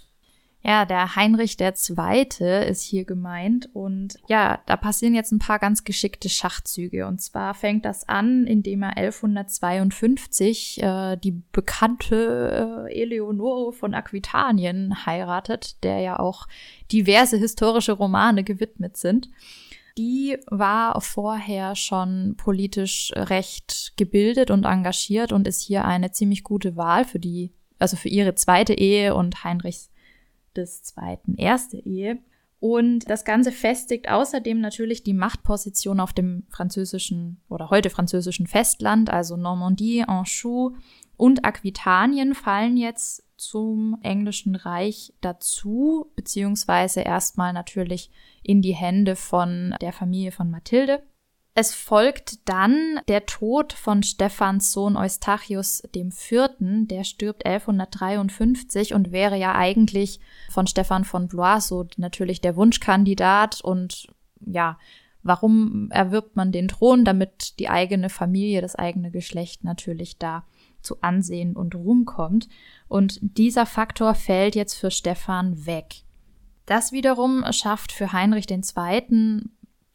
Ja, 0.67 0.87
der 0.87 1.15
Heinrich 1.15 1.59
der 1.59 1.75
Zweite 1.75 2.47
ist 2.47 2.81
hier 2.81 3.05
gemeint 3.05 3.69
und 3.75 4.19
ja, 4.29 4.63
da 4.65 4.79
passieren 4.79 5.15
jetzt 5.15 5.31
ein 5.31 5.39
paar 5.39 5.59
ganz 5.59 5.85
geschickte 5.85 6.31
Schachzüge 6.31 7.07
und 7.07 7.21
zwar 7.21 7.53
fängt 7.53 7.85
das 7.85 8.09
an, 8.09 8.47
indem 8.47 8.83
er 8.83 8.97
1152 8.97 10.83
äh, 10.83 11.17
die 11.19 11.43
bekannte 11.53 12.87
äh, 12.89 13.03
Eleonore 13.03 13.75
von 13.75 13.93
Aquitanien 13.93 15.05
heiratet, 15.05 15.85
der 15.85 15.99
ja 15.99 16.19
auch 16.19 16.47
diverse 16.91 17.37
historische 17.37 17.93
Romane 17.93 18.43
gewidmet 18.43 18.97
sind. 18.97 19.29
Die 19.99 20.39
war 20.47 20.99
vorher 21.03 21.77
schon 21.77 22.37
politisch 22.39 23.13
recht 23.15 23.93
gebildet 23.99 24.51
und 24.51 24.65
engagiert 24.65 25.31
und 25.31 25.47
ist 25.47 25.61
hier 25.61 25.85
eine 25.85 26.11
ziemlich 26.11 26.43
gute 26.43 26.75
Wahl 26.77 27.05
für 27.05 27.19
die, 27.19 27.53
also 27.79 27.99
für 27.99 28.09
ihre 28.09 28.35
zweite 28.35 28.73
Ehe 28.73 29.15
und 29.15 29.45
Heinrichs 29.45 29.91
des 30.57 30.83
zweiten 30.83 31.37
erste 31.37 31.77
Ehe. 31.77 32.19
Und 32.61 33.11
das 33.11 33.27
Ganze 33.27 33.53
festigt 33.53 34.09
außerdem 34.09 34.59
natürlich 34.59 35.03
die 35.03 35.13
Machtposition 35.13 36.01
auf 36.01 36.15
dem 36.15 36.45
französischen 36.49 37.43
oder 37.51 37.69
heute 37.69 37.91
französischen 37.91 38.47
Festland, 38.47 39.11
also 39.11 39.37
Normandie, 39.37 40.03
Anjou 40.05 40.75
und 41.17 41.45
Aquitanien 41.45 42.35
fallen 42.35 42.77
jetzt 42.77 43.23
zum 43.37 43.99
englischen 44.03 44.55
Reich 44.55 45.13
dazu, 45.21 46.11
beziehungsweise 46.17 47.01
erstmal 47.03 47.53
natürlich 47.53 48.11
in 48.43 48.63
die 48.63 48.75
Hände 48.75 49.17
von 49.17 49.75
der 49.81 49.93
Familie 49.93 50.33
von 50.33 50.51
Mathilde. 50.51 51.03
Es 51.57 51.73
folgt 51.73 52.49
dann 52.49 53.01
der 53.07 53.27
Tod 53.27 53.73
von 53.73 54.03
Stephans 54.03 54.73
Sohn 54.73 54.97
Eustachius 54.97 55.85
IV., 55.95 56.49
der 56.59 57.05
stirbt 57.05 57.47
1153 57.47 58.93
und 58.93 59.13
wäre 59.13 59.39
ja 59.39 59.55
eigentlich 59.55 60.19
von 60.51 60.67
Stephan 60.67 61.05
von 61.05 61.29
Blois 61.29 61.61
so 61.61 61.87
natürlich 61.97 62.41
der 62.41 62.57
Wunschkandidat 62.57 63.61
und 63.61 64.09
ja, 64.45 64.79
warum 65.23 65.91
erwirbt 65.93 66.35
man 66.35 66.51
den 66.51 66.67
Thron, 66.67 67.05
damit 67.05 67.61
die 67.61 67.69
eigene 67.69 68.11
Familie, 68.11 68.61
das 68.61 68.75
eigene 68.75 69.13
Geschlecht 69.13 69.63
natürlich 69.63 70.19
da 70.19 70.45
zu 70.83 71.03
Ansehen 71.03 71.55
und 71.55 71.77
Ruhm 71.77 72.05
kommt. 72.05 72.49
Und 72.89 73.19
dieser 73.23 73.65
Faktor 73.65 74.17
fällt 74.17 74.57
jetzt 74.57 74.75
für 74.75 74.91
Stephan 74.91 75.67
weg. 75.67 76.03
Das 76.67 76.93
wiederum 76.93 77.45
schafft 77.53 77.93
für 77.93 78.13
Heinrich 78.13 78.51
II. 78.51 79.43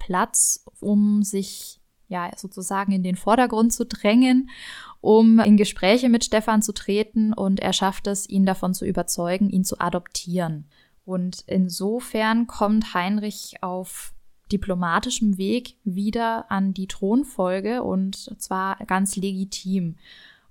Platz, 0.09 0.65
um 0.79 1.21
sich 1.21 1.79
ja 2.07 2.31
sozusagen 2.35 2.91
in 2.91 3.03
den 3.03 3.15
Vordergrund 3.15 3.71
zu 3.71 3.85
drängen, 3.85 4.49
um 5.01 5.39
in 5.39 5.55
Gespräche 5.55 6.09
mit 6.09 6.25
Stefan 6.25 6.63
zu 6.63 6.73
treten 6.73 7.31
und 7.31 7.59
er 7.59 7.73
schafft 7.73 8.07
es, 8.07 8.27
ihn 8.27 8.43
davon 8.43 8.73
zu 8.73 8.85
überzeugen, 8.85 9.51
ihn 9.51 9.63
zu 9.63 9.79
adoptieren. 9.79 10.65
Und 11.05 11.43
insofern 11.45 12.47
kommt 12.47 12.95
Heinrich 12.95 13.61
auf 13.61 14.15
diplomatischem 14.51 15.37
Weg 15.37 15.75
wieder 15.83 16.49
an 16.49 16.73
die 16.73 16.87
Thronfolge 16.87 17.83
und 17.83 18.15
zwar 18.41 18.77
ganz 18.87 19.15
legitim. 19.15 19.95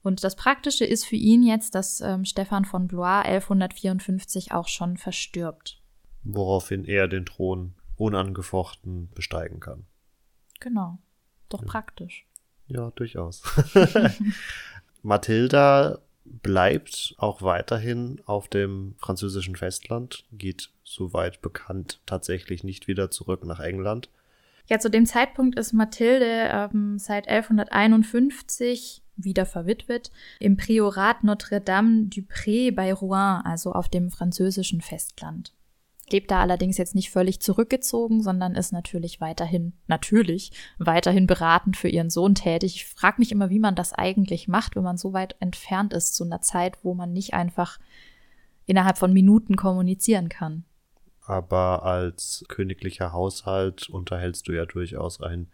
Und 0.05 0.23
das 0.23 0.37
Praktische 0.37 0.85
ist 0.85 1.05
für 1.05 1.17
ihn 1.17 1.43
jetzt, 1.43 1.75
dass 1.75 2.01
ähm, 2.01 2.25
Stefan 2.25 2.65
von 2.65 2.87
Blois 2.87 3.23
1154 3.25 4.53
auch 4.53 4.69
schon 4.69 4.97
verstirbt. 4.97 5.83
Woraufhin 6.23 6.85
er 6.85 7.09
den 7.09 7.27
Thron 7.27 7.75
unangefochten 7.99 9.11
besteigen 9.15 9.61
kann. 9.61 9.85
Genau. 10.61 10.99
Doch 11.49 11.63
ja. 11.63 11.69
praktisch. 11.69 12.27
Ja, 12.67 12.91
durchaus. 12.95 13.43
Mathilda 15.03 15.99
bleibt 16.25 17.15
auch 17.19 17.43
weiterhin 17.43 18.21
auf 18.27 18.49
dem 18.49 18.95
französischen 18.99 19.57
Festland, 19.57 20.27
geht 20.33 20.71
soweit 20.85 21.41
bekannt 21.41 22.01
tatsächlich 22.05 22.65
nicht 22.65 22.87
wieder 22.87 23.11
zurück 23.11 23.45
nach 23.45 23.61
England. 23.61 24.11
Ja, 24.67 24.79
zu 24.79 24.91
dem 24.91 25.07
Zeitpunkt 25.07 25.59
ist 25.59 25.73
Mathilde 25.73 26.51
ähm, 26.51 26.99
seit 26.99 27.29
1151 27.29 29.03
wieder 29.17 29.47
verwitwet 29.47 30.13
im 30.39 30.59
Priorat 30.59 31.25
Notre-Dame 31.25 32.07
du 32.07 32.21
Pré 32.21 32.75
bei 32.75 32.93
Rouen, 32.93 33.41
also 33.45 33.73
auf 33.73 33.89
dem 33.89 34.11
französischen 34.11 34.83
Festland 34.83 35.55
lebt 36.13 36.31
da 36.31 36.41
allerdings 36.41 36.79
jetzt 36.79 36.95
nicht 36.95 37.11
völlig 37.11 37.41
zurückgezogen, 37.41 38.23
sondern 38.23 38.55
ist 38.55 38.73
natürlich 38.73 39.21
weiterhin, 39.21 39.73
natürlich, 39.87 40.53
weiterhin 40.79 41.27
beratend 41.27 41.77
für 41.77 41.89
ihren 41.89 42.11
Sohn 42.11 42.35
tätig. 42.35 42.77
Ich 42.77 42.87
frage 42.87 43.17
mich 43.19 43.33
immer, 43.33 43.51
wie 43.51 43.59
man 43.59 43.75
das 43.75 43.93
eigentlich 43.93 44.49
macht, 44.49 44.77
wenn 44.77 44.83
man 44.83 44.99
so 44.99 45.13
weit 45.13 45.37
entfernt 45.41 45.93
ist 45.93 46.15
zu 46.15 46.25
einer 46.25 46.41
Zeit, 46.41 46.79
wo 46.83 46.95
man 46.95 47.13
nicht 47.13 47.35
einfach 47.35 47.79
innerhalb 48.67 48.99
von 48.99 49.13
Minuten 49.13 49.57
kommunizieren 49.57 50.29
kann. 50.29 50.65
Aber 51.25 51.83
als 51.85 52.45
königlicher 52.49 53.13
Haushalt 53.13 53.89
unterhältst 53.91 54.49
du 54.49 54.53
ja 54.53 54.65
durchaus 54.65 55.21
ein 55.21 55.49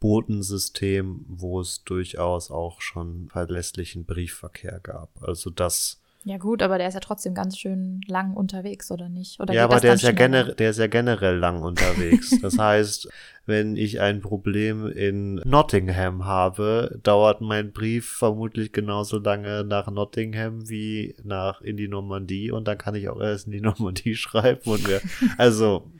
Botensystem, 0.00 1.24
wo 1.28 1.60
es 1.60 1.84
durchaus 1.84 2.50
auch 2.50 2.80
schon 2.80 3.28
verlässlichen 3.30 4.04
Briefverkehr 4.04 4.80
gab. 4.80 5.22
Also 5.22 5.50
das 5.50 6.02
ja 6.24 6.38
gut, 6.38 6.62
aber 6.62 6.78
der 6.78 6.88
ist 6.88 6.94
ja 6.94 7.00
trotzdem 7.00 7.34
ganz 7.34 7.58
schön 7.58 8.00
lang 8.06 8.32
unterwegs, 8.32 8.90
oder 8.90 9.10
nicht? 9.10 9.40
Oder 9.40 9.52
ja, 9.52 9.64
aber 9.64 9.78
der 9.78 9.92
ist 9.92 10.02
ja, 10.02 10.12
der 10.12 10.70
ist 10.70 10.78
ja 10.78 10.86
generell 10.86 11.36
lang 11.36 11.62
unterwegs. 11.62 12.34
Das 12.40 12.58
heißt, 12.58 13.08
wenn 13.46 13.76
ich 13.76 14.00
ein 14.00 14.20
Problem 14.20 14.86
in 14.86 15.36
Nottingham 15.44 16.24
habe, 16.24 16.98
dauert 17.02 17.40
mein 17.40 17.72
Brief 17.72 18.08
vermutlich 18.08 18.72
genauso 18.72 19.18
lange 19.18 19.64
nach 19.64 19.90
Nottingham 19.90 20.68
wie 20.68 21.14
nach 21.22 21.60
in 21.60 21.76
die 21.76 21.88
Normandie 21.88 22.50
und 22.50 22.66
dann 22.66 22.78
kann 22.78 22.94
ich 22.94 23.08
auch 23.08 23.20
erst 23.20 23.46
in 23.46 23.52
die 23.52 23.60
Normandie 23.64 24.14
schreiben 24.16 24.70
und 24.70 24.88
wir, 24.88 25.00
also 25.36 25.90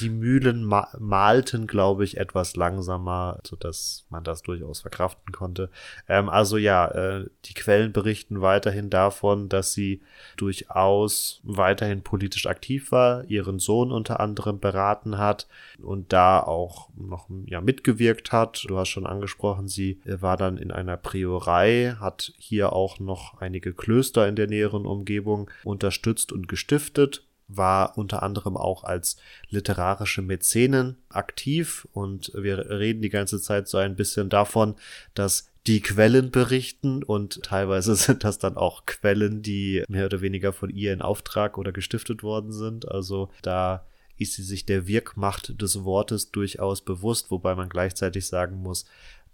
die 0.00 0.10
Mühlen 0.10 0.64
ma 0.64 0.88
malten, 0.98 1.66
glaube 1.66 2.04
ich, 2.04 2.16
etwas 2.16 2.54
langsamer, 2.56 3.40
so 3.44 3.56
dass 3.56 4.06
man 4.10 4.22
das 4.22 4.42
durchaus 4.42 4.80
verkraften 4.80 5.32
konnte. 5.32 5.70
Ähm, 6.08 6.28
also 6.28 6.56
ja, 6.56 6.86
äh, 6.88 7.26
die 7.44 7.54
Quellen 7.54 7.92
berichten 7.92 8.40
weiterhin 8.40 8.90
davon, 8.90 9.48
dass 9.48 9.72
sie 9.72 10.02
durchaus 10.36 11.40
weiterhin 11.42 12.02
politisch 12.02 12.46
aktiv 12.46 12.92
war, 12.92 13.24
ihren 13.24 13.58
Sohn 13.58 13.90
unter 13.90 14.20
anderem 14.20 14.60
beraten 14.60 15.18
hat 15.18 15.48
und 15.82 16.12
da 16.12 16.35
auch 16.40 16.88
noch 16.96 17.28
ja, 17.46 17.60
mitgewirkt 17.60 18.32
hat. 18.32 18.64
Du 18.68 18.78
hast 18.78 18.88
schon 18.88 19.06
angesprochen, 19.06 19.68
sie 19.68 20.00
äh, 20.04 20.20
war 20.20 20.36
dann 20.36 20.56
in 20.58 20.70
einer 20.70 20.96
Priorei, 20.96 21.96
hat 22.00 22.32
hier 22.38 22.72
auch 22.72 22.98
noch 23.00 23.40
einige 23.40 23.72
Klöster 23.72 24.28
in 24.28 24.36
der 24.36 24.46
näheren 24.46 24.86
Umgebung 24.86 25.50
unterstützt 25.64 26.32
und 26.32 26.48
gestiftet 26.48 27.22
war 27.48 27.96
unter 27.96 28.22
anderem 28.22 28.56
auch 28.56 28.84
als 28.84 29.16
literarische 29.50 30.22
Mäzenin 30.22 30.96
aktiv 31.08 31.86
und 31.92 32.32
wir 32.34 32.70
reden 32.70 33.02
die 33.02 33.08
ganze 33.08 33.40
Zeit 33.40 33.68
so 33.68 33.78
ein 33.78 33.94
bisschen 33.94 34.28
davon, 34.28 34.74
dass 35.14 35.48
die 35.66 35.80
Quellen 35.80 36.30
berichten 36.30 37.02
und 37.02 37.42
teilweise 37.42 37.94
sind 37.96 38.24
das 38.24 38.38
dann 38.38 38.56
auch 38.56 38.86
Quellen, 38.86 39.42
die 39.42 39.84
mehr 39.88 40.06
oder 40.06 40.20
weniger 40.20 40.52
von 40.52 40.70
ihr 40.70 40.92
in 40.92 41.02
Auftrag 41.02 41.58
oder 41.58 41.72
gestiftet 41.72 42.22
worden 42.22 42.52
sind. 42.52 42.88
Also 42.88 43.30
da 43.42 43.86
ist 44.18 44.34
sie 44.34 44.42
sich 44.42 44.66
der 44.66 44.86
Wirkmacht 44.86 45.60
des 45.60 45.84
Wortes 45.84 46.30
durchaus 46.30 46.82
bewusst, 46.82 47.30
wobei 47.30 47.54
man 47.54 47.68
gleichzeitig 47.68 48.26
sagen 48.26 48.62
muss, 48.62 48.86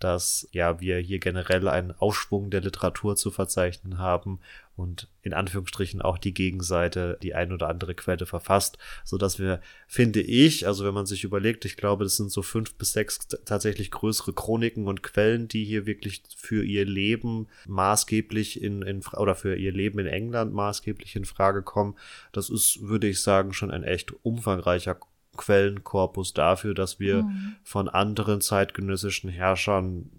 dass 0.03 0.49
ja 0.53 0.81
wir 0.81 0.99
hier 0.99 1.19
generell 1.19 1.69
einen 1.69 1.93
Aufschwung 1.93 2.51
der 2.51 2.61
Literatur 2.61 3.17
zu 3.17 3.31
verzeichnen 3.31 3.99
haben 3.99 4.41
und 4.75 5.09
in 5.23 5.35
Anführungsstrichen 5.35 6.01
auch 6.03 6.19
die 6.19 6.33
Gegenseite 6.35 7.19
die 7.23 7.35
ein 7.35 7.53
oder 7.53 7.69
andere 7.69 7.95
Quelle 7.95 8.27
verfasst, 8.27 8.79
so 9.05 9.19
dass 9.19 9.39
wir, 9.39 9.61
finde 9.87 10.21
ich, 10.21 10.67
also 10.67 10.85
wenn 10.85 10.95
man 10.95 11.07
sich 11.07 11.25
überlegt, 11.25 11.65
ich 11.65 11.77
glaube, 11.77 12.05
das 12.05 12.17
sind 12.17 12.33
so 12.33 12.43
fünf 12.43 12.75
bis 12.75 12.93
sechs 12.93 13.19
tatsächlich 13.45 13.91
größere 13.91 14.33
Chroniken 14.33 14.89
und 14.89 15.03
Quellen, 15.03 15.47
die 15.47 15.65
hier 15.65 15.87
wirklich 15.87 16.23
für 16.37 16.65
ihr 16.65 16.85
Leben 16.85 17.49
maßgeblich 17.67 18.63
in, 18.63 18.83
in 18.83 19.03
oder 19.17 19.35
für 19.35 19.57
ihr 19.57 19.73
Leben 19.73 19.99
in 19.99 20.07
England 20.07 20.55
maßgeblich 20.55 21.15
in 21.17 21.27
Frage 21.27 21.63
kommen. 21.63 21.97
Das 22.33 22.49
ist, 22.51 22.81
würde 22.83 23.09
ich 23.09 23.21
sagen, 23.21 23.53
schon 23.53 23.71
ein 23.71 23.85
echt 23.85 24.13
umfangreicher 24.25 24.97
Quellenkorpus 25.37 26.35
dafür, 26.35 26.75
dass 26.75 27.01
wir 27.01 27.23
mhm. 27.23 27.57
von 27.63 27.89
anderen 27.89 28.41
zeitgenössischen 28.41 29.31
Herrschern 29.31 30.11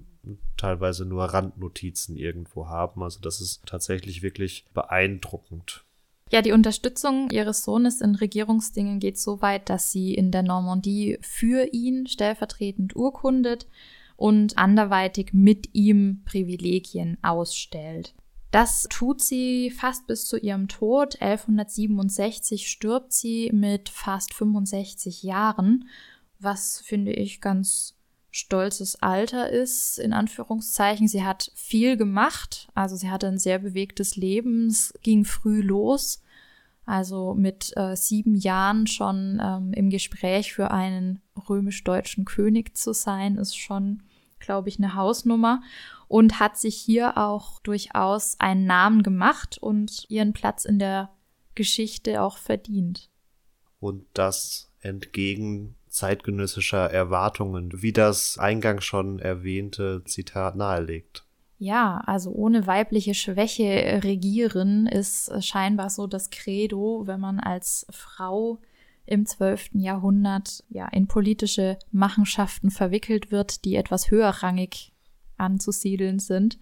teilweise 0.57 1.05
nur 1.05 1.25
Randnotizen 1.25 2.15
irgendwo 2.15 2.67
haben. 2.67 3.03
Also 3.03 3.19
das 3.19 3.41
ist 3.41 3.65
tatsächlich 3.65 4.21
wirklich 4.21 4.65
beeindruckend. 4.73 5.83
Ja, 6.31 6.41
die 6.41 6.51
Unterstützung 6.51 7.29
ihres 7.29 7.63
Sohnes 7.63 8.01
in 8.01 8.15
Regierungsdingen 8.15 8.99
geht 8.99 9.19
so 9.19 9.41
weit, 9.41 9.69
dass 9.69 9.91
sie 9.91 10.15
in 10.15 10.31
der 10.31 10.41
Normandie 10.41 11.19
für 11.21 11.71
ihn 11.73 12.07
stellvertretend 12.07 12.95
urkundet 12.95 13.67
und 14.15 14.57
anderweitig 14.57 15.33
mit 15.33 15.69
ihm 15.73 16.21
Privilegien 16.25 17.17
ausstellt. 17.21 18.15
Das 18.53 18.83
tut 18.87 19.19
sie 19.19 19.71
fast 19.71 20.05
bis 20.05 20.27
zu 20.27 20.37
ihrem 20.37 20.67
Tod. 20.67 21.19
1167 21.19 22.69
stirbt 22.69 23.11
sie 23.11 23.49
mit 23.51 23.89
fast 23.89 24.31
65 24.35 25.23
Jahren, 25.23 25.89
was 26.37 26.79
finde 26.79 27.13
ich 27.13 27.41
ganz 27.41 27.95
stolzes 28.29 29.01
Alter 29.01 29.49
ist, 29.49 29.97
in 29.97 30.13
Anführungszeichen. 30.13 31.07
Sie 31.07 31.23
hat 31.23 31.51
viel 31.55 31.97
gemacht, 31.97 32.69
also 32.75 32.95
sie 32.95 33.09
hatte 33.09 33.27
ein 33.27 33.39
sehr 33.39 33.57
bewegtes 33.57 34.17
Leben, 34.17 34.67
es 34.67 34.93
ging 35.01 35.25
früh 35.25 35.61
los, 35.61 36.21
also 36.85 37.33
mit 37.33 37.75
äh, 37.75 37.95
sieben 37.95 38.35
Jahren 38.35 38.85
schon 38.85 39.41
ähm, 39.43 39.73
im 39.73 39.89
Gespräch 39.89 40.53
für 40.53 40.69
einen 40.69 41.23
römisch-deutschen 41.49 42.23
König 42.23 42.77
zu 42.77 42.93
sein, 42.93 43.37
ist 43.37 43.57
schon, 43.57 44.03
glaube 44.43 44.69
ich, 44.69 44.77
eine 44.77 44.93
Hausnummer 44.93 45.61
und 46.07 46.39
hat 46.39 46.57
sich 46.57 46.75
hier 46.75 47.17
auch 47.17 47.59
durchaus 47.61 48.39
einen 48.39 48.65
Namen 48.65 49.01
gemacht 49.01 49.57
und 49.59 50.05
ihren 50.09 50.33
Platz 50.33 50.65
in 50.65 50.77
der 50.77 51.09
Geschichte 51.55 52.21
auch 52.21 52.37
verdient. 52.37 53.09
Und 53.79 54.05
das 54.13 54.69
entgegen 54.81 55.75
zeitgenössischer 55.87 56.89
Erwartungen, 56.91 57.81
wie 57.81 57.93
das 57.93 58.37
eingangs 58.37 58.83
schon 58.83 59.19
erwähnte 59.19 60.03
Zitat 60.05 60.55
nahelegt. 60.55 61.23
Ja, 61.59 62.01
also 62.05 62.31
ohne 62.31 62.67
weibliche 62.67 63.13
Schwäche 63.13 64.01
regieren 64.03 64.87
ist 64.87 65.31
scheinbar 65.43 65.89
so 65.89 66.07
das 66.07 66.29
Credo, 66.29 67.03
wenn 67.05 67.19
man 67.19 67.39
als 67.39 67.85
Frau 67.89 68.59
im 69.05 69.25
12. 69.25 69.71
Jahrhundert 69.73 70.63
ja 70.69 70.87
in 70.87 71.07
politische 71.07 71.77
Machenschaften 71.91 72.71
verwickelt 72.71 73.31
wird, 73.31 73.65
die 73.65 73.75
etwas 73.75 74.09
höherrangig 74.11 74.93
anzusiedeln 75.37 76.19
sind. 76.19 76.57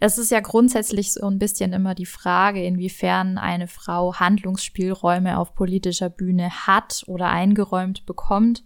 Es 0.00 0.16
ist 0.16 0.30
ja 0.30 0.40
grundsätzlich 0.40 1.12
so 1.12 1.26
ein 1.26 1.38
bisschen 1.38 1.72
immer 1.72 1.94
die 1.94 2.06
Frage, 2.06 2.62
inwiefern 2.62 3.36
eine 3.36 3.66
Frau 3.66 4.14
Handlungsspielräume 4.14 5.38
auf 5.38 5.54
politischer 5.54 6.08
Bühne 6.08 6.50
hat 6.50 7.02
oder 7.06 7.28
eingeräumt 7.28 8.06
bekommt, 8.06 8.64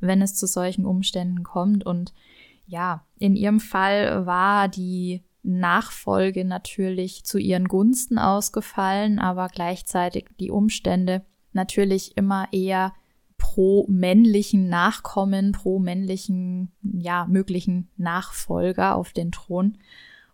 wenn 0.00 0.20
es 0.20 0.34
zu 0.34 0.46
solchen 0.46 0.84
Umständen 0.84 1.42
kommt. 1.42 1.86
Und 1.86 2.12
ja, 2.66 3.06
in 3.18 3.34
ihrem 3.34 3.60
Fall 3.60 4.26
war 4.26 4.68
die 4.68 5.22
Nachfolge 5.42 6.44
natürlich 6.44 7.24
zu 7.24 7.38
ihren 7.38 7.68
Gunsten 7.68 8.18
ausgefallen, 8.18 9.18
aber 9.18 9.48
gleichzeitig 9.48 10.26
die 10.38 10.50
Umstände 10.50 11.24
natürlich 11.54 12.16
immer 12.16 12.48
eher 12.52 12.92
pro 13.38 13.86
männlichen 13.88 14.68
Nachkommen, 14.68 15.52
pro 15.52 15.78
männlichen, 15.78 16.72
ja, 16.82 17.26
möglichen 17.26 17.88
Nachfolger 17.96 18.94
auf 18.94 19.12
den 19.12 19.32
Thron. 19.32 19.78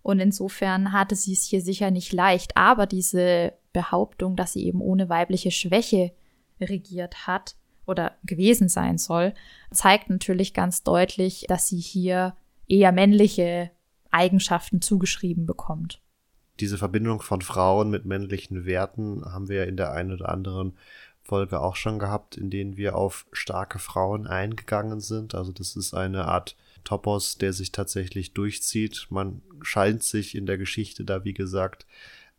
Und 0.03 0.21
insofern 0.21 0.93
hatte 0.93 1.17
sie 1.17 1.33
es 1.33 1.45
hier 1.45 1.61
sicher 1.61 1.91
nicht 1.91 2.13
leicht. 2.13 2.57
Aber 2.57 2.87
diese 2.87 3.55
Behauptung, 3.73 4.37
dass 4.37 4.53
sie 4.53 4.65
eben 4.65 4.81
ohne 4.81 5.09
weibliche 5.09 5.51
Schwäche 5.51 6.13
regiert 6.61 7.27
hat 7.27 7.57
oder 7.87 8.13
gewesen 8.25 8.69
sein 8.69 8.99
soll, 8.99 9.35
zeigt 9.71 10.11
natürlich 10.11 10.55
ganz 10.55 10.83
deutlich, 10.83 11.45
dass 11.49 11.69
sie 11.69 11.81
hier 11.81 12.35
eher 12.69 12.93
männliche 12.93 13.71
Eigenschaften 14.11 14.81
zugeschrieben 14.81 15.47
bekommt. 15.47 16.01
Diese 16.61 16.77
Verbindung 16.79 17.23
von 17.23 17.41
Frauen 17.41 17.91
mit 17.91 18.05
männlichen 18.05 18.67
Werten 18.67 19.25
haben 19.25 19.49
wir 19.49 19.67
in 19.67 19.77
der 19.77 19.93
einen 19.93 20.13
oder 20.13 20.29
anderen 20.29 20.75
Folge 21.31 21.61
auch 21.61 21.77
schon 21.77 22.01
gehabt, 22.01 22.37
in 22.37 22.51
denen 22.51 22.77
wir 22.77 22.97
auf 22.97 23.25
starke 23.31 23.79
Frauen 23.79 24.27
eingegangen 24.27 24.99
sind. 24.99 25.37
Also 25.37 25.53
das 25.53 25.77
ist 25.77 25.95
eine 25.95 26.25
Art 26.25 26.57
Topos, 26.83 27.39
der 27.39 27.53
sich 27.53 27.71
tatsächlich 27.71 28.33
durchzieht. 28.33 29.07
Man 29.11 29.41
scheint 29.63 30.03
sich 30.03 30.35
in 30.35 30.47
der 30.47 30.59
Geschichte 30.59 31.05
da, 31.05 31.23
wie 31.23 31.33
gesagt, 31.33 31.87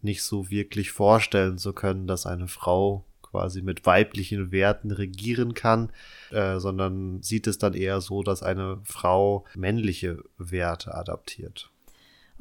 nicht 0.02 0.24
so 0.24 0.50
wirklich 0.50 0.92
vorstellen 0.92 1.58
zu 1.58 1.72
können, 1.72 2.06
dass 2.06 2.26
eine 2.26 2.50
Frau 2.50 3.06
quasi 3.22 3.62
mit 3.62 3.86
weiblichen 3.86 4.52
Werten 4.52 4.92
regieren 4.92 5.54
kann, 5.54 5.94
äh, 6.32 6.60
sondern 6.60 7.22
sieht 7.22 7.48
es 7.48 7.58
dann 7.58 7.74
eher 7.74 8.02
so, 8.02 8.24
dass 8.24 8.44
eine 8.44 8.82
Frau 8.84 9.46
männliche 9.56 10.22
Werte 10.38 10.94
adaptiert 10.94 11.71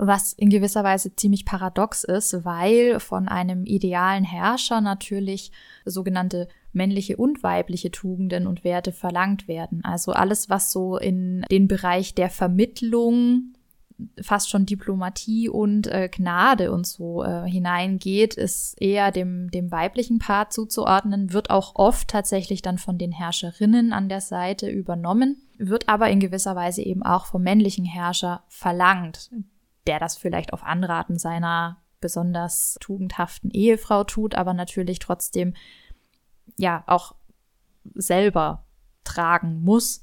was 0.06 0.32
in 0.32 0.48
gewisser 0.48 0.82
Weise 0.82 1.14
ziemlich 1.14 1.44
paradox 1.44 2.04
ist, 2.04 2.44
weil 2.44 3.00
von 3.00 3.28
einem 3.28 3.66
idealen 3.66 4.24
Herrscher 4.24 4.80
natürlich 4.80 5.52
sogenannte 5.84 6.48
männliche 6.72 7.16
und 7.16 7.42
weibliche 7.42 7.90
Tugenden 7.90 8.46
und 8.46 8.64
Werte 8.64 8.92
verlangt 8.92 9.46
werden. 9.46 9.84
Also 9.84 10.12
alles, 10.12 10.48
was 10.48 10.72
so 10.72 10.96
in 10.96 11.44
den 11.50 11.68
Bereich 11.68 12.14
der 12.14 12.30
Vermittlung, 12.30 13.52
fast 14.22 14.48
schon 14.48 14.64
Diplomatie 14.64 15.50
und 15.50 15.86
äh, 15.88 16.08
Gnade 16.10 16.72
und 16.72 16.86
so 16.86 17.22
äh, 17.22 17.46
hineingeht, 17.46 18.34
ist 18.34 18.80
eher 18.80 19.10
dem, 19.10 19.50
dem 19.50 19.70
weiblichen 19.70 20.18
Part 20.18 20.54
zuzuordnen, 20.54 21.34
wird 21.34 21.50
auch 21.50 21.74
oft 21.74 22.08
tatsächlich 22.08 22.62
dann 22.62 22.78
von 22.78 22.96
den 22.96 23.12
Herrscherinnen 23.12 23.92
an 23.92 24.08
der 24.08 24.22
Seite 24.22 24.70
übernommen, 24.70 25.42
wird 25.58 25.90
aber 25.90 26.08
in 26.08 26.20
gewisser 26.20 26.56
Weise 26.56 26.80
eben 26.82 27.02
auch 27.02 27.26
vom 27.26 27.42
männlichen 27.42 27.84
Herrscher 27.84 28.42
verlangt 28.48 29.30
der 29.86 29.98
das 29.98 30.16
vielleicht 30.16 30.52
auf 30.52 30.62
Anraten 30.62 31.18
seiner 31.18 31.82
besonders 32.00 32.76
tugendhaften 32.80 33.50
Ehefrau 33.50 34.04
tut, 34.04 34.34
aber 34.34 34.54
natürlich 34.54 34.98
trotzdem 34.98 35.54
ja 36.56 36.82
auch 36.86 37.14
selber 37.94 38.64
tragen 39.04 39.62
muss. 39.62 40.02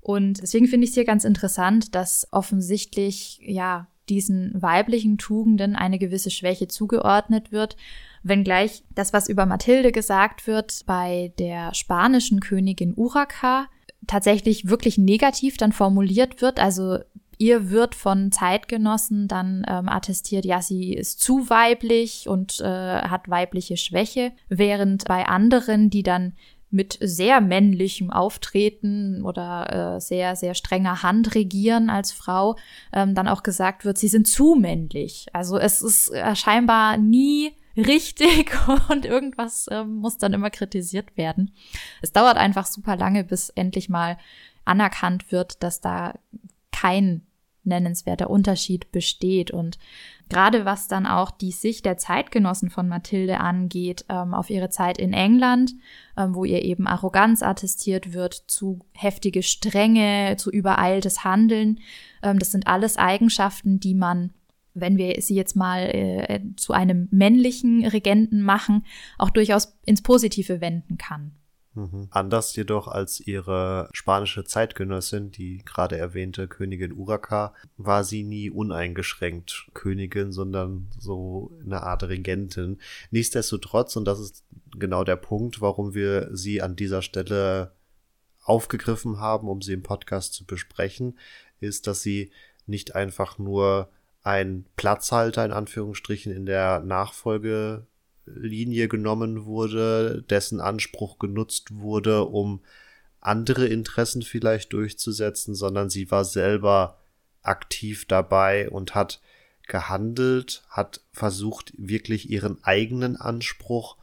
Und 0.00 0.42
deswegen 0.42 0.66
finde 0.66 0.84
ich 0.84 0.90
es 0.90 0.94
hier 0.94 1.04
ganz 1.04 1.24
interessant, 1.24 1.94
dass 1.94 2.26
offensichtlich 2.32 3.38
ja 3.42 3.88
diesen 4.08 4.60
weiblichen 4.60 5.16
Tugenden 5.16 5.76
eine 5.76 5.98
gewisse 5.98 6.30
Schwäche 6.30 6.66
zugeordnet 6.66 7.52
wird, 7.52 7.76
wenngleich 8.22 8.84
das, 8.90 9.12
was 9.12 9.28
über 9.28 9.46
Mathilde 9.46 9.92
gesagt 9.92 10.46
wird 10.46 10.82
bei 10.86 11.32
der 11.38 11.72
spanischen 11.74 12.40
Königin 12.40 12.94
Urraca, 12.96 13.68
tatsächlich 14.06 14.68
wirklich 14.68 14.98
negativ 14.98 15.56
dann 15.56 15.72
formuliert 15.72 16.42
wird. 16.42 16.58
Also 16.58 16.98
ihr 17.38 17.70
wird 17.70 17.94
von 17.94 18.32
Zeitgenossen 18.32 19.28
dann 19.28 19.64
ähm, 19.68 19.88
attestiert, 19.88 20.44
ja, 20.44 20.62
sie 20.62 20.94
ist 20.94 21.20
zu 21.20 21.48
weiblich 21.50 22.28
und 22.28 22.60
äh, 22.60 22.64
hat 22.64 23.28
weibliche 23.28 23.76
Schwäche, 23.76 24.32
während 24.48 25.04
bei 25.04 25.26
anderen, 25.26 25.90
die 25.90 26.02
dann 26.02 26.34
mit 26.72 26.98
sehr 27.02 27.42
männlichem 27.42 28.10
Auftreten 28.10 29.22
oder 29.24 29.96
äh, 29.96 30.00
sehr, 30.00 30.36
sehr 30.36 30.54
strenger 30.54 31.02
Hand 31.02 31.34
regieren 31.34 31.90
als 31.90 32.12
Frau, 32.12 32.56
ähm, 32.94 33.14
dann 33.14 33.28
auch 33.28 33.42
gesagt 33.42 33.84
wird, 33.84 33.98
sie 33.98 34.08
sind 34.08 34.26
zu 34.26 34.54
männlich. 34.54 35.26
Also 35.34 35.58
es 35.58 35.82
ist 35.82 36.08
äh, 36.12 36.34
scheinbar 36.34 36.96
nie 36.96 37.52
richtig 37.76 38.56
und 38.88 39.04
irgendwas 39.04 39.66
äh, 39.68 39.84
muss 39.84 40.16
dann 40.16 40.32
immer 40.32 40.48
kritisiert 40.50 41.16
werden. 41.16 41.52
Es 42.00 42.12
dauert 42.12 42.38
einfach 42.38 42.66
super 42.66 42.96
lange, 42.96 43.22
bis 43.22 43.50
endlich 43.50 43.90
mal 43.90 44.16
anerkannt 44.64 45.30
wird, 45.30 45.62
dass 45.62 45.82
da 45.82 46.14
kein 46.82 47.22
nennenswerter 47.64 48.28
Unterschied 48.28 48.90
besteht. 48.90 49.52
Und 49.52 49.78
gerade 50.28 50.64
was 50.64 50.88
dann 50.88 51.06
auch 51.06 51.30
die 51.30 51.52
Sicht 51.52 51.84
der 51.84 51.96
Zeitgenossen 51.96 52.70
von 52.70 52.88
Mathilde 52.88 53.38
angeht, 53.38 54.04
ähm, 54.08 54.34
auf 54.34 54.50
ihre 54.50 54.68
Zeit 54.68 54.98
in 54.98 55.12
England, 55.12 55.72
ähm, 56.16 56.34
wo 56.34 56.44
ihr 56.44 56.62
eben 56.62 56.88
Arroganz 56.88 57.42
attestiert 57.42 58.12
wird, 58.12 58.34
zu 58.34 58.80
heftige 58.94 59.44
Strenge, 59.44 60.34
zu 60.38 60.50
übereiltes 60.50 61.22
Handeln, 61.22 61.78
ähm, 62.22 62.40
das 62.40 62.50
sind 62.50 62.66
alles 62.66 62.96
Eigenschaften, 62.96 63.80
die 63.80 63.94
man 63.94 64.30
wenn 64.74 64.96
wir 64.96 65.20
sie 65.20 65.34
jetzt 65.34 65.54
mal 65.54 65.80
äh, 65.80 66.40
zu 66.56 66.72
einem 66.72 67.06
männlichen 67.10 67.84
Regenten 67.84 68.40
machen, 68.40 68.86
auch 69.18 69.28
durchaus 69.28 69.76
ins 69.84 70.00
Positive 70.00 70.62
wenden 70.62 70.96
kann. 70.96 71.32
Mhm. 71.74 72.08
Anders 72.10 72.54
jedoch 72.54 72.86
als 72.86 73.20
ihre 73.20 73.88
spanische 73.92 74.44
Zeitgenössin, 74.44 75.30
die 75.30 75.62
gerade 75.64 75.96
erwähnte 75.96 76.46
Königin 76.46 76.92
Uraka, 76.92 77.54
war 77.76 78.04
sie 78.04 78.24
nie 78.24 78.50
uneingeschränkt 78.50 79.70
Königin, 79.72 80.32
sondern 80.32 80.90
so 80.98 81.52
eine 81.64 81.82
Art 81.82 82.02
Regentin. 82.04 82.78
Nichtsdestotrotz, 83.10 83.96
und 83.96 84.04
das 84.04 84.20
ist 84.20 84.44
genau 84.78 85.04
der 85.04 85.16
Punkt, 85.16 85.60
warum 85.60 85.94
wir 85.94 86.28
sie 86.32 86.60
an 86.60 86.76
dieser 86.76 87.02
Stelle 87.02 87.72
aufgegriffen 88.44 89.18
haben, 89.20 89.48
um 89.48 89.62
sie 89.62 89.72
im 89.72 89.82
Podcast 89.82 90.34
zu 90.34 90.44
besprechen, 90.44 91.18
ist, 91.60 91.86
dass 91.86 92.02
sie 92.02 92.32
nicht 92.66 92.94
einfach 92.94 93.38
nur 93.38 93.88
ein 94.22 94.66
Platzhalter 94.76 95.44
in 95.44 95.52
Anführungsstrichen 95.52 96.32
in 96.32 96.46
der 96.46 96.80
Nachfolge 96.80 97.86
Linie 98.26 98.88
genommen 98.88 99.44
wurde, 99.44 100.22
dessen 100.28 100.60
Anspruch 100.60 101.18
genutzt 101.18 101.74
wurde, 101.74 102.24
um 102.24 102.60
andere 103.20 103.66
Interessen 103.66 104.22
vielleicht 104.22 104.72
durchzusetzen, 104.72 105.54
sondern 105.54 105.90
sie 105.90 106.10
war 106.10 106.24
selber 106.24 106.98
aktiv 107.42 108.04
dabei 108.06 108.70
und 108.70 108.94
hat 108.94 109.20
gehandelt, 109.68 110.62
hat 110.68 111.00
versucht, 111.12 111.72
wirklich 111.76 112.30
ihren 112.30 112.62
eigenen 112.64 113.16
Anspruch 113.16 113.96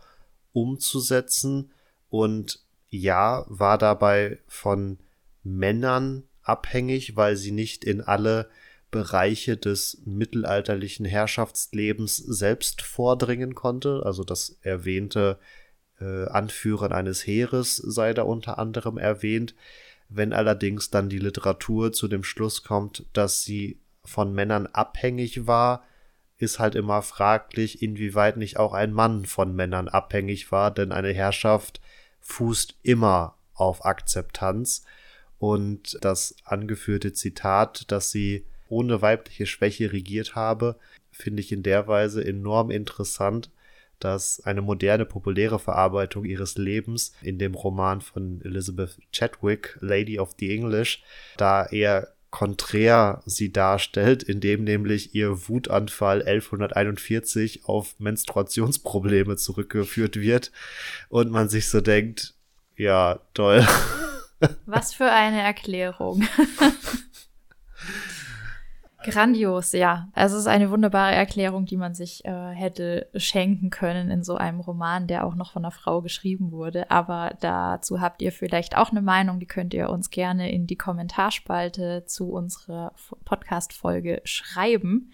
umzusetzen 0.54 1.72
und 2.10 2.62
ja, 2.90 3.46
war 3.48 3.78
dabei 3.78 4.40
von 4.48 4.98
Männern 5.44 6.24
abhängig, 6.42 7.16
weil 7.16 7.38
sie 7.38 7.52
nicht 7.52 7.84
in 7.84 8.02
alle 8.02 8.50
Bereiche 8.92 9.58
des 9.58 10.02
mittelalterlichen 10.06 11.06
Herrschaftslebens 11.06 12.18
selbst 12.18 12.82
vordringen 12.82 13.56
konnte. 13.56 14.02
Also 14.04 14.24
das 14.24 14.58
erwähnte 14.62 15.38
äh, 16.00 16.26
Anführen 16.26 16.92
eines 16.92 17.26
Heeres 17.26 17.76
sei 17.76 18.14
da 18.14 18.24
unter 18.24 18.58
anderem 18.58 18.98
erwähnt. 18.98 19.56
Wenn 20.08 20.34
allerdings 20.34 20.90
dann 20.90 21.10
die 21.10 21.20
Literatur 21.20 21.92
zu 21.92 22.08
dem 22.08 22.24
Schluss 22.24 22.64
kommt, 22.64 23.06
dass 23.14 23.44
sie 23.44 23.80
von 24.04 24.34
Männern 24.34 24.66
abhängig 24.66 25.46
war, 25.46 25.84
ist 26.38 26.58
halt 26.58 26.74
immer 26.74 27.02
fraglich, 27.02 27.82
inwieweit 27.82 28.38
nicht 28.38 28.58
auch 28.58 28.74
ein 28.74 28.94
Mann 28.94 29.26
von 29.26 29.56
Männern 29.56 29.88
abhängig 29.88 30.52
war, 30.52 30.72
denn 30.72 30.92
eine 30.92 31.12
Herrschaft 31.12 31.82
fußt 32.22 32.78
immer 32.82 33.36
auf 33.54 33.86
Akzeptanz. 33.86 34.84
Und 35.38 35.98
das 36.02 36.36
angeführte 36.44 37.14
Zitat, 37.14 37.92
dass 37.92 38.12
sie 38.12 38.46
ohne 38.70 39.02
weibliche 39.02 39.46
Schwäche 39.46 39.92
regiert 39.92 40.36
habe, 40.36 40.78
finde 41.12 41.42
ich 41.42 41.52
in 41.52 41.64
der 41.64 41.88
Weise 41.88 42.24
enorm 42.26 42.72
interessant, 42.72 43.52
dass 44.00 44.42
eine 44.46 44.62
moderne, 44.62 45.06
populäre 45.06 45.60
Verarbeitung 45.60 46.26
ihres 46.26 46.58
Lebens 46.58 47.14
in 47.22 47.38
dem 47.38 47.54
Roman 47.54 48.02
von 48.02 48.42
Elizabeth 48.44 48.98
Chadwick, 49.12 49.78
Lady 49.82 50.20
of 50.20 50.32
the 50.40 50.56
English, 50.56 51.04
da 51.38 51.66
eher 51.66 52.14
konträr 52.30 53.22
sie 53.26 53.52
darstellt, 53.52 54.24
indem 54.24 54.64
nämlich 54.64 55.16
ihr 55.16 55.50
Wutanfall 55.50 56.22
1141 56.22 57.66
auf 57.66 58.00
Menstruationsprobleme 58.00 59.36
zurückgeführt 59.36 60.16
wird 60.16 60.52
und 61.10 61.32
man 61.32 61.50
sich 61.50 61.68
so 61.68 61.82
denkt, 61.82 62.36
ja, 62.76 63.20
toll. 63.34 63.68
Was 64.66 64.94
für 64.94 65.12
eine 65.12 65.42
Erklärung. 65.42 66.24
Grandios, 69.04 69.72
ja. 69.72 70.10
Also 70.14 70.36
es 70.36 70.42
ist 70.42 70.48
eine 70.48 70.72
wunderbare 70.72 71.14
Erklärung, 71.14 71.66
die 71.66 71.78
man 71.78 71.94
sich 71.94 72.26
äh, 72.26 72.50
hätte 72.52 73.08
schenken 73.16 73.70
können 73.70 74.12
in 74.12 74.24
so 74.24 74.36
einem 74.36 74.60
Roman, 74.60 75.08
der 75.08 75.26
auch 75.26 75.36
noch 75.36 75.54
von 75.54 75.64
einer 75.64 75.72
Frau 75.72 76.02
geschrieben 76.02 76.52
wurde. 76.52 76.92
Aber 76.92 77.36
dazu 77.40 78.02
habt 78.02 78.22
ihr 78.22 78.34
vielleicht 78.34 78.76
auch 78.76 78.92
eine 78.92 79.02
Meinung, 79.02 79.40
die 79.40 79.46
könnt 79.46 79.74
ihr 79.74 79.90
uns 79.90 80.10
gerne 80.10 80.52
in 80.52 80.68
die 80.68 80.76
Kommentarspalte 80.76 82.04
zu 82.08 82.32
unserer 82.32 82.92
Podcast-Folge 83.24 84.22
schreiben. 84.26 85.12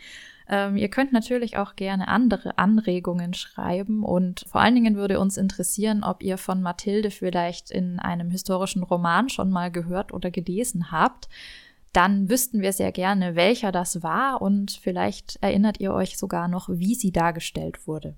Ähm, 0.48 0.78
ihr 0.78 0.90
könnt 0.90 1.12
natürlich 1.12 1.58
auch 1.58 1.76
gerne 1.76 2.08
andere 2.08 2.58
Anregungen 2.58 3.34
schreiben 3.34 4.04
und 4.04 4.46
vor 4.48 4.62
allen 4.62 4.76
Dingen 4.76 4.96
würde 4.96 5.20
uns 5.20 5.38
interessieren, 5.38 6.04
ob 6.04 6.22
ihr 6.22 6.38
von 6.38 6.62
Mathilde 6.62 7.10
vielleicht 7.10 7.72
in 7.72 8.00
einem 8.00 8.30
historischen 8.30 8.84
Roman 8.84 9.30
schon 9.30 9.50
mal 9.50 9.72
gehört 9.72 10.14
oder 10.14 10.30
gelesen 10.30 10.92
habt 10.92 11.30
dann 11.96 12.30
wüssten 12.30 12.62
wir 12.62 12.74
sehr 12.74 12.92
gerne, 12.92 13.36
welcher 13.36 13.72
das 13.72 14.04
war 14.04 14.42
und 14.42 14.72
vielleicht 14.72 15.38
erinnert 15.42 15.80
ihr 15.80 15.94
euch 15.94 16.18
sogar 16.18 16.48
noch, 16.48 16.68
wie 16.70 16.96
sie 16.96 17.12
dargestellt 17.12 17.88
wurde. 17.88 18.16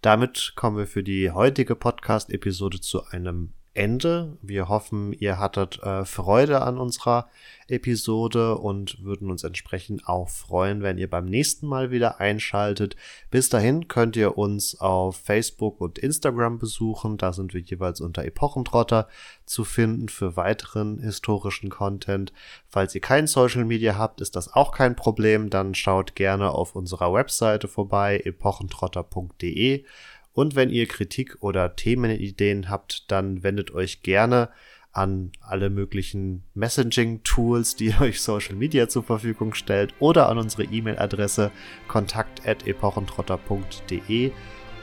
Damit 0.00 0.52
kommen 0.56 0.76
wir 0.76 0.86
für 0.86 1.02
die 1.02 1.30
heutige 1.30 1.76
Podcast-Episode 1.76 2.80
zu 2.80 3.04
einem 3.06 3.52
Ende. 3.78 4.36
Wir 4.42 4.68
hoffen, 4.68 5.12
ihr 5.12 5.38
hattet 5.38 5.80
äh, 5.84 6.04
Freude 6.04 6.62
an 6.62 6.78
unserer 6.78 7.28
Episode 7.68 8.58
und 8.58 9.02
würden 9.04 9.30
uns 9.30 9.44
entsprechend 9.44 10.08
auch 10.08 10.28
freuen, 10.28 10.82
wenn 10.82 10.98
ihr 10.98 11.08
beim 11.08 11.26
nächsten 11.26 11.68
Mal 11.68 11.92
wieder 11.92 12.18
einschaltet. 12.18 12.96
Bis 13.30 13.50
dahin 13.50 13.86
könnt 13.86 14.16
ihr 14.16 14.36
uns 14.36 14.80
auf 14.80 15.16
Facebook 15.18 15.80
und 15.80 15.98
Instagram 15.98 16.58
besuchen. 16.58 17.18
Da 17.18 17.32
sind 17.32 17.54
wir 17.54 17.60
jeweils 17.60 18.00
unter 18.00 18.24
Epochentrotter 18.24 19.06
zu 19.46 19.62
finden 19.62 20.08
für 20.08 20.36
weiteren 20.36 20.98
historischen 20.98 21.70
Content. 21.70 22.32
Falls 22.68 22.96
ihr 22.96 23.00
kein 23.00 23.28
Social 23.28 23.64
Media 23.64 23.96
habt, 23.96 24.20
ist 24.20 24.34
das 24.34 24.52
auch 24.52 24.72
kein 24.72 24.96
Problem. 24.96 25.50
Dann 25.50 25.76
schaut 25.76 26.16
gerne 26.16 26.50
auf 26.50 26.74
unserer 26.74 27.12
Webseite 27.12 27.68
vorbei, 27.68 28.22
epochentrotter.de. 28.24 29.84
Und 30.32 30.56
wenn 30.56 30.70
ihr 30.70 30.86
Kritik 30.86 31.36
oder 31.40 31.74
Themenideen 31.74 32.70
habt, 32.70 33.10
dann 33.10 33.42
wendet 33.42 33.72
euch 33.72 34.02
gerne 34.02 34.50
an 34.92 35.32
alle 35.40 35.70
möglichen 35.70 36.44
Messaging-Tools, 36.54 37.74
die 37.76 37.94
euch 38.00 38.20
Social 38.20 38.56
Media 38.56 38.88
zur 38.88 39.04
Verfügung 39.04 39.54
stellt 39.54 39.94
oder 39.98 40.28
an 40.28 40.36
unsere 40.38 40.64
E-Mail-Adresse 40.64 41.50
kontakt.epochentrotter.de. 41.86 44.32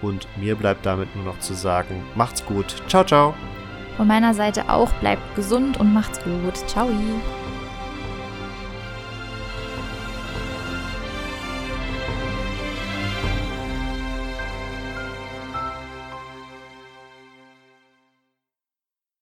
Und 0.02 0.28
mir 0.38 0.56
bleibt 0.56 0.84
damit 0.86 1.14
nur 1.16 1.26
noch 1.26 1.40
zu 1.40 1.54
sagen, 1.54 2.04
macht's 2.16 2.46
gut. 2.46 2.76
Ciao, 2.88 3.06
ciao. 3.06 3.34
Von 3.98 4.08
meiner 4.08 4.34
Seite 4.34 4.70
auch, 4.70 4.94
bleibt 4.96 5.36
gesund 5.36 5.80
und 5.80 5.94
macht's 5.94 6.20
gut. 6.24 6.58
Ciao. 6.68 6.90